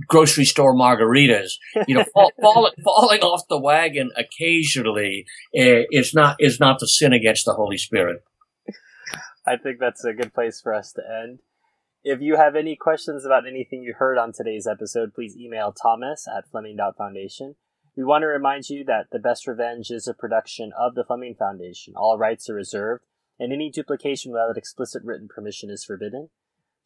grocery 0.08 0.45
store 0.45 0.76
margaritas. 0.76 1.53
You 1.88 1.95
know, 1.95 2.05
fall, 2.14 2.32
fall, 2.41 2.72
falling 2.84 3.22
off 3.22 3.47
the 3.49 3.60
wagon 3.60 4.12
occasionally 4.16 5.26
uh, 5.58 5.88
is 5.91 6.14
not 6.14 6.38
is 6.39 6.60
not 6.60 6.80
the 6.80 6.88
sin 6.88 7.14
against 7.14 7.45
the 7.45 7.53
Holy 7.53 7.78
Spirit. 7.78 8.24
I 9.45 9.55
think 9.55 9.80
that's 9.80 10.03
a 10.03 10.14
good 10.14 10.34
place 10.34 10.60
for 10.62 10.74
us 10.74 10.91
to 10.93 11.01
end. 11.01 11.39
If 12.03 12.22
you 12.22 12.36
have 12.38 12.55
any 12.55 12.76
questions 12.76 13.26
about 13.26 13.47
anything 13.47 13.82
you 13.82 13.93
heard 13.97 14.18
on 14.18 14.32
today's 14.34 14.68
episode, 14.68 15.14
please 15.14 15.36
email 15.38 15.74
Thomas 15.74 16.26
at 16.28 16.49
Fleming.Foundation. 16.49 17.55
We 17.95 18.03
want 18.03 18.22
to 18.22 18.28
remind 18.28 18.70
you 18.70 18.84
that 18.86 19.08
The 19.12 19.20
Best 19.20 19.47
Revenge 19.47 19.89
is 19.89 20.08
a 20.08 20.14
production 20.14 20.72
of 20.78 20.95
the 20.95 21.03
Fleming 21.03 21.36
Foundation. 21.36 21.95
All 21.97 22.18
rights 22.18 22.49
are 22.49 22.53
reserved 22.53 23.05
and 23.39 23.53
any 23.53 23.69
duplication 23.69 24.31
without 24.31 24.57
explicit 24.57 25.03
written 25.03 25.27
permission 25.27 25.69
is 25.69 25.83
forbidden. 25.83 26.29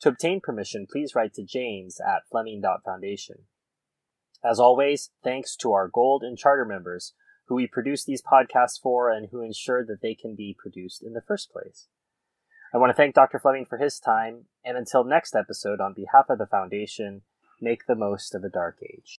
To 0.02 0.10
obtain 0.10 0.42
permission, 0.42 0.88
please 0.92 1.16
write 1.16 1.34
to 1.36 1.44
James 1.44 2.00
at 2.00 2.28
Fleming.Foundation. 2.30 3.44
As 4.44 4.60
always, 4.60 5.12
thanks 5.24 5.56
to 5.58 5.72
our 5.74 5.88
Gold 5.88 6.24
and 6.24 6.38
Charter 6.38 6.66
members 6.66 7.14
who 7.52 7.56
we 7.56 7.68
produce 7.68 8.06
these 8.06 8.22
podcasts 8.22 8.80
for 8.82 9.12
and 9.12 9.28
who 9.30 9.42
ensure 9.42 9.86
that 9.86 10.02
they 10.02 10.16
can 10.16 10.36
be 10.36 10.56
produced 10.58 11.04
in 11.04 11.12
the 11.12 11.22
first 11.22 11.52
place. 11.52 11.88
I 12.74 12.78
want 12.78 12.92
to 12.92 12.94
thank 12.94 13.14
Dr. 13.14 13.40
Fleming 13.40 13.66
for 13.66 13.78
his 13.78 14.00
time, 14.00 14.46
and 14.64 14.78
until 14.78 15.04
next 15.04 15.36
episode, 15.36 15.82
on 15.82 15.94
behalf 15.94 16.30
of 16.30 16.38
the 16.38 16.46
Foundation, 16.46 17.24
make 17.60 17.86
the 17.86 17.96
most 17.96 18.34
of 18.34 18.46
a 18.46 18.50
dark 18.50 18.78
age. 18.82 19.10